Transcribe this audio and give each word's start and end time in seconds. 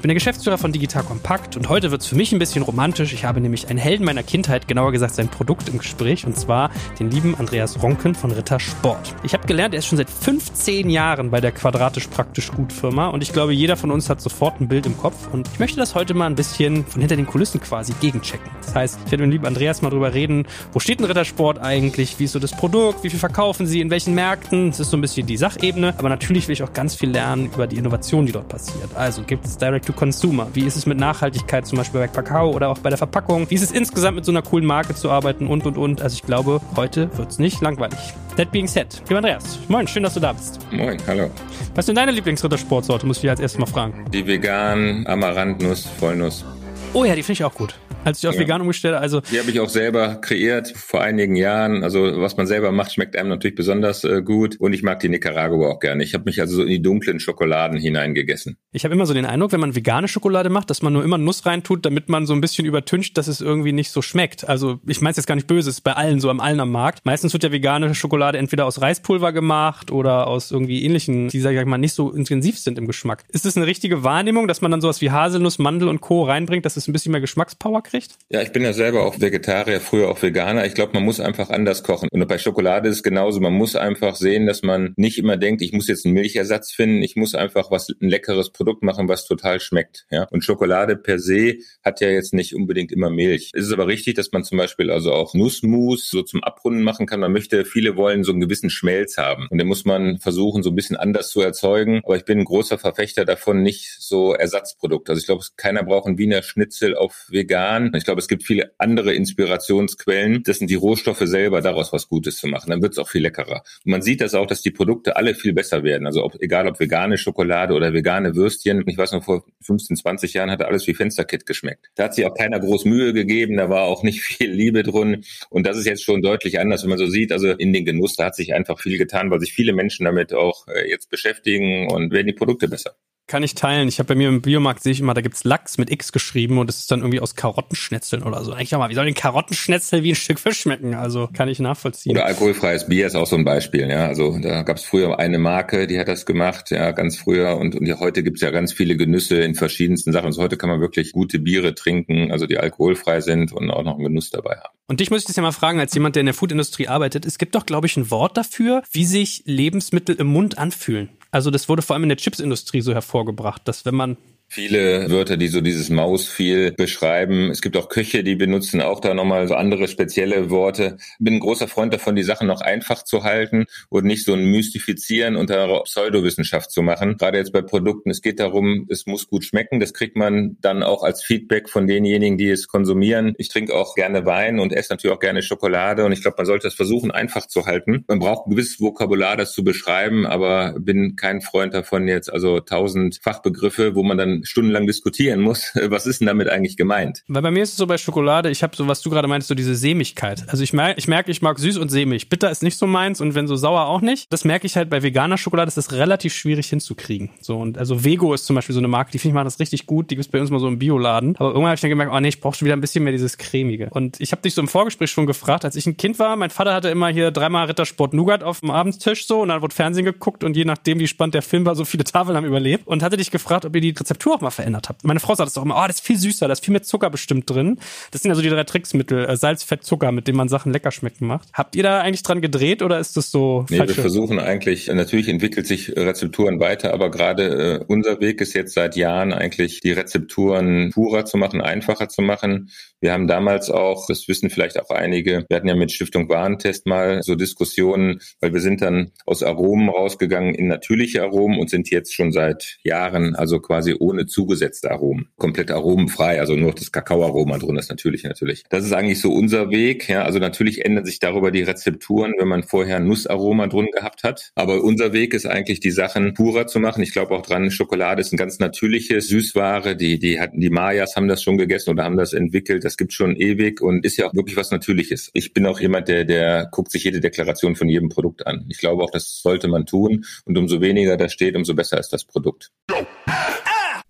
Ich 0.00 0.02
bin 0.02 0.08
der 0.08 0.14
Geschäftsführer 0.14 0.56
von 0.56 0.72
Digital 0.72 1.02
Kompakt 1.02 1.58
und 1.58 1.68
heute 1.68 1.90
wird 1.90 2.00
es 2.00 2.06
für 2.06 2.16
mich 2.16 2.32
ein 2.32 2.38
bisschen 2.38 2.62
romantisch. 2.62 3.12
Ich 3.12 3.26
habe 3.26 3.38
nämlich 3.38 3.68
einen 3.68 3.78
Helden 3.78 4.06
meiner 4.06 4.22
Kindheit, 4.22 4.66
genauer 4.66 4.92
gesagt 4.92 5.14
sein 5.14 5.28
Produkt 5.28 5.68
im 5.68 5.76
Gespräch 5.76 6.24
und 6.24 6.38
zwar 6.38 6.70
den 6.98 7.10
lieben 7.10 7.34
Andreas 7.34 7.82
Ronken 7.82 8.14
von 8.14 8.30
Ritter 8.30 8.58
Sport. 8.58 9.14
Ich 9.24 9.34
habe 9.34 9.46
gelernt, 9.46 9.74
er 9.74 9.80
ist 9.80 9.86
schon 9.88 9.98
seit 9.98 10.08
15 10.08 10.88
Jahren 10.88 11.30
bei 11.30 11.42
der 11.42 11.52
Quadratisch 11.52 12.06
Praktisch 12.06 12.50
Gut 12.50 12.72
Firma 12.72 13.08
und 13.08 13.22
ich 13.22 13.34
glaube, 13.34 13.52
jeder 13.52 13.76
von 13.76 13.90
uns 13.90 14.08
hat 14.08 14.22
sofort 14.22 14.58
ein 14.58 14.68
Bild 14.68 14.86
im 14.86 14.96
Kopf 14.96 15.28
und 15.32 15.46
ich 15.52 15.58
möchte 15.58 15.76
das 15.76 15.94
heute 15.94 16.14
mal 16.14 16.24
ein 16.24 16.34
bisschen 16.34 16.86
von 16.86 17.02
hinter 17.02 17.16
den 17.16 17.26
Kulissen 17.26 17.60
quasi 17.60 17.92
gegenchecken. 18.00 18.50
Das 18.62 18.74
heißt, 18.74 19.00
ich 19.04 19.12
werde 19.12 19.24
mit 19.24 19.32
dem 19.32 19.32
lieben 19.32 19.46
Andreas 19.46 19.82
mal 19.82 19.90
drüber 19.90 20.14
reden, 20.14 20.46
wo 20.72 20.80
steht 20.80 21.00
ein 21.00 21.04
Rittersport 21.04 21.58
eigentlich, 21.58 22.18
wie 22.18 22.24
ist 22.24 22.32
so 22.32 22.38
das 22.38 22.52
Produkt, 22.52 23.04
wie 23.04 23.10
viel 23.10 23.18
verkaufen 23.18 23.66
sie, 23.66 23.82
in 23.82 23.90
welchen 23.90 24.14
Märkten. 24.14 24.70
Das 24.70 24.80
ist 24.80 24.92
so 24.92 24.96
ein 24.96 25.02
bisschen 25.02 25.26
die 25.26 25.36
Sachebene, 25.36 25.92
aber 25.98 26.08
natürlich 26.08 26.48
will 26.48 26.54
ich 26.54 26.62
auch 26.62 26.72
ganz 26.72 26.94
viel 26.94 27.10
lernen 27.10 27.50
über 27.52 27.66
die 27.66 27.76
Innovation 27.76 28.24
die 28.24 28.32
dort 28.32 28.48
passiert. 28.48 28.88
Also 28.94 29.24
gibt 29.24 29.44
es 29.44 29.58
Direct-to-Consumer? 29.90 30.48
Wie 30.54 30.64
ist 30.64 30.76
es 30.76 30.86
mit 30.86 30.98
Nachhaltigkeit 30.98 31.66
zum 31.66 31.78
Beispiel 31.78 32.00
bei 32.00 32.08
Kakao 32.08 32.50
oder 32.50 32.68
auch 32.68 32.78
bei 32.78 32.88
der 32.88 32.98
Verpackung? 32.98 33.48
Wie 33.50 33.54
ist 33.54 33.62
es 33.62 33.72
insgesamt 33.72 34.16
mit 34.16 34.24
so 34.24 34.32
einer 34.32 34.42
coolen 34.42 34.64
Marke 34.64 34.94
zu 34.94 35.10
arbeiten 35.10 35.46
und 35.46 35.66
und 35.66 35.76
und? 35.76 36.02
Also 36.02 36.14
ich 36.14 36.22
glaube, 36.22 36.60
heute 36.76 37.16
wird 37.16 37.30
es 37.30 37.38
nicht 37.38 37.60
langweilig. 37.60 37.98
That 38.36 38.50
being 38.52 38.66
said, 38.66 39.02
lieber 39.08 39.18
Andreas, 39.18 39.58
moin, 39.68 39.86
schön, 39.86 40.02
dass 40.02 40.14
du 40.14 40.20
da 40.20 40.32
bist. 40.32 40.60
Moin, 40.70 40.98
hallo. 41.06 41.30
Was 41.74 41.84
ist 41.84 41.88
denn 41.88 41.96
deine 41.96 42.12
Lieblingsrittersportsorte, 42.12 43.06
muss 43.06 43.22
ich 43.22 43.28
als 43.30 43.40
erstes 43.40 43.58
mal 43.58 43.66
fragen. 43.66 44.04
Die 44.12 44.26
vegan 44.26 45.06
Amaranthnuss, 45.06 45.86
Vollnuss. 45.98 46.44
Oh 46.92 47.04
ja, 47.04 47.14
die 47.14 47.22
finde 47.22 47.34
ich 47.34 47.44
auch 47.44 47.54
gut 47.54 47.74
als 48.04 48.18
ich 48.18 48.28
auf 48.28 48.34
ja. 48.34 48.40
vegan 48.40 48.60
umgestellt 48.60 48.94
also 48.94 49.20
die 49.20 49.38
habe 49.38 49.50
ich 49.50 49.60
auch 49.60 49.68
selber 49.68 50.16
kreiert 50.16 50.68
vor 50.68 51.02
einigen 51.02 51.36
Jahren. 51.36 51.82
Also 51.82 52.20
was 52.20 52.36
man 52.36 52.46
selber 52.46 52.72
macht 52.72 52.92
schmeckt 52.92 53.16
einem 53.16 53.28
natürlich 53.28 53.54
besonders 53.54 54.04
äh, 54.04 54.22
gut. 54.22 54.56
Und 54.58 54.72
ich 54.72 54.82
mag 54.82 55.00
die 55.00 55.08
Nicaragua 55.08 55.68
auch 55.68 55.80
gerne. 55.80 56.02
Ich 56.02 56.14
habe 56.14 56.24
mich 56.24 56.40
also 56.40 56.56
so 56.56 56.62
in 56.62 56.68
die 56.68 56.82
dunklen 56.82 57.20
Schokoladen 57.20 57.78
hineingegessen. 57.78 58.56
Ich 58.72 58.84
habe 58.84 58.94
immer 58.94 59.06
so 59.06 59.14
den 59.14 59.26
Eindruck 59.26 59.52
wenn 59.52 59.60
man 59.60 59.74
vegane 59.74 60.08
Schokolade 60.08 60.50
macht 60.50 60.70
dass 60.70 60.82
man 60.82 60.92
nur 60.92 61.04
immer 61.04 61.18
Nuss 61.18 61.46
reintut 61.46 61.84
damit 61.84 62.08
man 62.08 62.26
so 62.26 62.34
ein 62.34 62.40
bisschen 62.40 62.66
übertüncht 62.66 63.16
dass 63.18 63.28
es 63.28 63.40
irgendwie 63.40 63.72
nicht 63.72 63.90
so 63.90 64.02
schmeckt. 64.02 64.48
Also 64.48 64.80
ich 64.86 65.00
meine 65.00 65.12
es 65.12 65.16
jetzt 65.16 65.26
gar 65.26 65.34
nicht 65.34 65.46
böse 65.46 65.70
es 65.70 65.76
ist 65.76 65.82
bei 65.82 65.92
allen 65.92 66.20
so 66.20 66.30
am 66.30 66.40
allen 66.40 66.60
am 66.60 66.70
Markt. 66.70 67.04
Meistens 67.04 67.32
wird 67.32 67.42
ja 67.42 67.52
vegane 67.52 67.94
Schokolade 67.94 68.38
entweder 68.38 68.66
aus 68.66 68.80
Reispulver 68.80 69.32
gemacht 69.32 69.90
oder 69.90 70.26
aus 70.26 70.50
irgendwie 70.50 70.84
ähnlichen 70.84 71.28
die 71.28 71.40
sag 71.40 71.54
ich 71.54 71.64
mal 71.64 71.78
nicht 71.78 71.94
so 71.94 72.10
intensiv 72.10 72.58
sind 72.58 72.78
im 72.78 72.86
Geschmack. 72.86 73.24
Ist 73.28 73.46
es 73.46 73.56
eine 73.56 73.66
richtige 73.66 74.04
Wahrnehmung 74.04 74.48
dass 74.48 74.60
man 74.60 74.70
dann 74.70 74.80
sowas 74.80 75.00
wie 75.00 75.10
Haselnuss 75.10 75.58
Mandel 75.58 75.88
und 75.88 76.00
Co. 76.00 76.24
reinbringt 76.24 76.64
dass 76.64 76.76
es 76.76 76.88
ein 76.88 76.92
bisschen 76.92 77.12
mehr 77.12 77.20
Geschmackspower 77.20 77.82
kriegt? 77.82 77.89
Ja, 78.28 78.42
ich 78.42 78.52
bin 78.52 78.62
ja 78.62 78.72
selber 78.72 79.04
auch 79.04 79.20
Vegetarier, 79.20 79.80
früher 79.80 80.08
auch 80.08 80.22
Veganer. 80.22 80.64
Ich 80.66 80.74
glaube, 80.74 80.92
man 80.94 81.04
muss 81.04 81.20
einfach 81.20 81.50
anders 81.50 81.82
kochen. 81.82 82.08
Und 82.12 82.26
bei 82.28 82.38
Schokolade 82.38 82.88
ist 82.88 82.96
es 82.96 83.02
genauso. 83.02 83.40
Man 83.40 83.52
muss 83.52 83.74
einfach 83.76 84.16
sehen, 84.16 84.46
dass 84.46 84.62
man 84.62 84.94
nicht 84.96 85.18
immer 85.18 85.36
denkt, 85.36 85.62
ich 85.62 85.72
muss 85.72 85.88
jetzt 85.88 86.04
einen 86.04 86.14
Milchersatz 86.14 86.70
finden. 86.70 87.02
Ich 87.02 87.16
muss 87.16 87.34
einfach 87.34 87.70
was, 87.70 87.88
ein 87.88 88.08
leckeres 88.08 88.50
Produkt 88.50 88.82
machen, 88.82 89.08
was 89.08 89.26
total 89.26 89.60
schmeckt. 89.60 90.06
Ja. 90.10 90.28
Und 90.30 90.44
Schokolade 90.44 90.96
per 90.96 91.18
se 91.18 91.58
hat 91.82 92.00
ja 92.00 92.08
jetzt 92.08 92.32
nicht 92.32 92.54
unbedingt 92.54 92.92
immer 92.92 93.10
Milch. 93.10 93.50
Es 93.54 93.66
ist 93.66 93.72
aber 93.72 93.86
richtig, 93.86 94.14
dass 94.14 94.30
man 94.32 94.44
zum 94.44 94.58
Beispiel 94.58 94.90
also 94.90 95.12
auch 95.12 95.34
Nussmus 95.34 96.08
so 96.08 96.22
zum 96.22 96.44
Abrunden 96.44 96.82
machen 96.82 97.06
kann. 97.06 97.20
Man 97.20 97.32
möchte, 97.32 97.64
viele 97.64 97.96
wollen 97.96 98.22
so 98.22 98.32
einen 98.32 98.40
gewissen 98.40 98.70
Schmelz 98.70 99.16
haben. 99.16 99.48
Und 99.50 99.58
den 99.58 99.66
muss 99.66 99.84
man 99.84 100.18
versuchen, 100.18 100.62
so 100.62 100.70
ein 100.70 100.76
bisschen 100.76 100.96
anders 100.96 101.30
zu 101.30 101.40
erzeugen. 101.40 102.00
Aber 102.04 102.16
ich 102.16 102.24
bin 102.24 102.38
ein 102.38 102.44
großer 102.44 102.78
Verfechter 102.78 103.24
davon, 103.24 103.62
nicht 103.62 103.96
so 103.98 104.34
Ersatzprodukt. 104.34 105.10
Also 105.10 105.20
ich 105.20 105.26
glaube, 105.26 105.44
keiner 105.56 105.82
braucht 105.82 106.06
ein 106.06 106.18
Wiener 106.18 106.42
Schnitzel 106.42 106.96
auf 106.96 107.26
vegan. 107.30 107.79
Ich 107.94 108.04
glaube, 108.04 108.20
es 108.20 108.28
gibt 108.28 108.44
viele 108.44 108.72
andere 108.78 109.14
Inspirationsquellen. 109.14 110.42
Das 110.42 110.58
sind 110.58 110.70
die 110.70 110.74
Rohstoffe 110.74 111.22
selber, 111.22 111.60
daraus 111.60 111.92
was 111.92 112.08
Gutes 112.08 112.38
zu 112.38 112.46
machen. 112.46 112.70
Dann 112.70 112.82
wird 112.82 112.92
es 112.92 112.98
auch 112.98 113.08
viel 113.08 113.22
leckerer. 113.22 113.62
Und 113.84 113.90
man 113.90 114.02
sieht 114.02 114.20
das 114.20 114.34
auch, 114.34 114.46
dass 114.46 114.62
die 114.62 114.70
Produkte 114.70 115.16
alle 115.16 115.34
viel 115.34 115.52
besser 115.52 115.82
werden. 115.82 116.06
Also 116.06 116.24
ob, 116.24 116.36
egal 116.40 116.66
ob 116.66 116.78
vegane 116.78 117.18
Schokolade 117.18 117.74
oder 117.74 117.92
vegane 117.92 118.34
Würstchen. 118.34 118.84
Ich 118.86 118.96
weiß 118.96 119.12
noch, 119.12 119.24
vor 119.24 119.44
15, 119.62 119.96
20 119.96 120.34
Jahren 120.34 120.50
hat 120.50 120.62
alles 120.62 120.86
wie 120.86 120.94
Fensterkit 120.94 121.46
geschmeckt. 121.46 121.90
Da 121.94 122.04
hat 122.04 122.14
sich 122.14 122.26
auch 122.26 122.34
keiner 122.34 122.60
groß 122.60 122.84
Mühe 122.84 123.12
gegeben. 123.12 123.56
Da 123.56 123.70
war 123.70 123.82
auch 123.82 124.02
nicht 124.02 124.20
viel 124.22 124.50
Liebe 124.50 124.82
drin. 124.82 125.24
Und 125.48 125.66
das 125.66 125.76
ist 125.76 125.86
jetzt 125.86 126.04
schon 126.04 126.22
deutlich 126.22 126.58
anders, 126.60 126.82
wenn 126.82 126.90
man 126.90 126.98
so 126.98 127.06
sieht. 127.06 127.32
Also 127.32 127.50
in 127.50 127.72
den 127.72 127.84
Genuss, 127.84 128.16
da 128.16 128.26
hat 128.26 128.36
sich 128.36 128.54
einfach 128.54 128.80
viel 128.80 128.98
getan, 128.98 129.30
weil 129.30 129.40
sich 129.40 129.52
viele 129.52 129.72
Menschen 129.72 130.04
damit 130.04 130.32
auch 130.32 130.66
äh, 130.68 130.88
jetzt 130.88 131.10
beschäftigen 131.10 131.90
und 131.90 132.12
werden 132.12 132.26
die 132.26 132.32
Produkte 132.32 132.68
besser 132.68 132.94
kann 133.30 133.42
ich 133.42 133.54
teilen. 133.54 133.88
Ich 133.88 133.98
habe 134.00 134.08
bei 134.08 134.14
mir 134.14 134.28
im 134.28 134.42
Biomarkt 134.42 134.82
sehe 134.82 134.92
ich 134.92 135.00
immer, 135.00 135.14
da 135.14 135.20
gibt's 135.20 135.44
Lachs 135.44 135.78
mit 135.78 135.90
X 135.90 136.12
geschrieben 136.12 136.58
und 136.58 136.68
es 136.68 136.80
ist 136.80 136.90
dann 136.90 137.00
irgendwie 137.00 137.20
aus 137.20 137.36
Karottenschnetzeln 137.36 138.24
oder 138.24 138.44
so. 138.44 138.52
Eigentlich 138.52 138.74
auch 138.74 138.80
mal, 138.80 138.90
wie 138.90 138.94
soll 138.94 139.04
denn 139.04 139.14
Karottenschnetzel 139.14 140.02
wie 140.02 140.12
ein 140.12 140.16
Stück 140.16 140.40
Fisch 140.40 140.60
schmecken? 140.60 140.94
Also 140.94 141.28
kann 141.32 141.48
ich 141.48 141.60
nachvollziehen. 141.60 142.12
Oder 142.12 142.26
alkoholfreies 142.26 142.88
Bier 142.88 143.06
ist 143.06 143.14
auch 143.14 143.26
so 143.26 143.36
ein 143.36 143.44
Beispiel. 143.44 143.88
Ja, 143.88 144.06
also 144.08 144.36
da 144.38 144.62
gab's 144.62 144.84
früher 144.84 145.18
eine 145.18 145.38
Marke, 145.38 145.86
die 145.86 145.98
hat 145.98 146.08
das 146.08 146.26
gemacht, 146.26 146.70
ja, 146.70 146.90
ganz 146.90 147.16
früher 147.16 147.56
und 147.56 147.76
und 147.76 147.86
ja, 147.86 148.00
heute 148.00 148.24
gibt's 148.24 148.40
ja 148.40 148.50
ganz 148.50 148.72
viele 148.72 148.96
Genüsse 148.96 149.40
in 149.40 149.54
verschiedensten 149.54 150.12
Sachen. 150.12 150.26
Also 150.26 150.42
heute 150.42 150.56
kann 150.56 150.68
man 150.68 150.80
wirklich 150.80 151.12
gute 151.12 151.38
Biere 151.38 151.76
trinken, 151.76 152.32
also 152.32 152.46
die 152.46 152.58
alkoholfrei 152.58 153.20
sind 153.20 153.52
und 153.52 153.70
auch 153.70 153.84
noch 153.84 153.94
einen 153.94 154.04
Genuss 154.04 154.30
dabei 154.30 154.56
haben. 154.56 154.74
Und 154.88 154.98
dich 154.98 155.10
muss 155.10 155.20
ich 155.20 155.26
das 155.26 155.36
ja 155.36 155.42
mal 155.42 155.52
fragen, 155.52 155.78
als 155.78 155.94
jemand, 155.94 156.16
der 156.16 156.20
in 156.22 156.26
der 156.26 156.34
Foodindustrie 156.34 156.88
arbeitet. 156.88 157.24
Es 157.24 157.38
gibt 157.38 157.54
doch, 157.54 157.64
glaube 157.64 157.86
ich, 157.86 157.96
ein 157.96 158.10
Wort 158.10 158.36
dafür, 158.36 158.82
wie 158.90 159.04
sich 159.04 159.44
Lebensmittel 159.46 160.16
im 160.16 160.26
Mund 160.26 160.58
anfühlen. 160.58 161.10
Also 161.30 161.50
das 161.50 161.68
wurde 161.68 161.82
vor 161.82 161.94
allem 161.94 162.04
in 162.04 162.08
der 162.08 162.18
Chipsindustrie 162.18 162.80
so 162.80 162.92
hervorgebracht, 162.92 163.66
dass 163.66 163.84
wenn 163.84 163.94
man 163.94 164.16
viele 164.50 165.08
Wörter, 165.10 165.36
die 165.36 165.46
so 165.46 165.60
dieses 165.60 165.90
Mausfeel 165.90 166.72
beschreiben. 166.72 167.50
Es 167.50 167.62
gibt 167.62 167.76
auch 167.76 167.88
Köche, 167.88 168.24
die 168.24 168.34
benutzen 168.34 168.80
auch 168.80 168.98
da 168.98 169.14
nochmal 169.14 169.46
so 169.46 169.54
andere 169.54 169.86
spezielle 169.86 170.50
Worte. 170.50 170.96
Bin 171.20 171.34
ein 171.34 171.40
großer 171.40 171.68
Freund 171.68 171.94
davon, 171.94 172.16
die 172.16 172.24
Sachen 172.24 172.48
noch 172.48 172.60
einfach 172.60 173.04
zu 173.04 173.22
halten 173.22 173.66
und 173.90 174.04
nicht 174.04 174.24
so 174.24 174.32
ein 174.32 174.44
Mystifizieren 174.46 175.36
unter 175.36 175.82
Pseudowissenschaft 175.84 176.72
zu 176.72 176.82
machen. 176.82 177.16
Gerade 177.16 177.38
jetzt 177.38 177.52
bei 177.52 177.62
Produkten, 177.62 178.10
es 178.10 178.22
geht 178.22 178.40
darum, 178.40 178.88
es 178.90 179.06
muss 179.06 179.28
gut 179.28 179.44
schmecken. 179.44 179.78
Das 179.78 179.94
kriegt 179.94 180.16
man 180.16 180.56
dann 180.60 180.82
auch 180.82 181.04
als 181.04 181.22
Feedback 181.22 181.68
von 181.68 181.86
denjenigen, 181.86 182.36
die 182.36 182.50
es 182.50 182.66
konsumieren. 182.66 183.34
Ich 183.38 183.50
trinke 183.50 183.76
auch 183.76 183.94
gerne 183.94 184.26
Wein 184.26 184.58
und 184.58 184.72
esse 184.72 184.92
natürlich 184.92 185.14
auch 185.14 185.20
gerne 185.20 185.42
Schokolade 185.42 186.04
und 186.04 186.10
ich 186.10 186.22
glaube, 186.22 186.38
man 186.38 186.46
sollte 186.46 186.66
es 186.66 186.74
versuchen, 186.74 187.12
einfach 187.12 187.46
zu 187.46 187.66
halten. 187.66 188.04
Man 188.08 188.18
braucht 188.18 188.48
ein 188.48 188.50
gewisses 188.50 188.80
Vokabular, 188.80 189.36
das 189.36 189.52
zu 189.52 189.62
beschreiben, 189.62 190.26
aber 190.26 190.74
bin 190.80 191.14
kein 191.14 191.40
Freund 191.40 191.72
davon 191.72 192.08
jetzt, 192.08 192.32
also 192.32 192.58
tausend 192.58 193.20
Fachbegriffe, 193.22 193.94
wo 193.94 194.02
man 194.02 194.18
dann 194.18 194.39
stundenlang 194.44 194.86
diskutieren 194.86 195.40
muss, 195.40 195.72
was 195.88 196.06
ist 196.06 196.20
denn 196.20 196.26
damit 196.26 196.48
eigentlich 196.48 196.76
gemeint? 196.76 197.22
Weil 197.28 197.42
bei 197.42 197.50
mir 197.50 197.62
ist 197.62 197.70
es 197.70 197.76
so 197.76 197.86
bei 197.86 197.98
Schokolade, 197.98 198.50
ich 198.50 198.62
habe 198.62 198.76
so, 198.76 198.86
was 198.88 199.02
du 199.02 199.10
gerade 199.10 199.28
meinst, 199.28 199.48
so 199.48 199.54
diese 199.54 199.74
Sämigkeit. 199.74 200.44
Also 200.48 200.62
ich 200.62 200.72
merke, 200.72 200.98
ich 200.98 201.08
merke, 201.08 201.30
ich 201.30 201.42
mag 201.42 201.58
süß 201.58 201.78
und 201.78 201.88
sämig. 201.90 202.28
Bitter 202.28 202.50
ist 202.50 202.62
nicht 202.62 202.76
so 202.76 202.86
meins 202.86 203.20
und 203.20 203.34
wenn 203.34 203.46
so 203.46 203.56
sauer 203.56 203.86
auch 203.86 204.00
nicht. 204.00 204.32
Das 204.32 204.44
merke 204.44 204.66
ich 204.66 204.76
halt 204.76 204.90
bei 204.90 205.02
veganer 205.02 205.38
Schokolade, 205.38 205.66
das 205.66 205.76
ist 205.76 205.92
relativ 205.92 206.34
schwierig 206.34 206.68
hinzukriegen. 206.68 207.30
So 207.40 207.58
und 207.58 207.78
also 207.78 208.04
Vego 208.04 208.34
ist 208.34 208.46
zum 208.46 208.56
Beispiel 208.56 208.74
so 208.74 208.80
eine 208.80 208.88
Marke, 208.88 209.12
die 209.12 209.18
finde 209.18 209.30
ich 209.30 209.34
macht 209.34 209.46
das 209.46 209.60
richtig 209.60 209.86
gut. 209.86 210.10
Die 210.10 210.16
gibt's 210.16 210.30
bei 210.30 210.40
uns 210.40 210.50
mal 210.50 210.60
so 210.60 210.68
im 210.68 210.78
Bioladen. 210.78 211.36
Aber 211.36 211.48
irgendwann 211.48 211.66
habe 211.66 211.74
ich 211.74 211.80
dann 211.80 211.90
gemerkt, 211.90 212.12
oh 212.14 212.20
nee, 212.20 212.28
ich 212.28 212.40
brauche 212.40 212.56
schon 212.56 212.66
wieder 212.66 212.76
ein 212.76 212.80
bisschen 212.80 213.04
mehr 213.04 213.12
dieses 213.12 213.38
cremige. 213.38 213.88
Und 213.90 214.20
ich 214.20 214.32
habe 214.32 214.42
dich 214.42 214.54
so 214.54 214.60
im 214.60 214.68
Vorgespräch 214.68 215.10
schon 215.10 215.26
gefragt, 215.26 215.64
als 215.64 215.76
ich 215.76 215.86
ein 215.86 215.96
Kind 215.96 216.18
war, 216.18 216.36
mein 216.36 216.50
Vater 216.50 216.74
hatte 216.74 216.88
immer 216.88 217.08
hier 217.08 217.30
dreimal 217.30 217.66
Rittersport 217.66 218.14
Nougat 218.14 218.42
auf 218.42 218.60
dem 218.60 218.70
Abendstisch 218.70 219.26
so 219.26 219.42
und 219.42 219.48
dann 219.48 219.62
wurde 219.62 219.74
Fernsehen 219.74 220.04
geguckt 220.04 220.44
und 220.44 220.56
je 220.56 220.64
nachdem, 220.64 220.98
wie 220.98 221.06
spannend 221.06 221.34
der 221.34 221.42
Film 221.42 221.64
war, 221.66 221.74
so 221.74 221.84
viele 221.84 222.04
Tafeln 222.04 222.36
haben 222.36 222.46
überlebt 222.46 222.86
und 222.86 223.02
hatte 223.02 223.16
dich 223.16 223.30
gefragt, 223.30 223.64
ob 223.64 223.74
ihr 223.74 223.80
die 223.80 223.90
Rezeptur 223.90 224.29
Struktur 224.30 224.36
auch 224.36 224.40
mal 224.40 224.50
verändert 224.50 224.88
habt. 224.88 225.04
Meine 225.04 225.20
Frau 225.20 225.34
sagt 225.34 225.50
es 225.50 225.58
auch 225.58 225.64
immer, 225.64 225.76
oh, 225.76 225.86
das 225.86 225.96
ist 225.96 226.06
viel 226.06 226.18
süßer, 226.18 226.46
da 226.46 226.52
ist 226.52 226.64
viel 226.64 226.72
mehr 226.72 226.82
Zucker 226.82 227.10
bestimmt 227.10 227.48
drin. 227.48 227.78
Das 228.10 228.22
sind 228.22 228.30
ja 228.30 228.34
so 228.34 228.42
die 228.42 228.48
drei 228.48 228.64
Tricksmittel, 228.64 229.28
äh, 229.28 229.36
Salz, 229.36 229.62
Fett, 229.62 229.84
Zucker, 229.84 230.12
mit 230.12 230.28
denen 230.28 230.36
man 230.36 230.48
Sachen 230.48 230.72
lecker 230.72 230.90
schmecken 230.90 231.26
macht. 231.26 231.48
Habt 231.52 231.76
ihr 231.76 231.82
da 231.82 232.00
eigentlich 232.00 232.22
dran 232.22 232.40
gedreht 232.40 232.82
oder 232.82 232.98
ist 232.98 233.16
das 233.16 233.30
so? 233.30 233.66
Nee, 233.70 233.78
wir 233.78 233.88
versuchen 233.88 234.38
eigentlich, 234.38 234.88
natürlich 234.88 235.28
entwickelt 235.28 235.66
sich 235.66 235.96
Rezepturen 235.96 236.60
weiter, 236.60 236.92
aber 236.92 237.10
gerade 237.10 237.80
äh, 237.80 237.84
unser 237.86 238.20
Weg 238.20 238.40
ist 238.40 238.54
jetzt 238.54 238.74
seit 238.74 238.96
Jahren 238.96 239.32
eigentlich 239.32 239.80
die 239.80 239.92
Rezepturen 239.92 240.90
purer 240.92 241.24
zu 241.24 241.36
machen, 241.36 241.60
einfacher 241.60 242.08
zu 242.08 242.22
machen. 242.22 242.70
Wir 243.00 243.12
haben 243.12 243.26
damals 243.26 243.70
auch, 243.70 244.06
das 244.08 244.28
wissen 244.28 244.50
vielleicht 244.50 244.78
auch 244.78 244.90
einige, 244.90 245.44
wir 245.48 245.56
hatten 245.56 245.68
ja 245.68 245.74
mit 245.74 245.90
Stiftung 245.90 246.28
Warentest 246.28 246.86
mal 246.86 247.22
so 247.22 247.34
Diskussionen, 247.34 248.20
weil 248.40 248.52
wir 248.52 248.60
sind 248.60 248.82
dann 248.82 249.12
aus 249.24 249.42
Aromen 249.42 249.88
rausgegangen 249.88 250.54
in 250.54 250.68
natürliche 250.68 251.22
Aromen 251.22 251.58
und 251.58 251.70
sind 251.70 251.90
jetzt 251.90 252.14
schon 252.14 252.30
seit 252.30 252.78
Jahren 252.84 253.34
also 253.34 253.58
quasi 253.58 253.96
ohne 253.98 254.19
ohne 254.20 254.26
zugesetzte 254.26 254.90
Aromen. 254.90 255.28
Komplett 255.36 255.70
aromenfrei, 255.70 256.40
also 256.40 256.54
nur 256.54 256.72
das 256.72 256.92
Kakaoaroma 256.92 257.58
drin 257.58 257.76
ist 257.76 257.88
natürlich, 257.90 258.24
natürlich. 258.24 258.64
Das 258.68 258.84
ist 258.84 258.92
eigentlich 258.92 259.20
so 259.20 259.32
unser 259.32 259.70
Weg, 259.70 260.08
ja. 260.08 260.24
Also 260.24 260.38
natürlich 260.38 260.84
ändern 260.84 261.04
sich 261.04 261.18
darüber 261.18 261.50
die 261.50 261.62
Rezepturen, 261.62 262.34
wenn 262.38 262.48
man 262.48 262.62
vorher 262.62 263.00
Nussaroma 263.00 263.66
drin 263.66 263.88
gehabt 263.92 264.22
hat. 264.22 264.50
Aber 264.54 264.82
unser 264.82 265.12
Weg 265.12 265.34
ist 265.34 265.46
eigentlich, 265.46 265.80
die 265.80 265.90
Sachen 265.90 266.34
purer 266.34 266.66
zu 266.66 266.80
machen. 266.80 267.02
Ich 267.02 267.12
glaube 267.12 267.34
auch 267.34 267.42
dran, 267.42 267.70
Schokolade 267.70 268.20
ist 268.20 268.32
ein 268.32 268.36
ganz 268.36 268.58
natürliches 268.58 269.28
Süßware. 269.28 269.96
Die, 269.96 270.18
die 270.18 270.40
hatten, 270.40 270.60
die 270.60 270.70
Mayas 270.70 271.16
haben 271.16 271.28
das 271.28 271.42
schon 271.42 271.56
gegessen 271.56 271.90
oder 271.90 272.04
haben 272.04 272.16
das 272.16 272.32
entwickelt. 272.32 272.84
Das 272.84 272.96
gibt 272.96 273.12
schon 273.12 273.36
ewig 273.36 273.80
und 273.80 274.04
ist 274.04 274.16
ja 274.16 274.26
auch 274.26 274.34
wirklich 274.34 274.56
was 274.56 274.70
Natürliches. 274.70 275.30
Ich 275.32 275.54
bin 275.54 275.66
auch 275.66 275.80
jemand, 275.80 276.08
der, 276.08 276.24
der 276.24 276.68
guckt 276.70 276.92
sich 276.92 277.04
jede 277.04 277.20
Deklaration 277.20 277.76
von 277.76 277.88
jedem 277.88 278.08
Produkt 278.08 278.46
an. 278.46 278.66
Ich 278.68 278.78
glaube 278.78 279.02
auch, 279.02 279.10
das 279.10 279.40
sollte 279.42 279.68
man 279.68 279.86
tun. 279.86 280.24
Und 280.44 280.58
umso 280.58 280.80
weniger 280.80 281.16
da 281.16 281.28
steht, 281.28 281.56
umso 281.56 281.74
besser 281.74 281.98
ist 281.98 282.12
das 282.12 282.24
Produkt. 282.24 282.70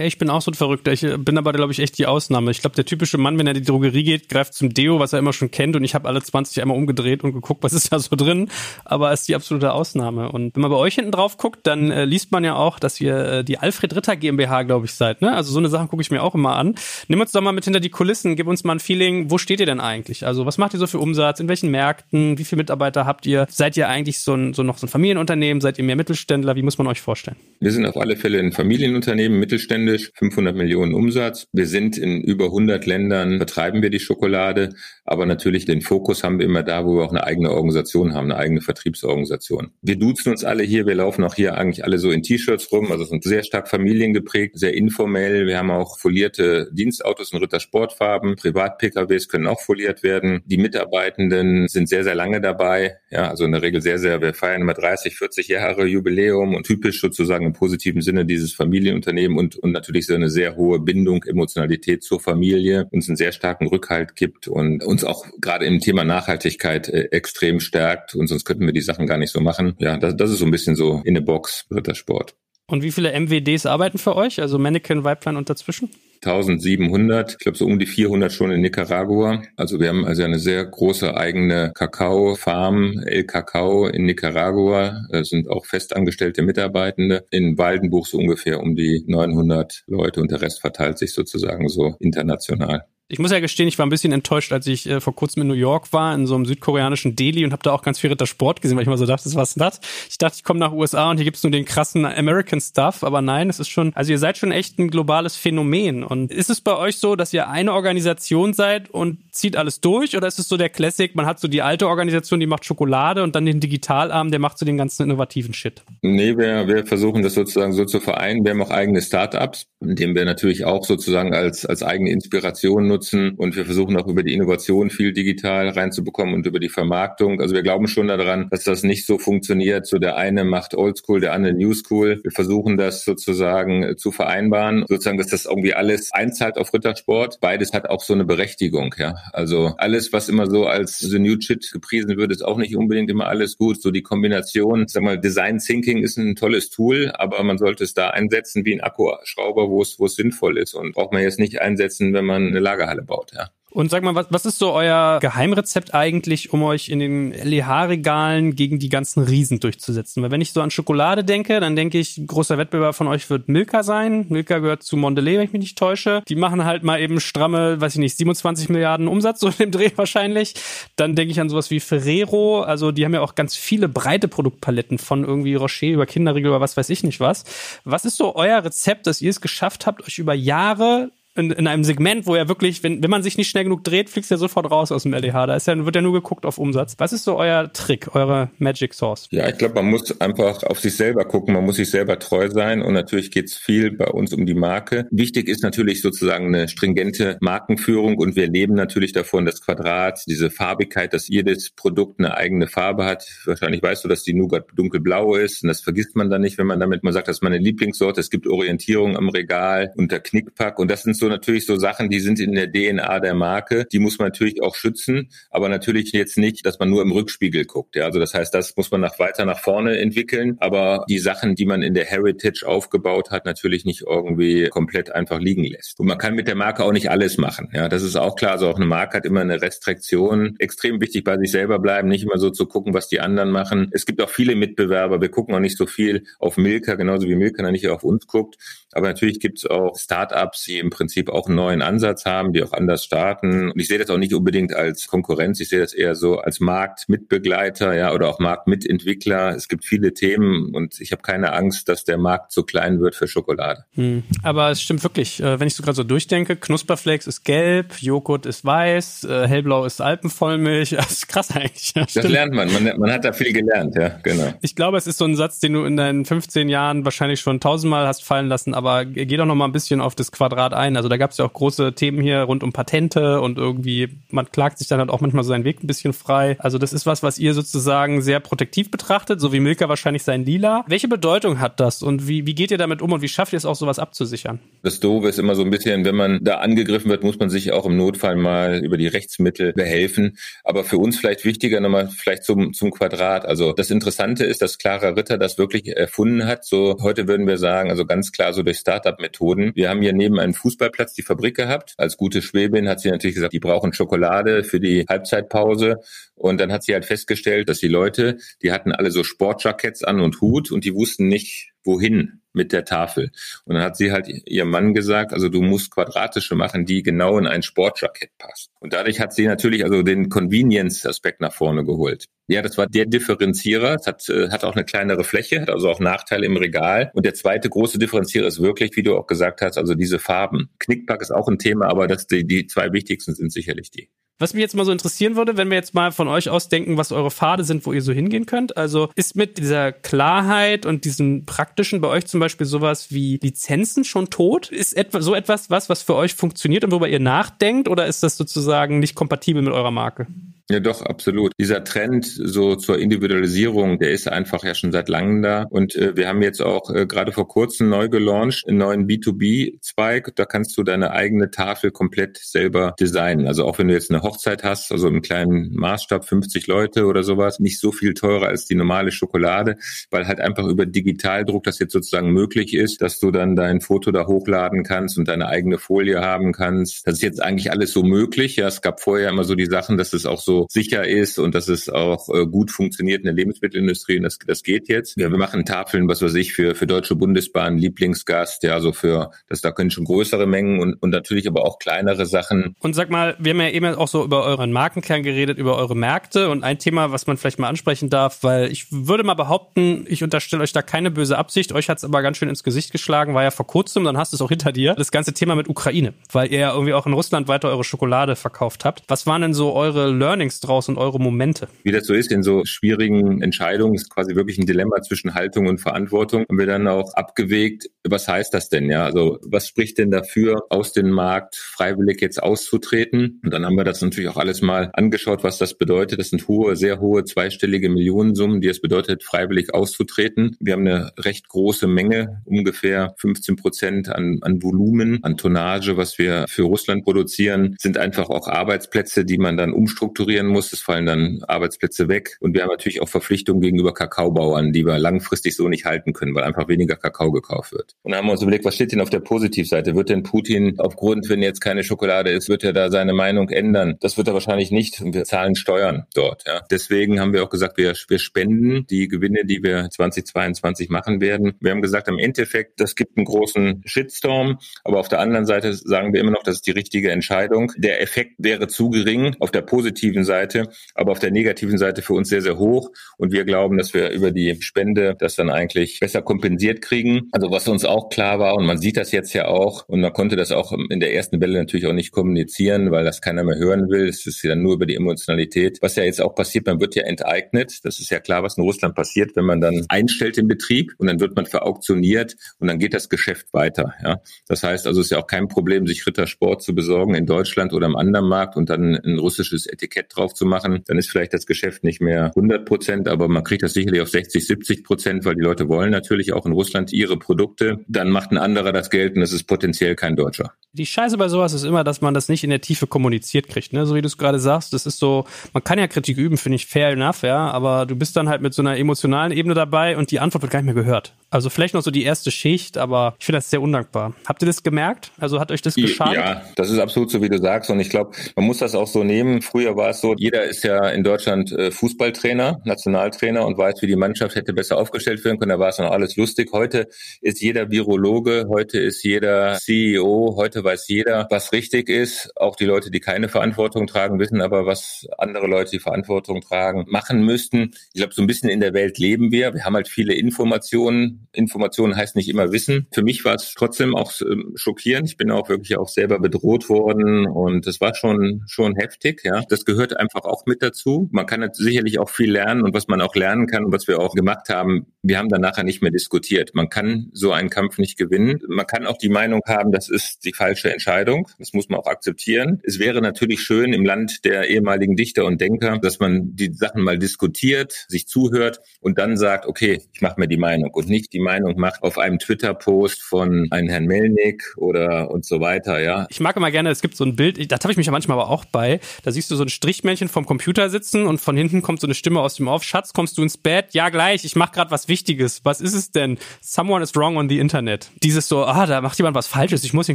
Ich 0.00 0.16
bin 0.16 0.30
auch 0.30 0.40
so 0.40 0.52
ein 0.52 0.54
Verrückter. 0.54 0.92
Ich 0.92 1.00
bin 1.00 1.36
aber, 1.38 1.52
glaube 1.52 1.72
ich, 1.72 1.80
echt 1.80 1.98
die 1.98 2.06
Ausnahme. 2.06 2.52
Ich 2.52 2.60
glaube, 2.60 2.76
der 2.76 2.84
typische 2.84 3.18
Mann, 3.18 3.36
wenn 3.36 3.48
er 3.48 3.54
in 3.54 3.62
die 3.62 3.66
Drogerie 3.66 4.04
geht, 4.04 4.28
greift 4.28 4.54
zum 4.54 4.72
Deo, 4.72 5.00
was 5.00 5.12
er 5.12 5.18
immer 5.18 5.32
schon 5.32 5.50
kennt. 5.50 5.74
Und 5.74 5.82
ich 5.82 5.96
habe 5.96 6.06
alle 6.06 6.22
20 6.22 6.62
einmal 6.62 6.76
umgedreht 6.76 7.24
und 7.24 7.32
geguckt, 7.32 7.64
was 7.64 7.72
ist 7.72 7.92
da 7.92 7.98
so 7.98 8.14
drin. 8.14 8.48
Aber 8.84 9.12
ist 9.12 9.26
die 9.26 9.34
absolute 9.34 9.72
Ausnahme. 9.72 10.30
Und 10.30 10.54
wenn 10.54 10.62
man 10.62 10.70
bei 10.70 10.76
euch 10.76 10.94
hinten 10.94 11.10
drauf 11.10 11.36
guckt, 11.36 11.66
dann 11.66 11.90
äh, 11.90 12.04
liest 12.04 12.30
man 12.30 12.44
ja 12.44 12.54
auch, 12.54 12.78
dass 12.78 13.00
ihr 13.00 13.16
äh, 13.16 13.44
die 13.44 13.58
Alfred 13.58 13.96
Ritter 13.96 14.14
GmbH, 14.14 14.62
glaube 14.62 14.86
ich, 14.86 14.92
seid. 14.92 15.20
Ne? 15.20 15.34
Also 15.34 15.50
so 15.50 15.58
eine 15.58 15.68
Sachen 15.68 15.88
gucke 15.88 16.02
ich 16.02 16.12
mir 16.12 16.22
auch 16.22 16.36
immer 16.36 16.54
an. 16.54 16.76
Nimm 17.08 17.20
uns 17.20 17.32
doch 17.32 17.40
mal 17.40 17.50
mit 17.50 17.64
hinter 17.64 17.80
die 17.80 17.90
Kulissen. 17.90 18.36
Gib 18.36 18.46
uns 18.46 18.62
mal 18.62 18.74
ein 18.74 18.80
Feeling. 18.80 19.32
Wo 19.32 19.38
steht 19.38 19.58
ihr 19.58 19.66
denn 19.66 19.80
eigentlich? 19.80 20.24
Also 20.24 20.46
was 20.46 20.58
macht 20.58 20.74
ihr 20.74 20.78
so 20.78 20.86
für 20.86 21.00
Umsatz? 21.00 21.40
In 21.40 21.48
welchen 21.48 21.72
Märkten? 21.72 22.38
Wie 22.38 22.44
viele 22.44 22.58
Mitarbeiter 22.58 23.04
habt 23.04 23.26
ihr? 23.26 23.48
Seid 23.50 23.76
ihr 23.76 23.88
eigentlich 23.88 24.20
so, 24.20 24.34
ein, 24.34 24.54
so 24.54 24.62
noch 24.62 24.78
so 24.78 24.86
ein 24.86 24.90
Familienunternehmen? 24.90 25.60
Seid 25.60 25.76
ihr 25.78 25.84
mehr 25.84 25.96
Mittelständler? 25.96 26.54
Wie 26.54 26.62
muss 26.62 26.78
man 26.78 26.86
euch 26.86 27.00
vorstellen? 27.00 27.36
Wir 27.58 27.72
sind 27.72 27.84
auf 27.84 27.96
alle 27.96 28.14
Fälle 28.14 28.38
ein 28.38 28.52
Familienunternehmen, 28.52 29.40
mittelständisch, 29.88 30.12
500 30.14 30.54
Millionen 30.56 30.94
Umsatz. 30.94 31.46
Wir 31.52 31.66
sind 31.66 31.96
in 31.96 32.20
über 32.22 32.46
100 32.46 32.86
Ländern, 32.86 33.38
betreiben 33.38 33.82
wir 33.82 33.90
die 33.90 34.00
Schokolade, 34.00 34.74
aber 35.10 35.26
natürlich 35.26 35.64
den 35.64 35.80
Fokus 35.80 36.22
haben 36.22 36.38
wir 36.38 36.46
immer 36.46 36.62
da, 36.62 36.84
wo 36.84 36.96
wir 36.96 37.04
auch 37.04 37.10
eine 37.10 37.24
eigene 37.24 37.50
Organisation 37.50 38.14
haben, 38.14 38.30
eine 38.30 38.36
eigene 38.36 38.60
Vertriebsorganisation. 38.60 39.70
Wir 39.82 39.96
duzen 39.96 40.30
uns 40.30 40.44
alle 40.44 40.62
hier, 40.62 40.86
wir 40.86 40.94
laufen 40.94 41.24
auch 41.24 41.34
hier 41.34 41.56
eigentlich 41.56 41.84
alle 41.84 41.98
so 41.98 42.10
in 42.10 42.22
T-Shirts 42.22 42.70
rum, 42.72 42.92
also 42.92 43.04
sind 43.04 43.24
sehr 43.24 43.42
stark 43.42 43.68
familiengeprägt, 43.68 44.58
sehr 44.58 44.74
informell. 44.74 45.46
Wir 45.46 45.58
haben 45.58 45.70
auch 45.70 45.98
folierte 45.98 46.68
Dienstautos 46.72 47.32
in 47.32 47.38
Rittersportfarben, 47.38 48.36
Privat-PKWs 48.36 49.28
können 49.28 49.46
auch 49.46 49.60
foliert 49.60 50.02
werden. 50.02 50.42
Die 50.46 50.58
Mitarbeitenden 50.58 51.68
sind 51.68 51.88
sehr, 51.88 52.04
sehr 52.04 52.14
lange 52.14 52.40
dabei, 52.40 52.96
ja, 53.10 53.28
also 53.28 53.44
in 53.44 53.52
der 53.52 53.62
Regel 53.62 53.80
sehr, 53.80 53.98
sehr, 53.98 54.20
wir 54.20 54.34
feiern 54.34 54.60
immer 54.60 54.74
30, 54.74 55.16
40 55.16 55.48
Jahre 55.48 55.86
Jubiläum 55.86 56.54
und 56.54 56.66
typisch 56.66 57.00
sozusagen 57.00 57.46
im 57.46 57.52
positiven 57.52 58.02
Sinne 58.02 58.24
dieses 58.24 58.52
Familienunternehmen 58.52 59.38
und, 59.38 59.56
und 59.56 59.72
natürlich 59.72 60.06
so 60.06 60.14
eine 60.14 60.30
sehr 60.30 60.56
hohe 60.56 60.80
Bindung, 60.80 61.24
Emotionalität 61.24 62.02
zur 62.02 62.20
Familie, 62.20 62.88
uns 62.90 63.08
einen 63.08 63.16
sehr 63.16 63.32
starken 63.32 63.66
Rückhalt 63.68 64.16
gibt 64.16 64.48
und 64.48 64.84
uns 64.84 64.97
auch 65.04 65.26
gerade 65.40 65.66
im 65.66 65.80
Thema 65.80 66.04
Nachhaltigkeit 66.04 66.88
äh, 66.88 67.08
extrem 67.10 67.60
stärkt 67.60 68.14
und 68.14 68.26
sonst 68.26 68.44
könnten 68.44 68.66
wir 68.66 68.72
die 68.72 68.80
Sachen 68.80 69.06
gar 69.06 69.18
nicht 69.18 69.32
so 69.32 69.40
machen. 69.40 69.74
Ja, 69.78 69.96
das, 69.96 70.16
das 70.16 70.30
ist 70.30 70.38
so 70.38 70.44
ein 70.44 70.50
bisschen 70.50 70.76
so 70.76 71.02
in 71.04 71.14
der 71.14 71.22
Box, 71.22 71.66
Rittersport. 71.70 72.34
Und 72.70 72.82
wie 72.82 72.92
viele 72.92 73.18
MWDs 73.18 73.64
arbeiten 73.64 73.96
für 73.96 74.14
euch? 74.14 74.40
Also 74.40 74.58
Mannequin, 74.58 75.02
Weibplan 75.02 75.36
und 75.36 75.48
dazwischen? 75.48 75.90
1700, 76.24 77.32
ich 77.32 77.38
glaube 77.38 77.56
so 77.56 77.64
um 77.64 77.78
die 77.78 77.86
400 77.86 78.32
schon 78.32 78.50
in 78.50 78.60
Nicaragua. 78.60 79.42
Also 79.56 79.80
wir 79.80 79.88
haben 79.88 80.04
also 80.04 80.24
eine 80.24 80.38
sehr 80.38 80.64
große 80.66 81.16
eigene 81.16 81.72
Kakao-Farm, 81.74 83.00
El 83.06 83.24
Cacao 83.24 83.86
in 83.86 84.04
Nicaragua. 84.04 85.06
Das 85.10 85.28
sind 85.28 85.48
auch 85.48 85.64
festangestellte 85.64 86.42
Mitarbeitende. 86.42 87.24
In 87.30 87.56
Waldenbuch 87.56 88.06
so 88.06 88.18
ungefähr 88.18 88.60
um 88.60 88.74
die 88.74 89.04
900 89.06 89.84
Leute 89.86 90.20
und 90.20 90.30
der 90.30 90.42
Rest 90.42 90.60
verteilt 90.60 90.98
sich 90.98 91.14
sozusagen 91.14 91.68
so 91.68 91.94
international. 92.00 92.84
Ich 93.10 93.18
muss 93.18 93.30
ja 93.30 93.40
gestehen, 93.40 93.68
ich 93.68 93.78
war 93.78 93.86
ein 93.86 93.88
bisschen 93.88 94.12
enttäuscht, 94.12 94.52
als 94.52 94.66
ich 94.66 94.86
äh, 94.86 95.00
vor 95.00 95.14
kurzem 95.14 95.40
in 95.40 95.48
New 95.48 95.54
York 95.54 95.94
war, 95.94 96.14
in 96.14 96.26
so 96.26 96.34
einem 96.34 96.44
südkoreanischen 96.44 97.16
Delhi 97.16 97.42
und 97.42 97.52
habe 97.52 97.62
da 97.62 97.72
auch 97.72 97.80
ganz 97.80 97.98
viel 97.98 98.10
Rittersport 98.10 98.60
gesehen, 98.60 98.76
weil 98.76 98.82
ich 98.82 98.88
mal 98.88 98.98
so 98.98 99.06
dachte, 99.06 99.24
was 99.34 99.56
ist 99.56 99.60
das? 99.60 99.80
Ich 100.10 100.18
dachte, 100.18 100.36
ich 100.36 100.44
komme 100.44 100.60
nach 100.60 100.72
USA 100.72 101.10
und 101.10 101.16
hier 101.16 101.24
gibt's 101.24 101.42
nur 101.42 101.50
den 101.50 101.64
krassen 101.64 102.04
American 102.04 102.60
Stuff, 102.60 103.02
aber 103.02 103.22
nein, 103.22 103.48
es 103.48 103.60
ist 103.60 103.70
schon, 103.70 103.94
also 103.94 104.12
ihr 104.12 104.18
seid 104.18 104.36
schon 104.36 104.52
echt 104.52 104.78
ein 104.78 104.90
globales 104.90 105.36
Phänomen. 105.36 106.04
Und 106.04 106.30
ist 106.30 106.50
es 106.50 106.60
bei 106.60 106.76
euch 106.76 106.98
so, 106.98 107.16
dass 107.16 107.32
ihr 107.32 107.48
eine 107.48 107.72
Organisation 107.72 108.52
seid 108.52 108.90
und 108.90 109.20
zieht 109.32 109.56
alles 109.56 109.80
durch 109.80 110.14
oder 110.14 110.26
ist 110.26 110.38
es 110.38 110.46
so 110.46 110.58
der 110.58 110.68
Classic, 110.68 111.14
man 111.14 111.24
hat 111.24 111.40
so 111.40 111.48
die 111.48 111.62
alte 111.62 111.88
Organisation, 111.88 112.40
die 112.40 112.46
macht 112.46 112.66
Schokolade 112.66 113.22
und 113.22 113.34
dann 113.34 113.46
den 113.46 113.58
Digitalarm, 113.58 114.30
der 114.30 114.40
macht 114.40 114.58
so 114.58 114.66
den 114.66 114.76
ganzen 114.76 115.04
innovativen 115.04 115.54
Shit? 115.54 115.82
Nee, 116.02 116.36
wir, 116.36 116.68
wir 116.68 116.84
versuchen 116.84 117.22
das 117.22 117.32
sozusagen 117.32 117.72
so 117.72 117.86
zu 117.86 118.00
vereinen. 118.00 118.44
Wir 118.44 118.50
haben 118.50 118.60
auch 118.60 118.70
eigene 118.70 119.00
Startups, 119.00 119.64
in 119.80 119.96
denen 119.96 120.14
wir 120.14 120.26
natürlich 120.26 120.66
auch 120.66 120.84
sozusagen 120.84 121.32
als, 121.32 121.64
als 121.64 121.82
eigene 121.82 122.10
Inspiration 122.10 122.86
nutzen 122.86 122.97
nutzen 122.98 123.34
und 123.36 123.54
wir 123.54 123.64
versuchen 123.64 123.96
auch 123.96 124.08
über 124.08 124.22
die 124.22 124.34
Innovation 124.34 124.90
viel 124.90 125.12
digital 125.12 125.68
reinzubekommen 125.68 126.34
und 126.34 126.46
über 126.46 126.58
die 126.58 126.68
Vermarktung. 126.68 127.40
Also 127.40 127.54
wir 127.54 127.62
glauben 127.62 127.86
schon 127.86 128.08
daran, 128.08 128.48
dass 128.50 128.64
das 128.64 128.82
nicht 128.82 129.06
so 129.06 129.18
funktioniert. 129.18 129.86
So 129.86 129.98
der 129.98 130.16
eine 130.16 130.44
macht 130.44 130.74
Oldschool, 130.74 131.20
der 131.20 131.32
andere 131.32 131.52
New 131.54 131.72
School. 131.74 132.20
Wir 132.22 132.32
versuchen 132.32 132.76
das 132.76 133.04
sozusagen 133.04 133.96
zu 133.96 134.10
vereinbaren, 134.10 134.84
sozusagen, 134.88 135.18
dass 135.18 135.28
das 135.28 135.46
irgendwie 135.46 135.74
alles 135.74 136.12
einzahlt 136.12 136.58
auf 136.58 136.74
Rittersport. 136.74 137.38
Beides 137.40 137.72
hat 137.72 137.88
auch 137.88 138.02
so 138.02 138.14
eine 138.14 138.24
Berechtigung, 138.24 138.94
ja. 138.98 139.14
Also 139.32 139.74
alles, 139.78 140.12
was 140.12 140.28
immer 140.28 140.50
so 140.50 140.66
als 140.66 140.98
the 140.98 141.18
new 141.18 141.40
shit 141.40 141.70
gepriesen 141.72 142.16
wird, 142.16 142.32
ist 142.32 142.44
auch 142.44 142.58
nicht 142.58 142.76
unbedingt 142.76 143.10
immer 143.10 143.28
alles 143.28 143.56
gut. 143.56 143.80
So 143.80 143.90
die 143.90 144.02
Kombination, 144.02 144.88
sag 144.88 145.02
mal, 145.04 145.18
Design 145.18 145.58
Thinking 145.58 146.02
ist 146.02 146.16
ein 146.16 146.34
tolles 146.34 146.70
Tool, 146.70 147.12
aber 147.14 147.42
man 147.44 147.58
sollte 147.58 147.84
es 147.84 147.94
da 147.94 148.10
einsetzen 148.10 148.64
wie 148.64 148.74
ein 148.74 148.80
Akkuschrauber, 148.80 149.68
wo 149.68 149.82
es, 149.82 149.96
sinnvoll 150.08 150.56
ist 150.58 150.74
und 150.74 150.94
braucht 150.94 151.12
man 151.12 151.22
jetzt 151.22 151.38
nicht 151.38 151.60
einsetzen, 151.60 152.14
wenn 152.14 152.24
man 152.24 152.48
eine 152.48 152.60
Lagerhalle 152.60 152.87
Lagerhalle 152.88 153.02
baut, 153.02 153.32
ja. 153.34 153.48
Und 153.70 153.90
sag 153.90 154.02
mal, 154.02 154.14
was, 154.14 154.26
was 154.30 154.46
ist 154.46 154.58
so 154.58 154.72
euer 154.72 155.18
Geheimrezept 155.20 155.92
eigentlich, 155.92 156.54
um 156.54 156.62
euch 156.62 156.88
in 156.88 157.00
den 157.00 157.32
LEH-Regalen 157.32 158.56
gegen 158.56 158.78
die 158.78 158.88
ganzen 158.88 159.22
Riesen 159.22 159.60
durchzusetzen? 159.60 160.22
Weil 160.22 160.30
wenn 160.30 160.40
ich 160.40 160.54
so 160.54 160.62
an 160.62 160.70
Schokolade 160.70 161.22
denke, 161.22 161.60
dann 161.60 161.76
denke 161.76 161.98
ich, 161.98 162.18
großer 162.26 162.56
Wettbewerb 162.56 162.94
von 162.94 163.08
euch 163.08 163.28
wird 163.28 163.48
Milka 163.50 163.82
sein. 163.82 164.24
Milka 164.30 164.58
gehört 164.58 164.82
zu 164.82 164.96
Mondelez, 164.96 165.36
wenn 165.36 165.44
ich 165.44 165.52
mich 165.52 165.60
nicht 165.60 165.78
täusche. 165.78 166.22
Die 166.28 166.34
machen 166.34 166.64
halt 166.64 166.82
mal 166.82 166.98
eben 166.98 167.20
stramme, 167.20 167.78
weiß 167.78 167.92
ich 167.92 168.00
nicht, 168.00 168.16
27 168.16 168.70
Milliarden 168.70 169.06
Umsatz, 169.06 169.40
so 169.40 169.48
in 169.48 169.54
dem 169.58 169.70
Dreh 169.70 169.90
wahrscheinlich. 169.96 170.54
Dann 170.96 171.14
denke 171.14 171.32
ich 171.32 171.40
an 171.40 171.50
sowas 171.50 171.70
wie 171.70 171.78
Ferrero. 171.78 172.62
Also 172.62 172.90
die 172.90 173.04
haben 173.04 173.12
ja 173.14 173.20
auch 173.20 173.34
ganz 173.34 173.54
viele 173.54 173.90
breite 173.90 174.28
Produktpaletten 174.28 174.96
von 174.96 175.24
irgendwie 175.24 175.56
Rocher 175.56 175.88
über 175.88 176.06
Kinderriegel 176.06 176.48
über 176.48 176.62
was 176.62 176.78
weiß 176.78 176.88
ich 176.88 177.02
nicht 177.02 177.20
was. 177.20 177.44
Was 177.84 178.06
ist 178.06 178.16
so 178.16 178.34
euer 178.34 178.64
Rezept, 178.64 179.06
dass 179.06 179.20
ihr 179.20 179.28
es 179.28 179.42
geschafft 179.42 179.86
habt, 179.86 180.02
euch 180.04 180.18
über 180.18 180.32
Jahre 180.32 181.10
in, 181.38 181.50
in 181.52 181.66
einem 181.66 181.84
Segment, 181.84 182.26
wo 182.26 182.34
er 182.34 182.48
wirklich, 182.48 182.82
wenn, 182.82 183.02
wenn 183.02 183.10
man 183.10 183.22
sich 183.22 183.38
nicht 183.38 183.48
schnell 183.48 183.64
genug 183.64 183.84
dreht, 183.84 184.10
fliegt 184.10 184.30
er 184.30 184.38
sofort 184.38 184.70
raus 184.70 184.92
aus 184.92 185.04
dem 185.04 185.14
LDH. 185.14 185.46
Da 185.46 185.56
ist 185.56 185.66
ja, 185.66 185.84
wird 185.84 185.94
ja 185.94 186.02
nur 186.02 186.12
geguckt 186.12 186.44
auf 186.44 186.58
Umsatz. 186.58 186.94
Was 186.98 187.12
ist 187.12 187.24
so 187.24 187.36
euer 187.36 187.72
Trick, 187.72 188.14
eure 188.14 188.50
Magic 188.58 188.92
Source? 188.92 189.28
Ja, 189.30 189.48
ich 189.48 189.56
glaube, 189.56 189.76
man 189.76 189.86
muss 189.86 190.20
einfach 190.20 190.64
auf 190.64 190.80
sich 190.80 190.96
selber 190.96 191.24
gucken, 191.24 191.54
man 191.54 191.64
muss 191.64 191.76
sich 191.76 191.90
selber 191.90 192.18
treu 192.18 192.48
sein 192.50 192.82
und 192.82 192.92
natürlich 192.92 193.30
geht 193.30 193.46
es 193.46 193.56
viel 193.56 193.92
bei 193.92 194.08
uns 194.08 194.32
um 194.34 194.46
die 194.46 194.54
Marke. 194.54 195.06
Wichtig 195.10 195.48
ist 195.48 195.62
natürlich 195.62 196.02
sozusagen 196.02 196.46
eine 196.46 196.68
stringente 196.68 197.38
Markenführung 197.40 198.16
und 198.18 198.36
wir 198.36 198.48
leben 198.48 198.74
natürlich 198.74 199.12
davon, 199.12 199.44
das 199.44 199.60
Quadrat, 199.60 200.22
diese 200.26 200.50
Farbigkeit, 200.50 201.12
dass 201.12 201.28
jedes 201.28 201.70
Produkt 201.70 202.18
eine 202.18 202.36
eigene 202.36 202.66
Farbe 202.66 203.04
hat. 203.04 203.24
Wahrscheinlich 203.44 203.82
weißt 203.82 204.04
du, 204.04 204.08
dass 204.08 204.24
die 204.24 204.34
Nougat 204.34 204.66
dunkelblau 204.74 205.36
ist 205.36 205.62
und 205.62 205.68
das 205.68 205.80
vergisst 205.80 206.16
man 206.16 206.30
dann 206.30 206.40
nicht, 206.40 206.58
wenn 206.58 206.66
man 206.66 206.80
damit, 206.80 207.04
man 207.04 207.12
sagt, 207.12 207.28
das 207.28 207.36
ist 207.36 207.42
meine 207.42 207.58
Lieblingssorte. 207.58 208.20
Es 208.20 208.30
gibt 208.30 208.46
Orientierung 208.48 209.16
am 209.16 209.28
Regal 209.28 209.92
und 209.96 210.10
der 210.10 210.20
Knickpack 210.20 210.78
und 210.78 210.90
das 210.90 211.02
sind 211.02 211.16
so 211.16 211.27
natürlich 211.28 211.66
so 211.66 211.76
Sachen, 211.76 212.10
die 212.10 212.20
sind 212.20 212.40
in 212.40 212.52
der 212.52 212.70
DNA 212.70 213.20
der 213.20 213.34
Marke. 213.34 213.86
Die 213.90 213.98
muss 213.98 214.18
man 214.18 214.28
natürlich 214.28 214.62
auch 214.62 214.74
schützen, 214.74 215.30
aber 215.50 215.68
natürlich 215.68 216.12
jetzt 216.12 216.38
nicht, 216.38 216.64
dass 216.66 216.78
man 216.78 216.90
nur 216.90 217.02
im 217.02 217.12
Rückspiegel 217.12 217.64
guckt. 217.64 217.96
Ja, 217.96 218.04
also 218.04 218.18
das 218.18 218.34
heißt, 218.34 218.52
das 218.54 218.76
muss 218.76 218.90
man 218.90 219.00
nach 219.00 219.18
weiter 219.18 219.44
nach 219.44 219.60
vorne 219.60 219.98
entwickeln, 219.98 220.56
aber 220.60 221.04
die 221.08 221.18
Sachen, 221.18 221.54
die 221.54 221.66
man 221.66 221.82
in 221.82 221.94
der 221.94 222.04
Heritage 222.04 222.66
aufgebaut 222.66 223.30
hat, 223.30 223.44
natürlich 223.44 223.84
nicht 223.84 224.02
irgendwie 224.06 224.68
komplett 224.68 225.10
einfach 225.12 225.40
liegen 225.40 225.64
lässt. 225.64 225.98
Und 226.00 226.06
man 226.06 226.18
kann 226.18 226.34
mit 226.34 226.48
der 226.48 226.54
Marke 226.54 226.84
auch 226.84 226.92
nicht 226.92 227.10
alles 227.10 227.38
machen. 227.38 227.68
Ja, 227.72 227.88
das 227.88 228.02
ist 228.02 228.16
auch 228.16 228.36
klar. 228.36 228.52
Also 228.52 228.68
auch 228.68 228.76
eine 228.76 228.86
Marke 228.86 229.16
hat 229.16 229.24
immer 229.24 229.40
eine 229.40 229.60
Restriktion. 229.60 230.56
Extrem 230.58 231.00
wichtig 231.00 231.24
bei 231.24 231.36
sich 231.38 231.50
selber 231.50 231.78
bleiben, 231.78 232.08
nicht 232.08 232.24
immer 232.24 232.38
so 232.38 232.50
zu 232.50 232.66
gucken, 232.66 232.94
was 232.94 233.08
die 233.08 233.20
anderen 233.20 233.50
machen. 233.50 233.88
Es 233.92 234.06
gibt 234.06 234.20
auch 234.20 234.30
viele 234.30 234.56
Mitbewerber. 234.56 235.20
Wir 235.20 235.28
gucken 235.28 235.54
auch 235.54 235.60
nicht 235.60 235.76
so 235.76 235.86
viel 235.86 236.24
auf 236.38 236.56
Milka, 236.56 236.94
genauso 236.94 237.28
wie 237.28 237.34
Milka 237.34 237.68
nicht 237.70 237.88
auf 237.88 238.04
uns 238.04 238.26
guckt. 238.26 238.56
Aber 238.92 239.08
natürlich 239.08 239.40
gibt 239.40 239.58
es 239.58 239.66
auch 239.66 239.98
Startups, 239.98 240.64
die 240.64 240.78
im 240.78 240.90
Prinzip 240.90 241.07
auch 241.28 241.46
einen 241.46 241.56
neuen 241.56 241.82
Ansatz 241.82 242.24
haben, 242.24 242.52
die 242.52 242.62
auch 242.62 242.72
anders 242.72 243.04
starten. 243.04 243.70
Und 243.70 243.80
ich 243.80 243.88
sehe 243.88 243.98
das 243.98 244.10
auch 244.10 244.18
nicht 244.18 244.34
unbedingt 244.34 244.74
als 244.74 245.06
Konkurrenz. 245.06 245.60
Ich 245.60 245.68
sehe 245.68 245.80
das 245.80 245.92
eher 245.92 246.14
so 246.14 246.38
als 246.38 246.60
Marktmitbegleiter, 246.60 247.94
ja, 247.94 248.12
oder 248.12 248.28
auch 248.28 248.38
Marktmitentwickler. 248.38 249.54
Es 249.54 249.68
gibt 249.68 249.84
viele 249.84 250.14
Themen 250.14 250.74
und 250.74 251.00
ich 251.00 251.12
habe 251.12 251.22
keine 251.22 251.52
Angst, 251.52 251.88
dass 251.88 252.04
der 252.04 252.18
Markt 252.18 252.52
zu 252.52 252.62
klein 252.62 253.00
wird 253.00 253.14
für 253.14 253.28
Schokolade. 253.28 253.84
Hm. 253.94 254.22
Aber 254.42 254.70
es 254.70 254.82
stimmt 254.82 255.02
wirklich, 255.02 255.40
äh, 255.40 255.58
wenn 255.58 255.66
ich 255.66 255.74
so 255.74 255.82
gerade 255.82 255.96
so 255.96 256.04
durchdenke, 256.04 256.56
Knusperflakes 256.56 257.26
ist 257.26 257.44
gelb, 257.44 257.94
Joghurt 258.00 258.46
ist 258.46 258.64
weiß, 258.64 259.24
äh, 259.24 259.48
hellblau 259.48 259.84
ist 259.84 260.00
Alpenvollmilch. 260.00 260.96
Das 261.08 261.12
ist 261.12 261.28
krass 261.28 261.50
eigentlich. 261.54 261.94
Ja, 261.94 262.02
das 262.02 262.28
lernt 262.28 262.52
man. 262.52 262.70
man. 262.72 262.98
Man 262.98 263.10
hat 263.10 263.24
da 263.24 263.32
viel 263.32 263.52
gelernt, 263.52 263.94
ja, 263.94 264.18
genau. 264.22 264.52
Ich 264.60 264.74
glaube, 264.74 264.98
es 264.98 265.06
ist 265.06 265.16
so 265.16 265.24
ein 265.24 265.36
Satz, 265.36 265.58
den 265.60 265.72
du 265.72 265.84
in 265.84 265.96
deinen 265.96 266.24
15 266.24 266.68
Jahren 266.68 267.04
wahrscheinlich 267.04 267.40
schon 267.40 267.60
tausendmal 267.60 268.06
hast 268.06 268.24
fallen 268.24 268.48
lassen, 268.48 268.74
aber 268.74 269.04
geh 269.04 269.36
doch 269.36 269.46
noch 269.46 269.54
mal 269.54 269.64
ein 269.64 269.72
bisschen 269.72 270.00
auf 270.00 270.14
das 270.14 270.32
Quadrat 270.32 270.74
ein. 270.74 270.96
Also 270.98 271.08
da 271.08 271.16
gab 271.16 271.30
es 271.30 271.38
ja 271.38 271.44
auch 271.44 271.52
große 271.52 271.92
Themen 271.94 272.20
hier 272.20 272.40
rund 272.40 272.64
um 272.64 272.72
Patente 272.72 273.40
und 273.40 273.56
irgendwie, 273.56 274.08
man 274.30 274.50
klagt 274.50 274.78
sich 274.78 274.88
dann 274.88 274.98
halt 274.98 275.10
auch 275.10 275.20
manchmal 275.20 275.44
so 275.44 275.50
seinen 275.50 275.62
Weg 275.62 275.80
ein 275.80 275.86
bisschen 275.86 276.12
frei. 276.12 276.56
Also 276.58 276.76
das 276.76 276.92
ist 276.92 277.06
was, 277.06 277.22
was 277.22 277.38
ihr 277.38 277.54
sozusagen 277.54 278.20
sehr 278.20 278.40
protektiv 278.40 278.90
betrachtet, 278.90 279.40
so 279.40 279.52
wie 279.52 279.60
Milka 279.60 279.88
wahrscheinlich 279.88 280.24
sein 280.24 280.44
Lila. 280.44 280.84
Welche 280.88 281.06
Bedeutung 281.06 281.60
hat 281.60 281.78
das 281.78 282.02
und 282.02 282.26
wie, 282.26 282.46
wie 282.46 282.54
geht 282.56 282.72
ihr 282.72 282.78
damit 282.78 283.00
um 283.00 283.12
und 283.12 283.22
wie 283.22 283.28
schafft 283.28 283.52
ihr 283.52 283.58
es 283.58 283.64
auch, 283.64 283.76
sowas 283.76 284.00
abzusichern? 284.00 284.58
Das 284.82 284.98
Doofe 284.98 285.28
ist 285.28 285.38
immer 285.38 285.54
so 285.54 285.62
ein 285.62 285.70
bisschen, 285.70 286.04
wenn 286.04 286.16
man 286.16 286.42
da 286.42 286.56
angegriffen 286.56 287.10
wird, 287.10 287.22
muss 287.22 287.38
man 287.38 287.48
sich 287.48 287.70
auch 287.70 287.86
im 287.86 287.96
Notfall 287.96 288.34
mal 288.34 288.84
über 288.84 288.96
die 288.96 289.06
Rechtsmittel 289.06 289.72
behelfen. 289.74 290.36
Aber 290.64 290.82
für 290.82 290.98
uns 290.98 291.16
vielleicht 291.16 291.44
wichtiger 291.44 291.78
nochmal 291.78 292.08
vielleicht 292.08 292.42
zum, 292.42 292.72
zum 292.72 292.90
Quadrat. 292.90 293.46
Also 293.46 293.72
das 293.72 293.92
Interessante 293.92 294.44
ist, 294.44 294.62
dass 294.62 294.78
Clara 294.78 295.10
Ritter 295.10 295.38
das 295.38 295.58
wirklich 295.58 295.86
erfunden 295.96 296.44
hat. 296.46 296.64
So 296.64 296.96
heute 297.00 297.28
würden 297.28 297.46
wir 297.46 297.56
sagen, 297.56 297.88
also 297.88 298.04
ganz 298.04 298.32
klar 298.32 298.52
so 298.52 298.64
durch 298.64 298.78
Startup-Methoden. 298.78 299.70
Wir 299.76 299.90
haben 299.90 300.02
hier 300.02 300.12
neben 300.12 300.40
einem 300.40 300.54
Fußballplatz 300.88 301.14
die 301.14 301.22
Fabrik 301.22 301.56
gehabt. 301.56 301.94
Als 301.96 302.16
gute 302.16 302.42
Schwäbin 302.42 302.88
hat 302.88 303.00
sie 303.00 303.10
natürlich 303.10 303.34
gesagt, 303.34 303.52
die 303.52 303.60
brauchen 303.60 303.92
Schokolade 303.92 304.64
für 304.64 304.80
die 304.80 305.04
Halbzeitpause. 305.08 306.00
Und 306.38 306.60
dann 306.60 306.72
hat 306.72 306.84
sie 306.84 306.94
halt 306.94 307.04
festgestellt, 307.04 307.68
dass 307.68 307.78
die 307.78 307.88
Leute, 307.88 308.38
die 308.62 308.72
hatten 308.72 308.92
alle 308.92 309.10
so 309.10 309.24
Sportjackets 309.24 310.04
an 310.04 310.20
und 310.20 310.40
Hut 310.40 310.70
und 310.70 310.84
die 310.84 310.94
wussten 310.94 311.28
nicht, 311.28 311.72
wohin 311.84 312.42
mit 312.52 312.72
der 312.72 312.84
Tafel. 312.84 313.30
Und 313.64 313.74
dann 313.74 313.82
hat 313.82 313.96
sie 313.96 314.12
halt 314.12 314.28
ihrem 314.28 314.70
Mann 314.70 314.92
gesagt, 314.92 315.32
also 315.32 315.48
du 315.48 315.62
musst 315.62 315.90
quadratische 315.90 316.54
machen, 316.54 316.84
die 316.84 317.02
genau 317.02 317.38
in 317.38 317.46
ein 317.46 317.62
Sportjackett 317.62 318.36
passen. 318.36 318.70
Und 318.80 318.92
dadurch 318.92 319.20
hat 319.20 319.32
sie 319.32 319.46
natürlich 319.46 319.84
also 319.84 320.02
den 320.02 320.28
Convenience-Aspekt 320.28 321.40
nach 321.40 321.52
vorne 321.52 321.84
geholt. 321.84 322.26
Ja, 322.48 322.62
das 322.62 322.76
war 322.78 322.86
der 322.86 323.06
Differenzierer. 323.06 323.94
Es 323.94 324.06
hat, 324.06 324.28
äh, 324.28 324.50
hat 324.50 324.64
auch 324.64 324.74
eine 324.74 324.84
kleinere 324.84 325.24
Fläche, 325.24 325.60
hat 325.60 325.70
also 325.70 325.88
auch 325.88 326.00
Nachteile 326.00 326.46
im 326.46 326.56
Regal. 326.56 327.10
Und 327.14 327.24
der 327.24 327.34
zweite 327.34 327.68
große 327.68 327.98
Differenzierer 327.98 328.46
ist 328.46 328.60
wirklich, 328.60 328.96
wie 328.96 329.02
du 329.02 329.16
auch 329.16 329.26
gesagt 329.26 329.60
hast, 329.62 329.78
also 329.78 329.94
diese 329.94 330.18
Farben. 330.18 330.70
Knickpack 330.78 331.22
ist 331.22 331.30
auch 331.30 331.48
ein 331.48 331.58
Thema, 331.58 331.86
aber 331.86 332.06
das, 332.06 332.26
die, 332.26 332.46
die 332.46 332.66
zwei 332.66 332.92
wichtigsten 332.92 333.34
sind 333.34 333.52
sicherlich 333.52 333.90
die. 333.90 334.10
Was 334.40 334.54
mich 334.54 334.60
jetzt 334.60 334.76
mal 334.76 334.84
so 334.84 334.92
interessieren 334.92 335.34
würde, 335.34 335.56
wenn 335.56 335.68
wir 335.68 335.76
jetzt 335.76 335.94
mal 335.94 336.12
von 336.12 336.28
euch 336.28 336.48
aus 336.48 336.68
denken, 336.68 336.96
was 336.96 337.10
eure 337.10 337.30
Pfade 337.30 337.64
sind, 337.64 337.84
wo 337.84 337.92
ihr 337.92 338.02
so 338.02 338.12
hingehen 338.12 338.46
könnt. 338.46 338.76
Also 338.76 339.10
ist 339.16 339.34
mit 339.34 339.58
dieser 339.58 339.90
Klarheit 339.90 340.86
und 340.86 341.04
diesem 341.04 341.44
praktischen 341.44 342.00
bei 342.00 342.08
euch 342.08 342.26
zum 342.26 342.38
Beispiel 342.38 342.66
sowas 342.66 343.10
wie 343.10 343.38
Lizenzen 343.42 344.04
schon 344.04 344.30
tot? 344.30 344.70
Ist 344.70 344.96
etwa, 344.96 345.20
so 345.20 345.34
etwas 345.34 345.70
was, 345.70 345.88
was 345.88 346.02
für 346.02 346.14
euch 346.14 346.34
funktioniert 346.34 346.84
und 346.84 346.92
worüber 346.92 347.08
ihr 347.08 347.18
nachdenkt? 347.18 347.88
Oder 347.88 348.06
ist 348.06 348.22
das 348.22 348.36
sozusagen 348.36 349.00
nicht 349.00 349.16
kompatibel 349.16 349.60
mit 349.60 349.72
eurer 349.72 349.90
Marke? 349.90 350.28
Ja, 350.70 350.80
doch, 350.80 351.00
absolut. 351.00 351.52
Dieser 351.58 351.82
Trend 351.82 352.26
so 352.26 352.76
zur 352.76 352.98
Individualisierung, 352.98 353.98
der 353.98 354.10
ist 354.10 354.28
einfach 354.28 354.64
ja 354.64 354.74
schon 354.74 354.92
seit 354.92 355.08
langem 355.08 355.40
da. 355.40 355.62
Und 355.70 355.96
äh, 355.96 356.14
wir 356.14 356.28
haben 356.28 356.42
jetzt 356.42 356.60
auch 356.60 356.90
äh, 356.94 357.06
gerade 357.06 357.32
vor 357.32 357.48
kurzem 357.48 357.88
neu 357.88 358.10
gelauncht, 358.10 358.64
einen 358.68 358.76
neuen 358.76 359.06
B2B-Zweig. 359.06 360.36
Da 360.36 360.44
kannst 360.44 360.76
du 360.76 360.82
deine 360.82 361.12
eigene 361.12 361.50
Tafel 361.50 361.90
komplett 361.90 362.36
selber 362.36 362.94
designen. 363.00 363.46
Also 363.46 363.64
auch 363.64 363.78
wenn 363.78 363.88
du 363.88 363.94
jetzt 363.94 364.10
eine 364.10 364.20
Hochzeit 364.20 364.62
hast, 364.62 364.92
also 364.92 365.08
im 365.08 365.22
kleinen 365.22 365.74
Maßstab 365.74 366.26
50 366.26 366.66
Leute 366.66 367.06
oder 367.06 367.22
sowas, 367.22 367.60
nicht 367.60 367.80
so 367.80 367.90
viel 367.90 368.12
teurer 368.12 368.48
als 368.48 368.66
die 368.66 368.74
normale 368.74 369.10
Schokolade, 369.10 369.76
weil 370.10 370.26
halt 370.26 370.38
einfach 370.38 370.66
über 370.66 370.84
Digitaldruck 370.84 371.64
das 371.64 371.78
jetzt 371.78 371.94
sozusagen 371.94 372.30
möglich 372.30 372.74
ist, 372.74 373.00
dass 373.00 373.18
du 373.20 373.30
dann 373.30 373.56
dein 373.56 373.80
Foto 373.80 374.10
da 374.10 374.26
hochladen 374.26 374.82
kannst 374.82 375.16
und 375.16 375.28
deine 375.28 375.48
eigene 375.48 375.78
Folie 375.78 376.20
haben 376.20 376.52
kannst. 376.52 377.06
Das 377.06 377.14
ist 377.14 377.22
jetzt 377.22 377.42
eigentlich 377.42 377.70
alles 377.70 377.90
so 377.90 378.02
möglich. 378.02 378.56
Ja, 378.56 378.66
es 378.66 378.82
gab 378.82 379.00
vorher 379.00 379.30
immer 379.30 379.44
so 379.44 379.54
die 379.54 379.64
Sachen, 379.64 379.96
dass 379.96 380.12
es 380.12 380.26
auch 380.26 380.42
so 380.42 380.57
sicher 380.68 381.06
ist 381.06 381.38
und 381.38 381.54
dass 381.54 381.68
es 381.68 381.88
auch 381.88 382.28
äh, 382.28 382.46
gut 382.46 382.70
funktioniert 382.70 383.20
in 383.20 383.24
der 383.24 383.34
Lebensmittelindustrie. 383.34 384.16
Und 384.16 384.24
das, 384.24 384.38
das 384.38 384.62
geht 384.62 384.88
jetzt. 384.88 385.16
Ja, 385.16 385.30
wir 385.30 385.38
machen 385.38 385.64
Tafeln, 385.64 386.08
was 386.08 386.22
weiß 386.22 386.34
ich, 386.34 386.52
für, 386.52 386.74
für 386.74 386.86
Deutsche 386.86 387.16
Bundesbahn, 387.16 387.78
Lieblingsgast, 387.78 388.62
ja, 388.62 388.80
so 388.80 388.92
für, 388.92 389.30
das 389.48 389.60
da 389.60 389.72
können 389.72 389.90
schon 389.90 390.04
größere 390.04 390.46
Mengen 390.46 390.80
und, 390.80 390.94
und 390.94 391.10
natürlich 391.10 391.48
aber 391.48 391.64
auch 391.64 391.78
kleinere 391.78 392.26
Sachen. 392.26 392.74
Und 392.80 392.94
sag 392.94 393.10
mal, 393.10 393.36
wir 393.38 393.50
haben 393.50 393.60
ja 393.60 393.70
eben 393.70 393.94
auch 393.94 394.08
so 394.08 394.24
über 394.24 394.44
euren 394.44 394.72
Markenkern 394.72 395.22
geredet, 395.22 395.58
über 395.58 395.76
eure 395.76 395.96
Märkte 395.96 396.48
und 396.48 396.64
ein 396.64 396.78
Thema, 396.78 397.12
was 397.12 397.26
man 397.26 397.36
vielleicht 397.36 397.58
mal 397.58 397.68
ansprechen 397.68 398.10
darf, 398.10 398.42
weil 398.42 398.70
ich 398.70 398.86
würde 398.90 399.24
mal 399.24 399.34
behaupten, 399.34 400.06
ich 400.08 400.22
unterstelle 400.22 400.62
euch 400.62 400.72
da 400.72 400.82
keine 400.82 401.10
böse 401.10 401.38
Absicht, 401.38 401.72
euch 401.72 401.88
hat 401.88 401.98
es 401.98 402.04
aber 402.04 402.22
ganz 402.22 402.36
schön 402.36 402.48
ins 402.48 402.62
Gesicht 402.62 402.92
geschlagen, 402.92 403.34
war 403.34 403.42
ja 403.42 403.50
vor 403.50 403.66
kurzem, 403.66 404.04
dann 404.04 404.16
hast 404.16 404.32
du 404.32 404.36
es 404.36 404.40
auch 404.40 404.48
hinter 404.48 404.72
dir, 404.72 404.94
das 404.94 405.10
ganze 405.10 405.34
Thema 405.34 405.54
mit 405.54 405.68
Ukraine, 405.68 406.14
weil 406.32 406.50
ihr 406.52 406.60
ja 406.60 406.72
irgendwie 406.72 406.94
auch 406.94 407.06
in 407.06 407.12
Russland 407.12 407.48
weiter 407.48 407.68
eure 407.68 407.84
Schokolade 407.84 408.36
verkauft 408.36 408.84
habt. 408.84 409.02
Was 409.08 409.26
waren 409.26 409.42
denn 409.42 409.54
so 409.54 409.74
eure 409.74 410.10
Learnings 410.10 410.47
Learnings 410.48 410.60
draus 410.60 410.88
und 410.88 410.98
eure 410.98 411.20
Momente? 411.20 411.68
Wie 411.82 411.92
das 411.92 412.06
so 412.06 412.14
ist 412.14 412.32
in 412.32 412.42
so 412.42 412.64
schwierigen 412.64 413.42
Entscheidungen, 413.42 413.94
ist 413.94 414.10
quasi 414.10 414.34
wirklich 414.34 414.58
ein 414.58 414.66
Dilemma 414.66 415.02
zwischen 415.02 415.34
Haltung 415.34 415.66
und 415.66 415.78
Verantwortung. 415.80 416.44
Haben 416.48 416.58
wir 416.58 416.66
dann 416.66 416.88
auch 416.88 417.12
abgewegt, 417.14 417.88
was 418.04 418.26
heißt 418.28 418.52
das 418.54 418.68
denn? 418.68 418.90
Ja, 418.90 419.04
also 419.04 419.38
was 419.42 419.68
spricht 419.68 419.98
denn 419.98 420.10
dafür, 420.10 420.64
aus 420.70 420.92
dem 420.92 421.10
Markt 421.10 421.56
freiwillig 421.56 422.20
jetzt 422.20 422.42
auszutreten? 422.42 423.40
Und 423.44 423.52
dann 423.52 423.64
haben 423.64 423.76
wir 423.76 423.84
das 423.84 424.00
natürlich 424.00 424.30
auch 424.30 424.36
alles 424.36 424.62
mal 424.62 424.90
angeschaut, 424.94 425.44
was 425.44 425.58
das 425.58 425.74
bedeutet. 425.74 426.18
Das 426.18 426.30
sind 426.30 426.48
hohe, 426.48 426.76
sehr 426.76 427.00
hohe 427.00 427.24
zweistellige 427.24 427.90
Millionensummen, 427.90 428.60
die 428.60 428.68
es 428.68 428.80
bedeutet, 428.80 429.22
freiwillig 429.22 429.74
auszutreten. 429.74 430.56
Wir 430.60 430.72
haben 430.74 430.86
eine 430.86 431.12
recht 431.18 431.48
große 431.48 431.86
Menge, 431.86 432.42
ungefähr 432.44 433.14
15 433.18 433.56
Prozent 433.56 434.08
an, 434.08 434.38
an 434.42 434.62
Volumen, 434.62 435.22
an 435.22 435.36
Tonnage, 435.36 435.96
was 435.96 436.18
wir 436.18 436.46
für 436.48 436.62
Russland 436.62 437.04
produzieren, 437.04 437.76
sind 437.78 437.98
einfach 437.98 438.30
auch 438.30 438.48
Arbeitsplätze, 438.48 439.24
die 439.24 439.38
man 439.38 439.56
dann 439.56 439.72
umstrukturieren 439.72 440.37
konzentrieren 440.38 440.46
muss. 440.46 440.72
Es 440.72 440.80
fallen 440.80 441.06
dann 441.06 441.42
Arbeitsplätze 441.46 442.08
weg. 442.08 442.36
Und 442.40 442.54
wir 442.54 442.62
haben 442.62 442.70
natürlich 442.70 443.00
auch 443.00 443.08
Verpflichtungen 443.08 443.60
gegenüber 443.60 443.94
Kakaobauern, 443.94 444.72
die 444.72 444.84
wir 444.84 444.98
langfristig 444.98 445.56
so 445.56 445.68
nicht 445.68 445.84
halten 445.84 446.12
können, 446.12 446.34
weil 446.34 446.44
einfach 446.44 446.68
weniger 446.68 446.96
Kakao 446.96 447.32
gekauft 447.32 447.72
wird. 447.72 447.94
Und 448.02 448.12
dann 448.12 448.20
haben 448.20 448.26
wir 448.26 448.32
uns 448.32 448.42
überlegt, 448.42 448.64
was 448.64 448.74
steht 448.74 448.92
denn 448.92 449.00
auf 449.00 449.10
der 449.10 449.20
Positivseite? 449.20 449.94
Wird 449.94 450.08
denn 450.08 450.22
Putin 450.22 450.78
aufgrund, 450.78 451.28
wenn 451.28 451.42
jetzt 451.42 451.60
keine 451.60 451.82
Schokolade 451.82 452.30
ist, 452.30 452.48
wird 452.48 452.64
er 452.64 452.72
da 452.72 452.90
seine 452.90 453.12
Meinung 453.12 453.48
ändern? 453.48 453.96
Das 454.00 454.16
wird 454.16 454.28
er 454.28 454.34
wahrscheinlich 454.34 454.70
nicht. 454.70 455.00
Und 455.00 455.14
wir 455.14 455.24
zahlen 455.24 455.54
Steuern 455.56 456.06
dort. 456.14 456.44
Ja. 456.46 456.62
Deswegen 456.70 457.20
haben 457.20 457.32
wir 457.32 457.42
auch 457.42 457.50
gesagt, 457.50 457.76
wir, 457.76 457.94
wir 458.08 458.18
spenden 458.18 458.86
die 458.86 459.08
Gewinne, 459.08 459.44
die 459.44 459.62
wir 459.62 459.88
2022 459.90 460.88
machen 460.88 461.20
werden. 461.20 461.54
Wir 461.60 461.70
haben 461.70 461.82
gesagt, 461.82 462.08
im 462.08 462.18
Endeffekt, 462.18 462.80
das 462.80 462.94
gibt 462.94 463.16
einen 463.16 463.26
großen 463.26 463.82
Shitstorm. 463.84 464.58
Aber 464.84 465.00
auf 465.00 465.08
der 465.08 465.20
anderen 465.20 465.46
Seite 465.46 465.74
sagen 465.74 466.12
wir 466.12 466.20
immer 466.20 466.30
noch, 466.30 466.42
das 466.42 466.56
ist 466.56 466.66
die 466.66 466.72
richtige 466.72 467.10
Entscheidung. 467.10 467.72
Der 467.76 468.00
Effekt 468.00 468.34
wäre 468.38 468.68
zu 468.68 468.90
gering. 468.90 469.36
Auf 469.40 469.50
der 469.50 469.62
positiven 469.62 470.24
Seite, 470.28 470.68
aber 470.94 471.12
auf 471.12 471.18
der 471.18 471.32
negativen 471.32 471.78
Seite 471.78 472.02
für 472.02 472.12
uns 472.12 472.28
sehr, 472.28 472.42
sehr 472.42 472.58
hoch. 472.58 472.90
Und 473.16 473.32
wir 473.32 473.44
glauben, 473.44 473.78
dass 473.78 473.94
wir 473.94 474.10
über 474.10 474.30
die 474.30 474.60
Spende 474.62 475.16
das 475.18 475.34
dann 475.34 475.50
eigentlich 475.50 475.98
besser 475.98 476.22
kompensiert 476.22 476.82
kriegen. 476.82 477.28
Also 477.32 477.50
was 477.50 477.66
uns 477.66 477.84
auch 477.84 478.10
klar 478.10 478.38
war, 478.38 478.54
und 478.54 478.66
man 478.66 478.78
sieht 478.78 478.96
das 478.96 479.10
jetzt 479.10 479.32
ja 479.32 479.48
auch, 479.48 479.88
und 479.88 480.00
man 480.00 480.12
konnte 480.12 480.36
das 480.36 480.52
auch 480.52 480.72
in 480.90 481.00
der 481.00 481.14
ersten 481.14 481.40
Welle 481.40 481.58
natürlich 481.58 481.86
auch 481.86 481.92
nicht 481.92 482.12
kommunizieren, 482.12 482.90
weil 482.90 483.04
das 483.04 483.20
keiner 483.20 483.42
mehr 483.42 483.58
hören 483.58 483.88
will. 483.90 484.06
Es 484.08 484.26
ist 484.26 484.42
ja 484.42 484.54
nur 484.54 484.74
über 484.74 484.86
die 484.86 484.94
Emotionalität. 484.94 485.78
Was 485.80 485.96
ja 485.96 486.04
jetzt 486.04 486.20
auch 486.20 486.34
passiert, 486.34 486.66
man 486.66 486.80
wird 486.80 486.94
ja 486.94 487.02
enteignet. 487.04 487.80
Das 487.84 487.98
ist 487.98 488.10
ja 488.10 488.20
klar, 488.20 488.42
was 488.42 488.56
in 488.58 488.64
Russland 488.64 488.94
passiert, 488.94 489.34
wenn 489.34 489.46
man 489.46 489.60
dann 489.60 489.86
einstellt 489.88 490.36
den 490.36 490.48
Betrieb 490.48 490.92
und 490.98 491.06
dann 491.06 491.20
wird 491.20 491.34
man 491.34 491.46
verauktioniert 491.46 492.36
und 492.58 492.68
dann 492.68 492.78
geht 492.78 492.94
das 492.94 493.08
Geschäft 493.08 493.46
weiter. 493.52 493.94
Ja. 494.04 494.20
Das 494.46 494.62
heißt 494.62 494.86
also, 494.86 495.00
es 495.00 495.06
ist 495.06 495.10
ja 495.10 495.18
auch 495.18 495.26
kein 495.26 495.48
Problem, 495.48 495.86
sich 495.86 496.06
Rittersport 496.06 496.62
zu 496.62 496.74
besorgen 496.74 497.14
in 497.14 497.26
Deutschland 497.26 497.72
oder 497.72 497.86
im 497.86 497.96
anderen 497.96 498.28
Markt 498.28 498.56
und 498.56 498.70
dann 498.70 498.94
ein 498.94 499.18
russisches 499.18 499.66
Etikett 499.66 500.07
drauf 500.08 500.34
zu 500.34 500.46
machen. 500.46 500.82
Dann 500.86 500.98
ist 500.98 501.10
vielleicht 501.10 501.34
das 501.34 501.46
Geschäft 501.46 501.84
nicht 501.84 502.00
mehr 502.00 502.26
100 502.26 502.64
Prozent, 502.64 503.08
aber 503.08 503.28
man 503.28 503.44
kriegt 503.44 503.62
das 503.62 503.72
sicherlich 503.72 504.00
auf 504.00 504.08
60, 504.08 504.46
70 504.46 504.84
Prozent, 504.84 505.24
weil 505.24 505.34
die 505.34 505.42
Leute 505.42 505.68
wollen 505.68 505.90
natürlich 505.90 506.32
auch 506.32 506.46
in 506.46 506.52
Russland 506.52 506.92
ihre 506.92 507.18
Produkte. 507.18 507.84
Dann 507.88 508.10
macht 508.10 508.30
ein 508.30 508.38
anderer 508.38 508.72
das 508.72 508.90
Geld 508.90 509.14
und 509.14 509.20
das 509.20 509.32
ist 509.32 509.44
potenziell 509.44 509.94
kein 509.94 510.16
Deutscher. 510.16 510.52
Die 510.72 510.86
Scheiße 510.86 511.16
bei 511.16 511.28
sowas 511.28 511.54
ist 511.54 511.64
immer, 511.64 511.82
dass 511.82 512.00
man 512.00 512.14
das 512.14 512.28
nicht 512.28 512.44
in 512.44 512.50
der 512.50 512.60
Tiefe 512.60 512.86
kommuniziert 512.86 513.48
kriegt. 513.48 513.72
Ne? 513.72 513.86
So 513.86 513.94
wie 513.94 514.02
du 514.02 514.06
es 514.06 514.18
gerade 514.18 514.38
sagst, 514.38 514.72
das 514.72 514.86
ist 514.86 514.98
so, 514.98 515.24
man 515.52 515.64
kann 515.64 515.78
ja 515.78 515.86
Kritik 515.86 516.18
üben, 516.18 516.36
finde 516.36 516.56
ich 516.56 516.66
fair 516.66 516.90
enough, 516.90 517.22
ja, 517.22 517.50
aber 517.50 517.86
du 517.86 517.96
bist 517.96 518.16
dann 518.16 518.28
halt 518.28 518.42
mit 518.42 518.54
so 518.54 518.62
einer 518.62 518.76
emotionalen 518.76 519.32
Ebene 519.32 519.54
dabei 519.54 519.96
und 519.96 520.10
die 520.10 520.20
Antwort 520.20 520.42
wird 520.42 520.52
gar 520.52 520.60
nicht 520.60 520.74
mehr 520.74 520.82
gehört. 520.82 521.14
Also 521.30 521.50
vielleicht 521.50 521.74
noch 521.74 521.82
so 521.82 521.90
die 521.90 522.04
erste 522.04 522.30
Schicht, 522.30 522.78
aber 522.78 523.14
ich 523.18 523.26
finde 523.26 523.38
das 523.38 523.50
sehr 523.50 523.60
undankbar. 523.60 524.14
Habt 524.26 524.42
ihr 524.42 524.46
das 524.46 524.62
gemerkt? 524.62 525.12
Also 525.18 525.40
hat 525.40 525.50
euch 525.50 525.60
das 525.60 525.74
geschadet? 525.74 526.16
Ja, 526.16 526.42
das 526.56 526.70
ist 526.70 526.78
absolut 526.78 527.10
so, 527.10 527.20
wie 527.20 527.28
du 527.28 527.38
sagst. 527.38 527.70
Und 527.70 527.80
ich 527.80 527.90
glaube, 527.90 528.12
man 528.34 528.46
muss 528.46 528.58
das 528.58 528.74
auch 528.74 528.86
so 528.86 529.04
nehmen. 529.04 529.42
Früher 529.42 529.76
war 529.76 529.90
es 529.90 529.97
so, 530.00 530.14
jeder 530.16 530.44
ist 530.44 530.64
ja 530.64 530.88
in 530.88 531.02
Deutschland 531.02 531.52
äh, 531.52 531.70
Fußballtrainer, 531.70 532.60
Nationaltrainer 532.64 533.46
und 533.46 533.58
weiß, 533.58 533.82
wie 533.82 533.86
die 533.86 533.96
Mannschaft 533.96 534.36
hätte 534.36 534.52
besser 534.52 534.78
aufgestellt 534.78 535.24
werden 535.24 535.38
können. 535.38 535.50
Da 535.50 535.58
war 535.58 535.68
es 535.68 535.78
noch 535.78 535.90
alles 535.90 536.16
lustig. 536.16 536.50
Heute 536.52 536.88
ist 537.20 537.40
jeder 537.40 537.70
Virologe, 537.70 538.46
heute 538.48 538.78
ist 538.78 539.02
jeder 539.04 539.58
CEO, 539.58 540.34
heute 540.36 540.64
weiß 540.64 540.88
jeder, 540.88 541.26
was 541.30 541.52
richtig 541.52 541.88
ist. 541.88 542.30
Auch 542.36 542.56
die 542.56 542.64
Leute, 542.64 542.90
die 542.90 543.00
keine 543.00 543.28
Verantwortung 543.28 543.86
tragen, 543.86 544.18
wissen 544.18 544.40
aber, 544.40 544.66
was 544.66 545.06
andere 545.18 545.46
Leute, 545.46 545.72
die 545.72 545.78
Verantwortung 545.78 546.40
tragen, 546.40 546.84
machen 546.88 547.22
müssten. 547.24 547.70
Ich 547.92 548.00
glaube, 548.00 548.14
so 548.14 548.22
ein 548.22 548.26
bisschen 548.26 548.50
in 548.50 548.60
der 548.60 548.74
Welt 548.74 548.98
leben 548.98 549.32
wir. 549.32 549.54
Wir 549.54 549.64
haben 549.64 549.74
halt 549.74 549.88
viele 549.88 550.14
Informationen 550.14 551.28
Informationen 551.32 551.96
heißt 551.96 552.16
nicht 552.16 552.28
immer 552.28 552.52
Wissen. 552.52 552.86
Für 552.92 553.02
mich 553.02 553.24
war 553.24 553.34
es 553.34 553.54
trotzdem 553.54 553.96
auch 553.96 554.12
ähm, 554.20 554.52
schockierend. 554.56 555.08
Ich 555.08 555.16
bin 555.16 555.30
auch 555.30 555.48
wirklich 555.48 555.78
auch 555.78 555.88
selber 555.88 556.18
bedroht 556.18 556.68
worden 556.68 557.26
und 557.26 557.66
es 557.66 557.80
war 557.80 557.94
schon, 557.94 558.42
schon 558.46 558.76
heftig. 558.76 559.22
Ja, 559.24 559.42
das 559.48 559.64
gehört 559.64 559.87
einfach 559.96 560.24
auch 560.24 560.46
mit 560.46 560.62
dazu. 560.62 561.08
Man 561.12 561.26
kann 561.26 561.48
sicherlich 561.52 561.98
auch 561.98 562.10
viel 562.10 562.32
lernen 562.32 562.62
und 562.62 562.74
was 562.74 562.88
man 562.88 563.00
auch 563.00 563.14
lernen 563.14 563.46
kann 563.46 563.64
und 563.64 563.72
was 563.72 563.88
wir 563.88 563.98
auch 563.98 564.14
gemacht 564.14 564.48
haben, 564.48 564.86
wir 565.02 565.18
haben 565.18 565.28
dann 565.28 565.40
nachher 565.40 565.64
nicht 565.64 565.82
mehr 565.82 565.90
diskutiert. 565.90 566.50
Man 566.54 566.68
kann 566.68 567.08
so 567.12 567.32
einen 567.32 567.50
Kampf 567.50 567.78
nicht 567.78 567.96
gewinnen. 567.96 568.40
Man 568.48 568.66
kann 568.66 568.86
auch 568.86 568.98
die 568.98 569.08
Meinung 569.08 569.40
haben, 569.46 569.72
das 569.72 569.88
ist 569.88 570.24
die 570.24 570.32
falsche 570.32 570.72
Entscheidung. 570.72 571.28
Das 571.38 571.52
muss 571.52 571.68
man 571.68 571.80
auch 571.80 571.86
akzeptieren. 571.86 572.60
Es 572.64 572.78
wäre 572.78 573.00
natürlich 573.00 573.40
schön 573.40 573.72
im 573.72 573.84
Land 573.84 574.24
der 574.24 574.48
ehemaligen 574.48 574.96
Dichter 574.96 575.24
und 575.24 575.40
Denker, 575.40 575.78
dass 575.78 575.98
man 575.98 576.34
die 576.34 576.52
Sachen 576.52 576.82
mal 576.82 576.98
diskutiert, 576.98 577.86
sich 577.88 578.06
zuhört 578.06 578.60
und 578.80 578.98
dann 578.98 579.16
sagt, 579.16 579.46
okay, 579.46 579.82
ich 579.92 580.00
mache 580.00 580.20
mir 580.20 580.28
die 580.28 580.36
Meinung 580.36 580.70
und 580.72 580.88
nicht 580.88 581.12
die 581.12 581.20
Meinung 581.20 581.58
macht 581.58 581.82
auf 581.82 581.98
einem 581.98 582.18
Twitter-Post 582.18 583.02
von 583.02 583.48
einem 583.50 583.68
Herrn 583.68 583.86
Melnick 583.86 584.54
oder 584.56 585.10
und 585.10 585.24
so 585.24 585.40
weiter, 585.40 585.80
ja. 585.80 586.06
Ich 586.10 586.20
mag 586.20 586.36
immer 586.36 586.50
gerne, 586.50 586.70
es 586.70 586.80
gibt 586.80 586.96
so 586.96 587.04
ein 587.04 587.16
Bild, 587.16 587.50
da 587.50 587.56
habe 587.58 587.70
ich 587.70 587.76
mich 587.76 587.86
ja 587.86 587.92
manchmal 587.92 588.18
aber 588.18 588.30
auch 588.30 588.44
bei, 588.44 588.80
da 589.02 589.12
siehst 589.12 589.30
du 589.30 589.36
so 589.36 589.44
ein 589.44 589.48
Strichmännchen 589.78 590.08
vom 590.08 590.26
Computer 590.26 590.70
sitzen 590.70 591.06
und 591.06 591.20
von 591.20 591.36
hinten 591.36 591.62
kommt 591.62 591.80
so 591.80 591.86
eine 591.86 591.94
Stimme 591.94 592.20
aus 592.20 592.34
dem 592.34 592.48
Off, 592.48 592.64
Schatz, 592.64 592.92
kommst 592.92 593.16
du 593.16 593.22
ins 593.22 593.36
Bett? 593.36 593.66
Ja, 593.74 593.90
gleich, 593.90 594.24
ich 594.24 594.34
mache 594.34 594.50
gerade 594.52 594.72
was 594.72 594.88
Wichtiges. 594.88 595.44
Was 595.44 595.60
ist 595.60 595.74
es 595.74 595.92
denn? 595.92 596.18
Someone 596.40 596.82
is 596.82 596.96
wrong 596.96 597.16
on 597.16 597.28
the 597.28 597.38
Internet. 597.38 597.88
Dieses 598.02 598.26
so, 598.26 598.44
ah, 598.44 598.66
da 598.66 598.80
macht 598.80 598.98
jemand 598.98 599.14
was 599.14 599.28
Falsches, 599.28 599.62
ich 599.62 599.72
muss 599.72 599.88
ihn 599.88 599.94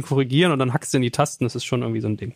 korrigieren 0.00 0.52
und 0.52 0.58
dann 0.58 0.72
hackst 0.72 0.94
du 0.94 0.96
in 0.98 1.02
die 1.02 1.10
Tasten. 1.10 1.44
Das 1.44 1.54
ist 1.54 1.64
schon 1.64 1.82
irgendwie 1.82 2.00
so 2.00 2.08
ein 2.08 2.16
Ding. 2.16 2.34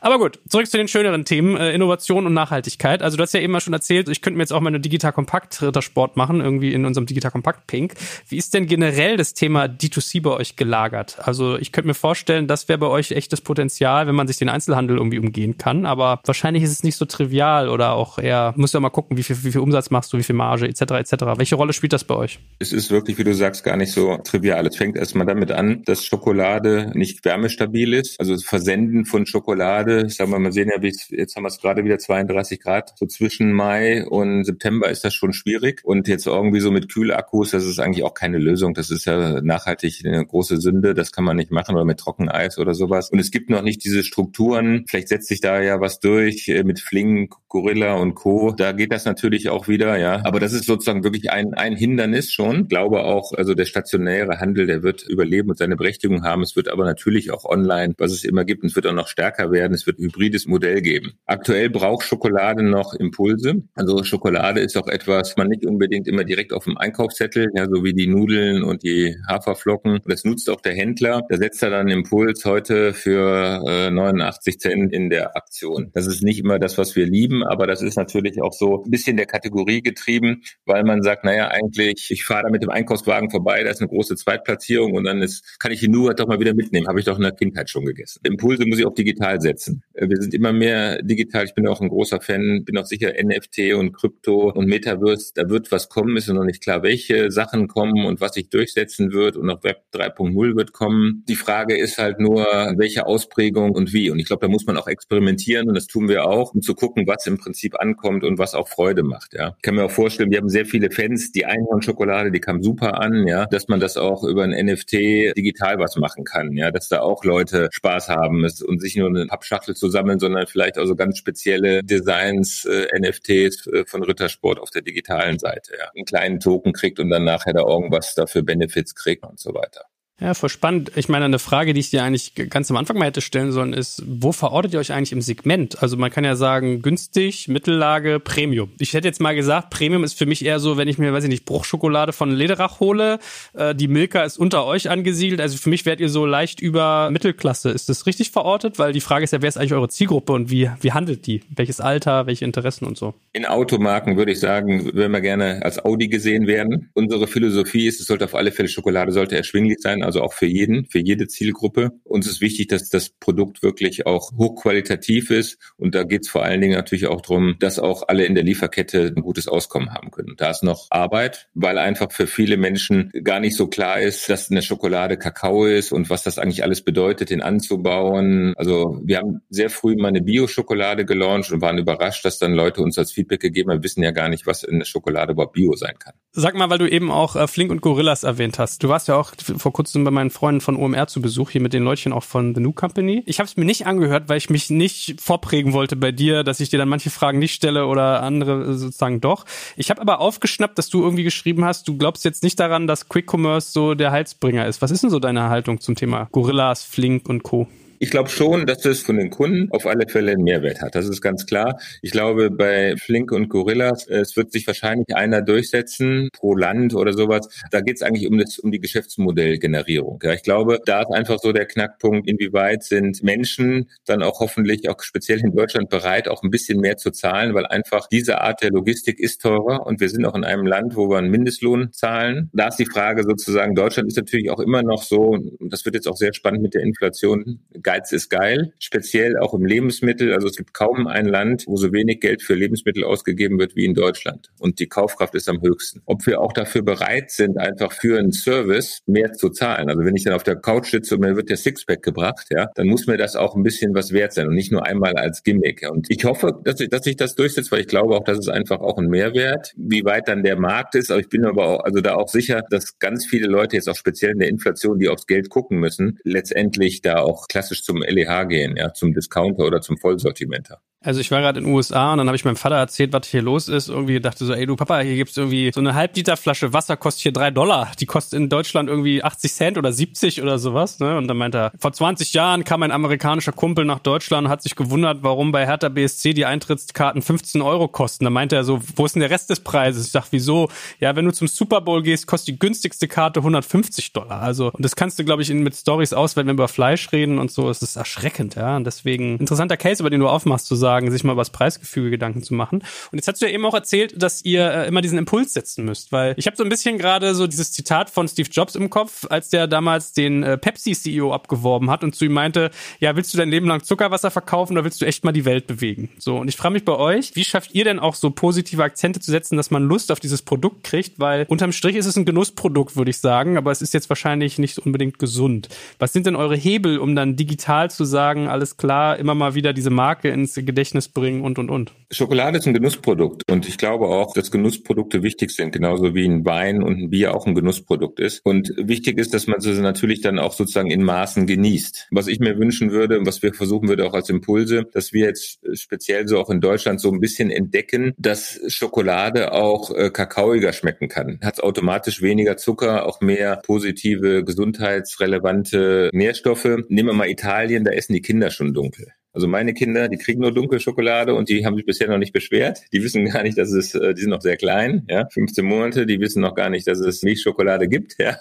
Aber 0.00 0.18
gut, 0.18 0.38
zurück 0.48 0.68
zu 0.68 0.76
den 0.76 0.86
schöneren 0.86 1.24
Themen, 1.24 1.56
äh, 1.56 1.72
Innovation 1.72 2.26
und 2.26 2.32
Nachhaltigkeit. 2.32 3.02
Also 3.02 3.16
du 3.16 3.24
hast 3.24 3.34
ja 3.34 3.40
eben 3.40 3.52
mal 3.52 3.60
schon 3.60 3.72
erzählt, 3.72 4.08
ich 4.08 4.22
könnte 4.22 4.36
mir 4.36 4.44
jetzt 4.44 4.52
auch 4.52 4.60
mal 4.60 4.68
eine 4.68 4.80
Digital 4.80 5.12
Kompakt 5.12 5.60
Rittersport 5.62 6.16
machen, 6.16 6.40
irgendwie 6.40 6.72
in 6.72 6.86
unserem 6.86 7.06
Digital 7.06 7.32
Kompakt 7.32 7.66
Pink. 7.66 7.94
Wie 8.28 8.36
ist 8.36 8.54
denn 8.54 8.66
generell 8.66 9.16
das 9.16 9.34
Thema 9.34 9.64
D2C 9.64 10.22
bei 10.22 10.30
euch 10.30 10.54
gelagert? 10.54 11.18
Also 11.18 11.58
ich 11.58 11.72
könnte 11.72 11.88
mir 11.88 11.94
vorstellen, 11.94 12.46
das 12.46 12.68
wäre 12.68 12.78
bei 12.78 12.86
euch 12.86 13.10
echtes 13.10 13.40
Potenzial, 13.40 14.06
wenn 14.06 14.14
man 14.14 14.28
sich 14.28 14.36
den 14.36 14.48
Einzelhandel 14.48 14.96
irgendwie 14.98 15.18
umgehen 15.18 15.58
kann. 15.58 15.86
Aber 15.86 16.20
wahrscheinlich 16.24 16.62
ist 16.62 16.70
es 16.70 16.83
nicht 16.84 16.96
so 16.96 17.04
trivial 17.04 17.68
oder 17.68 17.92
auch 17.92 18.18
eher, 18.18 18.54
musst 18.56 18.74
ja 18.74 18.80
mal 18.80 18.90
gucken, 18.90 19.16
wie 19.16 19.22
viel, 19.22 19.36
wie 19.42 19.52
viel 19.52 19.60
Umsatz 19.60 19.90
machst 19.90 20.12
du, 20.12 20.18
wie 20.18 20.22
viel 20.22 20.36
Marge 20.36 20.68
etc. 20.68 20.80
etc. 20.92 21.12
Welche 21.36 21.56
Rolle 21.56 21.72
spielt 21.72 21.92
das 21.92 22.04
bei 22.04 22.14
euch? 22.14 22.38
Es 22.58 22.72
ist 22.72 22.90
wirklich, 22.90 23.18
wie 23.18 23.24
du 23.24 23.34
sagst, 23.34 23.64
gar 23.64 23.76
nicht 23.76 23.92
so 23.92 24.18
trivial. 24.18 24.66
Es 24.66 24.76
fängt 24.76 24.96
erstmal 24.96 25.26
damit 25.26 25.50
an, 25.50 25.82
dass 25.84 26.04
Schokolade 26.04 26.92
nicht 26.94 27.24
wärmestabil 27.24 27.94
ist. 27.94 28.20
Also 28.20 28.36
Versenden 28.38 29.04
von 29.04 29.26
Schokolade, 29.26 30.04
ich 30.06 30.16
sag 30.16 30.28
mal, 30.28 30.38
wir 30.38 30.52
sehen 30.52 30.70
ja, 30.70 30.80
jetzt 30.82 31.36
haben 31.36 31.42
wir 31.42 31.48
es 31.48 31.60
gerade 31.60 31.84
wieder 31.84 31.98
32 31.98 32.60
Grad. 32.60 32.92
So 32.96 33.06
zwischen 33.06 33.52
Mai 33.52 34.06
und 34.06 34.44
September 34.44 34.90
ist 34.90 35.04
das 35.04 35.14
schon 35.14 35.32
schwierig. 35.32 35.80
Und 35.84 36.08
jetzt 36.08 36.26
irgendwie 36.26 36.60
so 36.60 36.70
mit 36.70 36.92
Kühlakkus, 36.92 37.50
das 37.50 37.64
ist 37.64 37.78
eigentlich 37.78 38.04
auch 38.04 38.14
keine 38.14 38.38
Lösung. 38.38 38.74
Das 38.74 38.90
ist 38.90 39.04
ja 39.04 39.40
nachhaltig 39.40 40.02
eine 40.04 40.24
große 40.24 40.60
Sünde. 40.60 40.94
Das 40.94 41.12
kann 41.12 41.24
man 41.24 41.36
nicht 41.36 41.50
machen 41.50 41.74
oder 41.74 41.84
mit 41.84 41.98
Trockeneis 41.98 42.58
oder 42.58 42.74
sowas. 42.74 43.10
Und 43.10 43.18
es 43.18 43.30
gibt 43.30 43.50
noch 43.50 43.62
nicht 43.62 43.84
diese 43.84 44.02
Strukturen. 44.02 44.84
Vielleicht 44.88 45.08
setzt 45.08 45.28
sich 45.28 45.40
da 45.40 45.60
ja 45.60 45.80
was 45.80 46.00
durch 46.00 46.48
äh, 46.48 46.62
mit 46.74 46.80
Flingen, 46.80 47.28
Gorilla 47.48 47.94
und 47.94 48.16
Co. 48.16 48.50
Da 48.50 48.72
geht 48.72 48.90
das 48.90 49.04
natürlich 49.04 49.48
auch 49.48 49.68
wieder, 49.68 49.96
ja. 49.96 50.20
Aber 50.24 50.40
das 50.40 50.52
ist 50.52 50.64
sozusagen 50.64 51.04
wirklich 51.04 51.30
ein, 51.30 51.54
ein 51.54 51.76
Hindernis 51.76 52.32
schon. 52.32 52.62
Ich 52.62 52.68
glaube 52.68 53.04
auch, 53.04 53.32
also 53.32 53.54
der 53.54 53.64
stationäre 53.64 54.40
Handel, 54.40 54.66
der 54.66 54.82
wird 54.82 55.04
überleben 55.08 55.50
und 55.50 55.58
seine 55.58 55.76
Berechtigung 55.76 56.24
haben. 56.24 56.42
Es 56.42 56.56
wird 56.56 56.68
aber 56.68 56.84
natürlich 56.84 57.30
auch 57.30 57.44
online, 57.44 57.94
was 57.96 58.10
es 58.10 58.24
immer 58.24 58.44
gibt, 58.44 58.64
und 58.64 58.70
es 58.70 58.76
wird 58.76 58.88
auch 58.88 58.92
noch 58.92 59.06
stärker 59.06 59.52
werden. 59.52 59.72
Es 59.72 59.86
wird 59.86 60.00
ein 60.00 60.06
hybrides 60.06 60.48
Modell 60.48 60.82
geben. 60.82 61.12
Aktuell 61.26 61.70
braucht 61.70 62.04
Schokolade 62.04 62.64
noch 62.64 62.92
Impulse. 62.92 63.62
Also 63.74 64.02
Schokolade 64.02 64.58
ist 64.58 64.76
auch 64.76 64.88
etwas, 64.88 65.36
man 65.36 65.46
nicht 65.46 65.64
unbedingt 65.64 66.08
immer 66.08 66.24
direkt 66.24 66.52
auf 66.52 66.64
dem 66.64 66.76
Einkaufszettel, 66.76 67.50
ja, 67.54 67.66
so 67.66 67.84
wie 67.84 67.94
die 67.94 68.08
Nudeln 68.08 68.64
und 68.64 68.82
die 68.82 69.14
Haferflocken. 69.28 70.00
Das 70.06 70.24
nutzt 70.24 70.50
auch 70.50 70.60
der 70.60 70.74
Händler. 70.74 71.22
Da 71.28 71.36
setzt 71.36 71.62
er 71.62 71.70
dann 71.70 71.88
Impuls 71.88 72.44
heute 72.44 72.94
für 72.94 73.62
äh, 73.64 73.90
89 73.90 74.58
Cent 74.58 74.92
in 74.92 75.08
der 75.08 75.36
Aktion. 75.36 75.92
Das 75.94 76.08
ist 76.08 76.24
nicht 76.24 76.40
immer 76.40 76.58
das, 76.64 76.78
was 76.78 76.96
wir 76.96 77.06
lieben, 77.06 77.44
aber 77.44 77.66
das 77.66 77.82
ist 77.82 77.96
natürlich 77.96 78.42
auch 78.42 78.52
so 78.52 78.82
ein 78.82 78.90
bisschen 78.90 79.16
der 79.16 79.26
Kategorie 79.26 79.82
getrieben, 79.82 80.42
weil 80.64 80.82
man 80.82 81.02
sagt, 81.02 81.24
naja, 81.24 81.48
eigentlich, 81.48 82.10
ich 82.10 82.24
fahre 82.24 82.44
da 82.44 82.50
mit 82.50 82.62
dem 82.62 82.70
Einkaufswagen 82.70 83.30
vorbei, 83.30 83.62
da 83.62 83.70
ist 83.70 83.80
eine 83.80 83.88
große 83.88 84.16
Zweitplatzierung 84.16 84.94
und 84.94 85.04
dann 85.04 85.22
ist, 85.22 85.60
kann 85.60 85.70
ich 85.70 85.80
die 85.80 85.88
nur 85.88 86.14
doch 86.14 86.26
mal 86.26 86.40
wieder 86.40 86.54
mitnehmen. 86.54 86.88
Habe 86.88 86.98
ich 86.98 87.04
doch 87.04 87.16
in 87.16 87.22
der 87.22 87.32
Kindheit 87.32 87.68
schon 87.68 87.84
gegessen. 87.84 88.20
Impulse 88.24 88.64
muss 88.66 88.78
ich 88.78 88.86
auch 88.86 88.94
digital 88.94 89.40
setzen. 89.40 89.82
Äh, 89.92 90.08
wir 90.08 90.16
sind 90.16 90.32
immer 90.32 90.52
mehr 90.52 91.02
digital. 91.02 91.44
Ich 91.44 91.54
bin 91.54 91.68
auch 91.68 91.80
ein 91.80 91.88
großer 91.88 92.20
Fan, 92.20 92.64
bin 92.64 92.78
auch 92.78 92.86
sicher 92.86 93.12
NFT 93.22 93.74
und 93.74 93.92
Krypto 93.92 94.50
und 94.50 94.66
Metaverse. 94.66 95.32
Da 95.34 95.48
wird 95.48 95.70
was 95.70 95.88
kommen, 95.88 96.16
ist 96.16 96.28
noch 96.28 96.44
nicht 96.44 96.62
klar, 96.62 96.82
welche 96.82 97.30
Sachen 97.30 97.68
kommen 97.68 98.06
und 98.06 98.20
was 98.20 98.34
sich 98.34 98.48
durchsetzen 98.48 99.12
wird 99.12 99.36
und 99.36 99.50
auch 99.50 99.62
Web 99.62 99.82
3.0 99.92 100.56
wird 100.56 100.72
kommen. 100.72 101.24
Die 101.28 101.36
Frage 101.36 101.76
ist 101.76 101.98
halt 101.98 102.18
nur, 102.18 102.44
welche 102.76 103.06
Ausprägung 103.06 103.72
und 103.72 103.92
wie. 103.92 104.10
Und 104.10 104.18
ich 104.18 104.26
glaube, 104.26 104.46
da 104.46 104.48
muss 104.48 104.64
man 104.66 104.76
auch 104.76 104.88
experimentieren 104.88 105.68
und 105.68 105.74
das 105.74 105.86
tun 105.86 106.08
wir 106.08 106.26
auch, 106.26 106.53
um 106.54 106.62
zu 106.62 106.74
gucken, 106.74 107.06
was 107.06 107.26
im 107.26 107.38
Prinzip 107.38 107.78
ankommt 107.80 108.24
und 108.24 108.38
was 108.38 108.54
auch 108.54 108.68
Freude 108.68 109.02
macht. 109.02 109.34
Ja. 109.34 109.54
Ich 109.56 109.62
kann 109.62 109.74
mir 109.74 109.84
auch 109.84 109.90
vorstellen, 109.90 110.30
wir 110.30 110.38
haben 110.38 110.48
sehr 110.48 110.66
viele 110.66 110.90
Fans, 110.90 111.32
die 111.32 111.44
Einhornschokolade, 111.44 112.30
die 112.30 112.40
kam 112.40 112.62
super 112.62 113.00
an, 113.00 113.26
ja, 113.26 113.46
dass 113.46 113.68
man 113.68 113.80
das 113.80 113.96
auch 113.96 114.24
über 114.24 114.44
ein 114.44 114.50
NFT 114.50 114.92
digital 115.36 115.78
was 115.78 115.96
machen 115.96 116.24
kann, 116.24 116.52
ja, 116.52 116.70
dass 116.70 116.88
da 116.88 117.00
auch 117.00 117.24
Leute 117.24 117.68
Spaß 117.72 118.08
haben 118.08 118.44
und 118.44 118.80
sich 118.80 118.96
nur 118.96 119.08
eine 119.08 119.26
Pappschachtel 119.26 119.74
zu 119.74 119.88
sammeln, 119.88 120.18
sondern 120.18 120.46
vielleicht 120.46 120.78
auch 120.78 120.86
so 120.86 120.94
ganz 120.94 121.18
spezielle 121.18 121.82
Designs, 121.82 122.64
äh, 122.64 122.86
NFTs 122.98 123.66
äh, 123.66 123.84
von 123.86 124.02
Rittersport 124.02 124.58
auf 124.60 124.70
der 124.70 124.82
digitalen 124.82 125.38
Seite, 125.38 125.72
ja, 125.78 125.90
einen 125.94 126.04
kleinen 126.04 126.40
Token 126.40 126.72
kriegt 126.72 127.00
und 127.00 127.10
dann 127.10 127.24
nachher 127.24 127.52
da 127.52 127.60
irgendwas 127.60 128.14
dafür 128.14 128.42
Benefits 128.42 128.94
kriegt 128.94 129.24
und 129.24 129.40
so 129.40 129.54
weiter. 129.54 129.84
Ja, 130.20 130.32
voll 130.32 130.48
spannend. 130.48 130.92
Ich 130.94 131.08
meine, 131.08 131.24
eine 131.24 131.40
Frage, 131.40 131.74
die 131.74 131.80
ich 131.80 131.90
dir 131.90 132.04
eigentlich 132.04 132.34
ganz 132.48 132.70
am 132.70 132.76
Anfang 132.76 132.96
mal 132.98 133.06
hätte 133.06 133.20
stellen 133.20 133.50
sollen, 133.50 133.72
ist, 133.72 134.00
wo 134.06 134.30
verortet 134.30 134.72
ihr 134.72 134.78
euch 134.78 134.92
eigentlich 134.92 135.10
im 135.10 135.20
Segment? 135.20 135.82
Also 135.82 135.96
man 135.96 136.12
kann 136.12 136.22
ja 136.22 136.36
sagen, 136.36 136.82
günstig, 136.82 137.48
Mittellage, 137.48 138.20
Premium. 138.20 138.70
Ich 138.78 138.94
hätte 138.94 139.08
jetzt 139.08 139.20
mal 139.20 139.34
gesagt, 139.34 139.70
Premium 139.70 140.04
ist 140.04 140.16
für 140.16 140.26
mich 140.26 140.44
eher 140.44 140.60
so, 140.60 140.76
wenn 140.76 140.86
ich 140.86 140.98
mir, 140.98 141.12
weiß 141.12 141.24
ich 141.24 141.30
nicht, 141.30 141.44
Bruchschokolade 141.44 142.12
von 142.12 142.30
Lederach 142.30 142.78
hole, 142.78 143.18
äh, 143.54 143.74
die 143.74 143.88
Milka 143.88 144.22
ist 144.22 144.38
unter 144.38 144.64
euch 144.66 144.88
angesiedelt. 144.88 145.40
Also 145.40 145.58
für 145.58 145.68
mich 145.68 145.84
wärt 145.84 145.98
ihr 145.98 146.08
so 146.08 146.26
leicht 146.26 146.60
über 146.60 147.10
Mittelklasse. 147.10 147.70
Ist 147.70 147.88
das 147.88 148.06
richtig 148.06 148.30
verortet? 148.30 148.78
Weil 148.78 148.92
die 148.92 149.00
Frage 149.00 149.24
ist 149.24 149.32
ja, 149.32 149.42
wer 149.42 149.48
ist 149.48 149.56
eigentlich 149.56 149.74
eure 149.74 149.88
Zielgruppe 149.88 150.32
und 150.32 150.48
wie, 150.48 150.70
wie 150.80 150.92
handelt 150.92 151.26
die? 151.26 151.42
Welches 151.50 151.80
Alter, 151.80 152.26
welche 152.26 152.44
Interessen 152.44 152.84
und 152.84 152.96
so? 152.96 153.14
In 153.32 153.46
Automarken 153.46 154.16
würde 154.16 154.30
ich 154.30 154.38
sagen, 154.38 154.94
würden 154.94 155.10
wir 155.10 155.20
gerne 155.20 155.60
als 155.64 155.84
Audi 155.84 156.06
gesehen 156.06 156.46
werden. 156.46 156.90
Unsere 156.94 157.26
Philosophie 157.26 157.88
ist, 157.88 157.98
es 157.98 158.06
sollte 158.06 158.26
auf 158.26 158.36
alle 158.36 158.52
Fälle 158.52 158.68
Schokolade 158.68 159.10
sollte 159.10 159.36
erschwinglich 159.36 159.78
sein 159.80 160.03
also 160.04 160.22
auch 160.22 160.32
für 160.32 160.46
jeden, 160.46 160.86
für 160.86 161.00
jede 161.00 161.26
Zielgruppe. 161.26 161.92
Uns 162.04 162.26
ist 162.26 162.40
wichtig, 162.40 162.68
dass 162.68 162.88
das 162.88 163.10
Produkt 163.10 163.62
wirklich 163.62 164.06
auch 164.06 164.32
hochqualitativ 164.36 165.30
ist 165.30 165.58
und 165.76 165.94
da 165.94 166.04
geht 166.04 166.22
es 166.22 166.28
vor 166.28 166.44
allen 166.44 166.60
Dingen 166.60 166.74
natürlich 166.74 167.06
auch 167.06 167.20
darum, 167.20 167.56
dass 167.58 167.78
auch 167.78 168.08
alle 168.08 168.24
in 168.24 168.34
der 168.34 168.44
Lieferkette 168.44 169.12
ein 169.16 169.22
gutes 169.22 169.48
Auskommen 169.48 169.92
haben 169.92 170.10
können. 170.10 170.34
Da 170.36 170.50
ist 170.50 170.62
noch 170.62 170.86
Arbeit, 170.90 171.48
weil 171.54 171.78
einfach 171.78 172.12
für 172.12 172.26
viele 172.26 172.56
Menschen 172.56 173.10
gar 173.22 173.40
nicht 173.40 173.56
so 173.56 173.66
klar 173.66 174.00
ist, 174.00 174.28
dass 174.28 174.50
eine 174.50 174.62
Schokolade 174.62 175.16
Kakao 175.16 175.66
ist 175.66 175.92
und 175.92 176.10
was 176.10 176.22
das 176.22 176.38
eigentlich 176.38 176.62
alles 176.62 176.82
bedeutet, 176.82 177.30
den 177.30 177.42
anzubauen. 177.42 178.54
Also 178.56 179.00
wir 179.04 179.18
haben 179.18 179.40
sehr 179.48 179.70
früh 179.70 179.96
mal 179.96 180.08
eine 180.08 180.22
Bio-Schokolade 180.22 181.04
gelauncht 181.04 181.52
und 181.52 181.60
waren 181.60 181.78
überrascht, 181.78 182.24
dass 182.24 182.38
dann 182.38 182.52
Leute 182.52 182.82
uns 182.82 182.98
als 182.98 183.12
Feedback 183.12 183.40
gegeben 183.40 183.70
haben, 183.70 183.82
wissen 183.82 184.02
ja 184.02 184.10
gar 184.10 184.28
nicht, 184.28 184.46
was 184.46 184.62
in 184.62 184.78
der 184.78 184.86
Schokolade 184.86 185.32
überhaupt 185.32 185.52
Bio 185.52 185.74
sein 185.76 185.98
kann. 185.98 186.14
Sag 186.32 186.54
mal, 186.54 186.68
weil 186.70 186.78
du 186.78 186.88
eben 186.88 187.10
auch 187.10 187.36
äh, 187.36 187.46
Flink 187.46 187.70
und 187.70 187.80
Gorillas 187.80 188.24
erwähnt 188.24 188.58
hast. 188.58 188.82
Du 188.82 188.88
warst 188.88 189.08
ja 189.08 189.16
auch 189.16 189.32
vor 189.56 189.72
kurzem 189.72 189.93
bei 190.02 190.10
meinen 190.10 190.30
Freunden 190.30 190.60
von 190.60 190.74
OMR 190.74 191.06
zu 191.06 191.22
Besuch, 191.22 191.50
hier 191.50 191.60
mit 191.60 191.72
den 191.72 191.84
Leutchen 191.84 192.12
auch 192.12 192.24
von 192.24 192.54
The 192.54 192.60
New 192.60 192.72
Company. 192.72 193.22
Ich 193.26 193.38
habe 193.38 193.46
es 193.46 193.56
mir 193.56 193.64
nicht 193.64 193.86
angehört, 193.86 194.28
weil 194.28 194.38
ich 194.38 194.50
mich 194.50 194.70
nicht 194.70 195.20
vorprägen 195.20 195.72
wollte 195.72 195.94
bei 195.94 196.10
dir, 196.10 196.42
dass 196.42 196.58
ich 196.58 196.70
dir 196.70 196.78
dann 196.78 196.88
manche 196.88 197.10
Fragen 197.10 197.38
nicht 197.38 197.54
stelle 197.54 197.86
oder 197.86 198.22
andere 198.22 198.74
sozusagen 198.74 199.20
doch. 199.20 199.44
Ich 199.76 199.90
habe 199.90 200.00
aber 200.00 200.18
aufgeschnappt, 200.18 200.76
dass 200.78 200.88
du 200.88 201.02
irgendwie 201.02 201.22
geschrieben 201.22 201.64
hast, 201.64 201.86
du 201.86 201.96
glaubst 201.96 202.24
jetzt 202.24 202.42
nicht 202.42 202.58
daran, 202.58 202.88
dass 202.88 203.08
Quick 203.08 203.32
Commerce 203.32 203.70
so 203.70 203.94
der 203.94 204.10
Heilsbringer 204.10 204.66
ist. 204.66 204.82
Was 204.82 204.90
ist 204.90 205.04
denn 205.04 205.10
so 205.10 205.20
deine 205.20 205.50
Haltung 205.50 205.80
zum 205.80 205.94
Thema 205.94 206.28
Gorillas, 206.32 206.82
Flink 206.82 207.28
und 207.28 207.44
Co.? 207.44 207.68
Ich 208.04 208.10
glaube 208.10 208.28
schon, 208.28 208.66
dass 208.66 208.84
es 208.84 209.00
von 209.00 209.16
den 209.16 209.30
Kunden 209.30 209.70
auf 209.70 209.86
alle 209.86 210.06
Fälle 210.06 210.32
einen 210.32 210.44
Mehrwert 210.44 210.82
hat. 210.82 210.94
Das 210.94 211.08
ist 211.08 211.22
ganz 211.22 211.46
klar. 211.46 211.80
Ich 212.02 212.10
glaube, 212.10 212.50
bei 212.50 212.98
Flink 212.98 213.32
und 213.32 213.48
Gorillas, 213.48 214.06
es 214.06 214.36
wird 214.36 214.52
sich 214.52 214.66
wahrscheinlich 214.66 215.16
einer 215.16 215.40
durchsetzen 215.40 216.28
pro 216.34 216.54
Land 216.54 216.94
oder 216.94 217.14
sowas. 217.14 217.48
Da 217.70 217.80
geht 217.80 217.96
es 217.96 218.02
eigentlich 218.02 218.28
um, 218.28 218.36
das, 218.36 218.58
um 218.58 218.70
die 218.70 218.78
Geschäftsmodellgenerierung. 218.78 220.20
Ja, 220.22 220.34
ich 220.34 220.42
glaube, 220.42 220.80
da 220.84 221.00
ist 221.00 221.12
einfach 221.12 221.38
so 221.38 221.52
der 221.52 221.64
Knackpunkt, 221.64 222.28
inwieweit 222.28 222.82
sind 222.84 223.22
Menschen 223.22 223.88
dann 224.04 224.22
auch 224.22 224.40
hoffentlich 224.40 224.86
auch 224.90 225.02
speziell 225.02 225.40
in 225.40 225.54
Deutschland 225.54 225.88
bereit, 225.88 226.28
auch 226.28 226.42
ein 226.42 226.50
bisschen 226.50 226.80
mehr 226.80 226.98
zu 226.98 227.10
zahlen, 227.10 227.54
weil 227.54 227.64
einfach 227.64 228.06
diese 228.06 228.42
Art 228.42 228.60
der 228.62 228.70
Logistik 228.70 229.18
ist 229.18 229.40
teurer 229.40 229.86
und 229.86 230.00
wir 230.00 230.10
sind 230.10 230.26
auch 230.26 230.34
in 230.34 230.44
einem 230.44 230.66
Land, 230.66 230.94
wo 230.94 231.08
wir 231.08 231.16
einen 231.16 231.30
Mindestlohn 231.30 231.90
zahlen. 231.94 232.50
Da 232.52 232.68
ist 232.68 232.76
die 232.76 232.84
Frage 232.84 233.22
sozusagen, 233.22 233.74
Deutschland 233.74 234.08
ist 234.08 234.18
natürlich 234.18 234.50
auch 234.50 234.60
immer 234.60 234.82
noch 234.82 235.02
so, 235.02 235.38
das 235.60 235.86
wird 235.86 235.94
jetzt 235.94 236.06
auch 236.06 236.16
sehr 236.16 236.34
spannend 236.34 236.60
mit 236.60 236.74
der 236.74 236.82
Inflation, 236.82 237.60
Geiz 237.94 238.10
ist 238.10 238.28
geil, 238.28 238.72
speziell 238.80 239.38
auch 239.38 239.54
im 239.54 239.64
Lebensmittel. 239.64 240.34
Also 240.34 240.48
es 240.48 240.56
gibt 240.56 240.74
kaum 240.74 241.06
ein 241.06 241.26
Land, 241.26 241.64
wo 241.68 241.76
so 241.76 241.92
wenig 241.92 242.20
Geld 242.20 242.42
für 242.42 242.54
Lebensmittel 242.54 243.04
ausgegeben 243.04 243.56
wird 243.60 243.76
wie 243.76 243.84
in 243.84 243.94
Deutschland. 243.94 244.50
Und 244.58 244.80
die 244.80 244.88
Kaufkraft 244.88 245.36
ist 245.36 245.48
am 245.48 245.62
höchsten. 245.62 246.02
Ob 246.04 246.26
wir 246.26 246.40
auch 246.40 246.52
dafür 246.52 246.82
bereit 246.82 247.30
sind, 247.30 247.56
einfach 247.56 247.92
für 247.92 248.18
einen 248.18 248.32
Service 248.32 248.98
mehr 249.06 249.32
zu 249.32 249.48
zahlen. 249.48 249.88
Also 249.88 250.04
wenn 250.04 250.16
ich 250.16 250.24
dann 250.24 250.34
auf 250.34 250.42
der 250.42 250.56
Couch 250.56 250.90
sitze 250.90 251.14
und 251.14 251.20
mir 251.20 251.36
wird 251.36 251.50
der 251.50 251.56
Sixpack 251.56 252.02
gebracht, 252.02 252.48
ja, 252.50 252.66
dann 252.74 252.88
muss 252.88 253.06
mir 253.06 253.16
das 253.16 253.36
auch 253.36 253.54
ein 253.54 253.62
bisschen 253.62 253.94
was 253.94 254.12
wert 254.12 254.32
sein 254.32 254.48
und 254.48 254.54
nicht 254.54 254.72
nur 254.72 254.84
einmal 254.84 255.14
als 255.14 255.44
Gimmick. 255.44 255.88
Und 255.88 256.06
ich 256.10 256.24
hoffe, 256.24 256.60
dass 256.64 256.80
ich, 256.80 256.88
dass 256.88 257.06
ich 257.06 257.16
das 257.16 257.36
durchsetze, 257.36 257.70
weil 257.70 257.82
ich 257.82 257.86
glaube 257.86 258.16
auch, 258.16 258.24
dass 258.24 258.38
es 258.38 258.48
einfach 258.48 258.80
auch 258.80 258.98
ein 258.98 259.06
Mehrwert. 259.06 259.72
Wie 259.76 260.04
weit 260.04 260.26
dann 260.26 260.42
der 260.42 260.58
Markt 260.58 260.96
ist, 260.96 261.12
aber 261.12 261.20
ich 261.20 261.28
bin 261.28 261.44
aber 261.44 261.68
auch, 261.68 261.84
also 261.84 262.00
da 262.00 262.16
auch 262.16 262.28
sicher, 262.28 262.62
dass 262.70 262.98
ganz 262.98 263.24
viele 263.24 263.46
Leute 263.46 263.76
jetzt 263.76 263.88
auch 263.88 263.96
speziell 263.96 264.32
in 264.32 264.40
der 264.40 264.48
Inflation, 264.48 264.98
die 264.98 265.08
aufs 265.08 265.28
Geld 265.28 265.48
gucken 265.48 265.78
müssen, 265.78 266.18
letztendlich 266.24 267.00
da 267.00 267.18
auch 267.18 267.46
klassisch 267.46 267.73
zum 267.82 268.02
LEH 268.02 268.44
gehen, 268.48 268.76
ja, 268.76 268.92
zum 268.92 269.12
Discounter 269.12 269.64
oder 269.64 269.80
zum 269.80 269.98
Vollsortimenter. 269.98 270.80
Also 271.04 271.20
ich 271.20 271.30
war 271.30 271.40
gerade 271.40 271.58
in 271.58 271.66
den 271.66 271.74
USA 271.74 272.12
und 272.12 272.18
dann 272.18 272.26
habe 272.26 272.36
ich 272.36 272.44
meinem 272.44 272.56
Vater 272.56 272.76
erzählt, 272.76 273.12
was 273.12 273.26
hier 273.26 273.42
los 273.42 273.68
ist. 273.68 273.88
Irgendwie 273.88 274.20
dachte 274.20 274.44
so, 274.44 274.54
ey 274.54 274.64
du 274.66 274.74
Papa, 274.74 275.00
hier 275.00 275.16
gibt's 275.16 275.36
irgendwie 275.36 275.70
so 275.72 275.80
eine 275.80 275.94
Halbliterflasche 275.94 276.72
Wasser 276.72 276.96
kostet 276.96 277.22
hier 277.22 277.32
drei 277.32 277.50
Dollar. 277.50 277.92
Die 278.00 278.06
kostet 278.06 278.38
in 278.38 278.48
Deutschland 278.48 278.88
irgendwie 278.88 279.22
80 279.22 279.52
Cent 279.52 279.78
oder 279.78 279.92
70 279.92 280.42
oder 280.42 280.58
sowas. 280.58 281.00
Ne? 281.00 281.18
Und 281.18 281.28
dann 281.28 281.36
meinte 281.36 281.58
er, 281.58 281.72
vor 281.78 281.92
20 281.92 282.32
Jahren 282.32 282.64
kam 282.64 282.82
ein 282.82 282.90
amerikanischer 282.90 283.52
Kumpel 283.52 283.84
nach 283.84 283.98
Deutschland 283.98 284.46
und 284.46 284.50
hat 284.50 284.62
sich 284.62 284.76
gewundert, 284.76 285.18
warum 285.22 285.52
bei 285.52 285.66
Hertha 285.66 285.90
BSC 285.90 286.32
die 286.32 286.46
Eintrittskarten 286.46 287.20
15 287.20 287.60
Euro 287.60 287.88
kosten. 287.88 288.24
Da 288.24 288.30
meinte 288.30 288.56
er 288.56 288.64
so, 288.64 288.80
wo 288.96 289.04
ist 289.04 289.14
denn 289.14 289.20
der 289.20 289.30
Rest 289.30 289.50
des 289.50 289.60
Preises? 289.60 290.06
Ich 290.06 290.12
dachte, 290.12 290.32
wieso? 290.32 290.68
Ja, 291.00 291.16
wenn 291.16 291.26
du 291.26 291.32
zum 291.32 291.48
Super 291.48 291.82
Bowl 291.82 292.02
gehst, 292.02 292.26
kostet 292.26 292.54
die 292.54 292.58
günstigste 292.58 293.08
Karte 293.08 293.40
150 293.40 294.12
Dollar. 294.14 294.40
Also, 294.40 294.70
und 294.72 294.82
das 294.82 294.96
kannst 294.96 295.18
du, 295.18 295.24
glaube 295.24 295.42
ich, 295.42 295.52
mit 295.52 295.74
Stories 295.74 296.14
aus, 296.14 296.36
wenn 296.36 296.46
wir 296.46 296.54
über 296.54 296.68
Fleisch 296.68 297.12
reden 297.12 297.38
und 297.38 297.50
so. 297.50 297.68
Es 297.68 297.82
ist 297.82 297.96
erschreckend, 297.96 298.54
ja. 298.54 298.76
Und 298.76 298.84
deswegen 298.84 299.38
interessanter 299.38 299.76
Case, 299.76 300.02
über 300.02 300.10
den 300.10 300.20
du 300.20 300.28
aufmachst, 300.28 300.66
zu 300.66 300.74
sagen, 300.74 300.93
sich 301.10 301.24
mal 301.24 301.32
über 301.32 301.42
das 301.42 301.50
Preisgefüge 301.50 302.10
Gedanken 302.10 302.42
zu 302.42 302.54
machen. 302.54 302.82
Und 303.12 303.18
jetzt 303.18 303.28
hast 303.28 303.42
du 303.42 303.46
ja 303.46 303.52
eben 303.52 303.64
auch 303.64 303.74
erzählt, 303.74 304.20
dass 304.20 304.44
ihr 304.44 304.70
äh, 304.70 304.88
immer 304.88 305.00
diesen 305.00 305.18
Impuls 305.18 305.52
setzen 305.52 305.84
müsst, 305.84 306.12
weil 306.12 306.34
ich 306.36 306.46
habe 306.46 306.56
so 306.56 306.62
ein 306.62 306.68
bisschen 306.68 306.98
gerade 306.98 307.34
so 307.34 307.46
dieses 307.46 307.72
Zitat 307.72 308.10
von 308.10 308.28
Steve 308.28 308.48
Jobs 308.50 308.74
im 308.74 308.90
Kopf, 308.90 309.26
als 309.28 309.50
der 309.50 309.66
damals 309.66 310.12
den 310.12 310.42
äh, 310.42 310.56
Pepsi-CEO 310.56 311.32
abgeworben 311.32 311.90
hat 311.90 312.04
und 312.04 312.14
zu 312.14 312.24
ihm 312.24 312.32
meinte, 312.32 312.70
ja, 313.00 313.16
willst 313.16 313.32
du 313.34 313.38
dein 313.38 313.50
Leben 313.50 313.66
lang 313.66 313.82
Zuckerwasser 313.82 314.30
verkaufen 314.30 314.74
oder 314.74 314.84
willst 314.84 315.00
du 315.00 315.06
echt 315.06 315.24
mal 315.24 315.32
die 315.32 315.44
Welt 315.44 315.66
bewegen? 315.66 316.10
So, 316.18 316.36
und 316.36 316.48
ich 316.48 316.56
frage 316.56 316.74
mich 316.74 316.84
bei 316.84 316.96
euch, 316.96 317.34
wie 317.34 317.44
schafft 317.44 317.74
ihr 317.74 317.84
denn 317.84 317.98
auch 317.98 318.14
so 318.14 318.30
positive 318.30 318.82
Akzente 318.82 319.20
zu 319.20 319.30
setzen, 319.30 319.56
dass 319.56 319.70
man 319.70 319.82
Lust 319.84 320.12
auf 320.12 320.20
dieses 320.20 320.42
Produkt 320.42 320.84
kriegt? 320.84 321.18
Weil 321.18 321.46
unterm 321.48 321.72
Strich 321.72 321.96
ist 321.96 322.06
es 322.06 322.16
ein 322.16 322.24
Genussprodukt, 322.24 322.96
würde 322.96 323.10
ich 323.10 323.18
sagen, 323.18 323.56
aber 323.56 323.70
es 323.70 323.82
ist 323.82 323.94
jetzt 323.94 324.08
wahrscheinlich 324.08 324.58
nicht 324.58 324.78
unbedingt 324.78 325.18
gesund. 325.18 325.68
Was 325.98 326.12
sind 326.12 326.26
denn 326.26 326.36
eure 326.36 326.56
Hebel, 326.56 326.98
um 326.98 327.14
dann 327.14 327.36
digital 327.36 327.90
zu 327.90 328.04
sagen, 328.04 328.48
alles 328.48 328.76
klar, 328.76 329.18
immer 329.18 329.34
mal 329.34 329.54
wieder 329.54 329.72
diese 329.72 329.90
Marke 329.90 330.28
ins 330.28 330.54
Gedächtnis 330.54 330.83
bringen 330.92 331.42
und, 331.42 331.58
und, 331.58 331.70
und? 331.70 331.92
Schokolade 332.10 332.58
ist 332.58 332.66
ein 332.66 332.74
Genussprodukt 332.74 333.42
und 333.50 333.68
ich 333.68 333.78
glaube 333.78 334.06
auch, 334.06 334.34
dass 334.34 334.50
Genussprodukte 334.50 335.22
wichtig 335.22 335.50
sind, 335.50 335.72
genauso 335.72 336.14
wie 336.14 336.26
ein 336.26 336.44
Wein 336.44 336.82
und 336.82 336.98
ein 336.98 337.10
Bier 337.10 337.34
auch 337.34 337.46
ein 337.46 337.54
Genussprodukt 337.54 338.20
ist. 338.20 338.40
Und 338.44 338.72
wichtig 338.76 339.18
ist, 339.18 339.34
dass 339.34 339.46
man 339.46 339.60
sie 339.60 339.72
natürlich 339.80 340.20
dann 340.20 340.38
auch 340.38 340.52
sozusagen 340.52 340.90
in 340.90 341.02
Maßen 341.02 341.46
genießt. 341.46 342.08
Was 342.10 342.26
ich 342.26 342.40
mir 342.40 342.58
wünschen 342.58 342.90
würde 342.90 343.18
und 343.18 343.26
was 343.26 343.42
wir 343.42 343.54
versuchen 343.54 343.88
würde 343.88 344.06
auch 344.06 344.14
als 344.14 344.28
Impulse, 344.28 344.84
dass 344.92 345.12
wir 345.12 345.26
jetzt 345.26 345.60
speziell 345.74 346.28
so 346.28 346.38
auch 346.38 346.50
in 346.50 346.60
Deutschland 346.60 347.00
so 347.00 347.10
ein 347.10 347.20
bisschen 347.20 347.50
entdecken, 347.50 348.12
dass 348.18 348.60
Schokolade 348.68 349.52
auch 349.52 349.90
äh, 349.90 350.10
kakaoiger 350.10 350.72
schmecken 350.72 351.08
kann. 351.08 351.38
Hat 351.42 351.60
automatisch 351.60 352.22
weniger 352.22 352.56
Zucker, 352.56 353.06
auch 353.06 353.20
mehr 353.20 353.56
positive, 353.64 354.44
gesundheitsrelevante 354.44 356.10
Nährstoffe. 356.12 356.68
Nehmen 356.88 357.08
wir 357.08 357.14
mal 357.14 357.28
Italien, 357.28 357.84
da 357.84 357.90
essen 357.90 358.14
die 358.14 358.22
Kinder 358.22 358.50
schon 358.50 358.74
dunkel. 358.74 359.08
Also 359.34 359.48
meine 359.48 359.74
Kinder, 359.74 360.08
die 360.08 360.16
kriegen 360.16 360.40
nur 360.40 360.54
dunkle 360.54 360.78
Schokolade 360.78 361.34
und 361.34 361.48
die 361.48 361.66
haben 361.66 361.76
sich 361.76 361.84
bisher 361.84 362.08
noch 362.08 362.18
nicht 362.18 362.32
beschwert. 362.32 362.82
Die 362.92 363.02
wissen 363.02 363.24
gar 363.26 363.42
nicht, 363.42 363.58
dass 363.58 363.72
es, 363.72 363.94
äh, 363.94 364.14
die 364.14 364.22
sind 364.22 364.30
noch 364.30 364.40
sehr 364.40 364.56
klein, 364.56 365.04
ja, 365.08 365.28
15 365.28 365.64
Monate, 365.64 366.06
die 366.06 366.20
wissen 366.20 366.40
noch 366.40 366.54
gar 366.54 366.70
nicht, 366.70 366.86
dass 366.86 367.00
es 367.00 367.22
Milchschokolade 367.22 367.88
gibt. 367.88 368.14
Ja. 368.24 368.38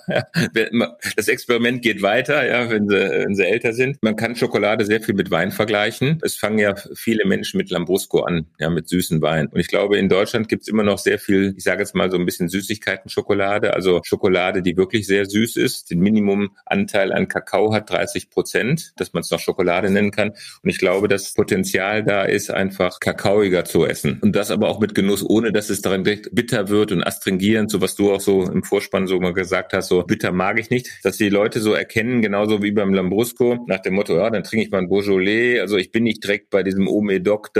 Das 1.15 1.27
Experiment 1.27 1.81
geht 1.81 2.01
weiter, 2.01 2.45
ja, 2.47 2.69
wenn 2.69 2.87
sie, 2.87 2.95
wenn 2.95 3.35
sie 3.35 3.43
älter 3.43 3.73
sind. 3.73 3.97
Man 4.01 4.15
kann 4.15 4.35
Schokolade 4.35 4.85
sehr 4.85 5.01
viel 5.01 5.15
mit 5.15 5.31
Wein 5.31 5.51
vergleichen. 5.51 6.19
Es 6.21 6.35
fangen 6.35 6.59
ja 6.59 6.75
viele 6.93 7.25
Menschen 7.25 7.57
mit 7.57 7.69
Lambrusco 7.69 8.21
an, 8.21 8.45
ja, 8.59 8.69
mit 8.69 8.87
süßen 8.87 9.21
Wein. 9.21 9.47
Und 9.47 9.59
ich 9.59 9.67
glaube, 9.67 9.97
in 9.97 10.09
Deutschland 10.09 10.47
gibt 10.47 10.63
es 10.63 10.67
immer 10.67 10.83
noch 10.83 10.99
sehr 10.99 11.19
viel, 11.19 11.53
ich 11.57 11.63
sage 11.63 11.81
jetzt 11.81 11.95
mal 11.95 12.11
so 12.11 12.17
ein 12.17 12.25
bisschen 12.25 12.49
Süßigkeiten-Schokolade, 12.49 13.73
also 13.73 14.01
Schokolade, 14.03 14.61
die 14.61 14.77
wirklich 14.77 15.07
sehr 15.07 15.25
süß 15.25 15.57
ist. 15.57 15.89
Den 15.89 15.99
Minimumanteil 15.99 17.11
an 17.11 17.27
Kakao 17.27 17.73
hat 17.73 17.89
30 17.89 18.29
Prozent, 18.29 18.93
dass 18.97 19.13
man 19.13 19.21
es 19.21 19.31
noch 19.31 19.39
Schokolade 19.39 19.89
nennen 19.89 20.11
kann. 20.11 20.29
Und 20.61 20.69
ich 20.69 20.77
glaube, 20.83 21.07
das 21.07 21.31
Potenzial 21.31 22.03
da 22.03 22.23
ist, 22.23 22.51
einfach 22.51 22.99
kakaoiger 22.99 23.63
zu 23.63 23.85
essen. 23.85 24.19
Und 24.21 24.35
das 24.35 24.51
aber 24.51 24.67
auch 24.67 24.81
mit 24.81 24.93
Genuss, 24.93 25.23
ohne 25.23 25.53
dass 25.53 25.69
es 25.69 25.81
daran 25.81 26.03
direkt 26.03 26.35
bitter 26.35 26.67
wird 26.67 26.91
und 26.91 27.01
astringierend, 27.01 27.71
so 27.71 27.79
was 27.79 27.95
du 27.95 28.11
auch 28.11 28.19
so 28.19 28.43
im 28.43 28.63
Vorspann 28.63 29.07
so 29.07 29.17
mal 29.21 29.33
gesagt 29.33 29.71
hast, 29.71 29.87
so 29.87 30.03
bitter 30.03 30.33
mag 30.33 30.59
ich 30.59 30.69
nicht. 30.69 30.89
Dass 31.01 31.15
die 31.15 31.29
Leute 31.29 31.61
so 31.61 31.71
erkennen, 31.71 32.21
genauso 32.21 32.61
wie 32.61 32.71
beim 32.71 32.93
Lambrusco, 32.93 33.63
nach 33.65 33.79
dem 33.79 33.93
Motto, 33.93 34.17
ja, 34.17 34.29
dann 34.29 34.43
trinke 34.43 34.65
ich 34.65 34.71
mal 34.71 34.79
ein 34.79 34.89
Beaujolais. 34.89 35.61
Also 35.61 35.77
ich 35.77 35.89
bin 35.89 36.03
nicht 36.03 36.21
direkt 36.21 36.49
bei 36.49 36.63
diesem 36.63 36.89
Omedoc 36.89 37.51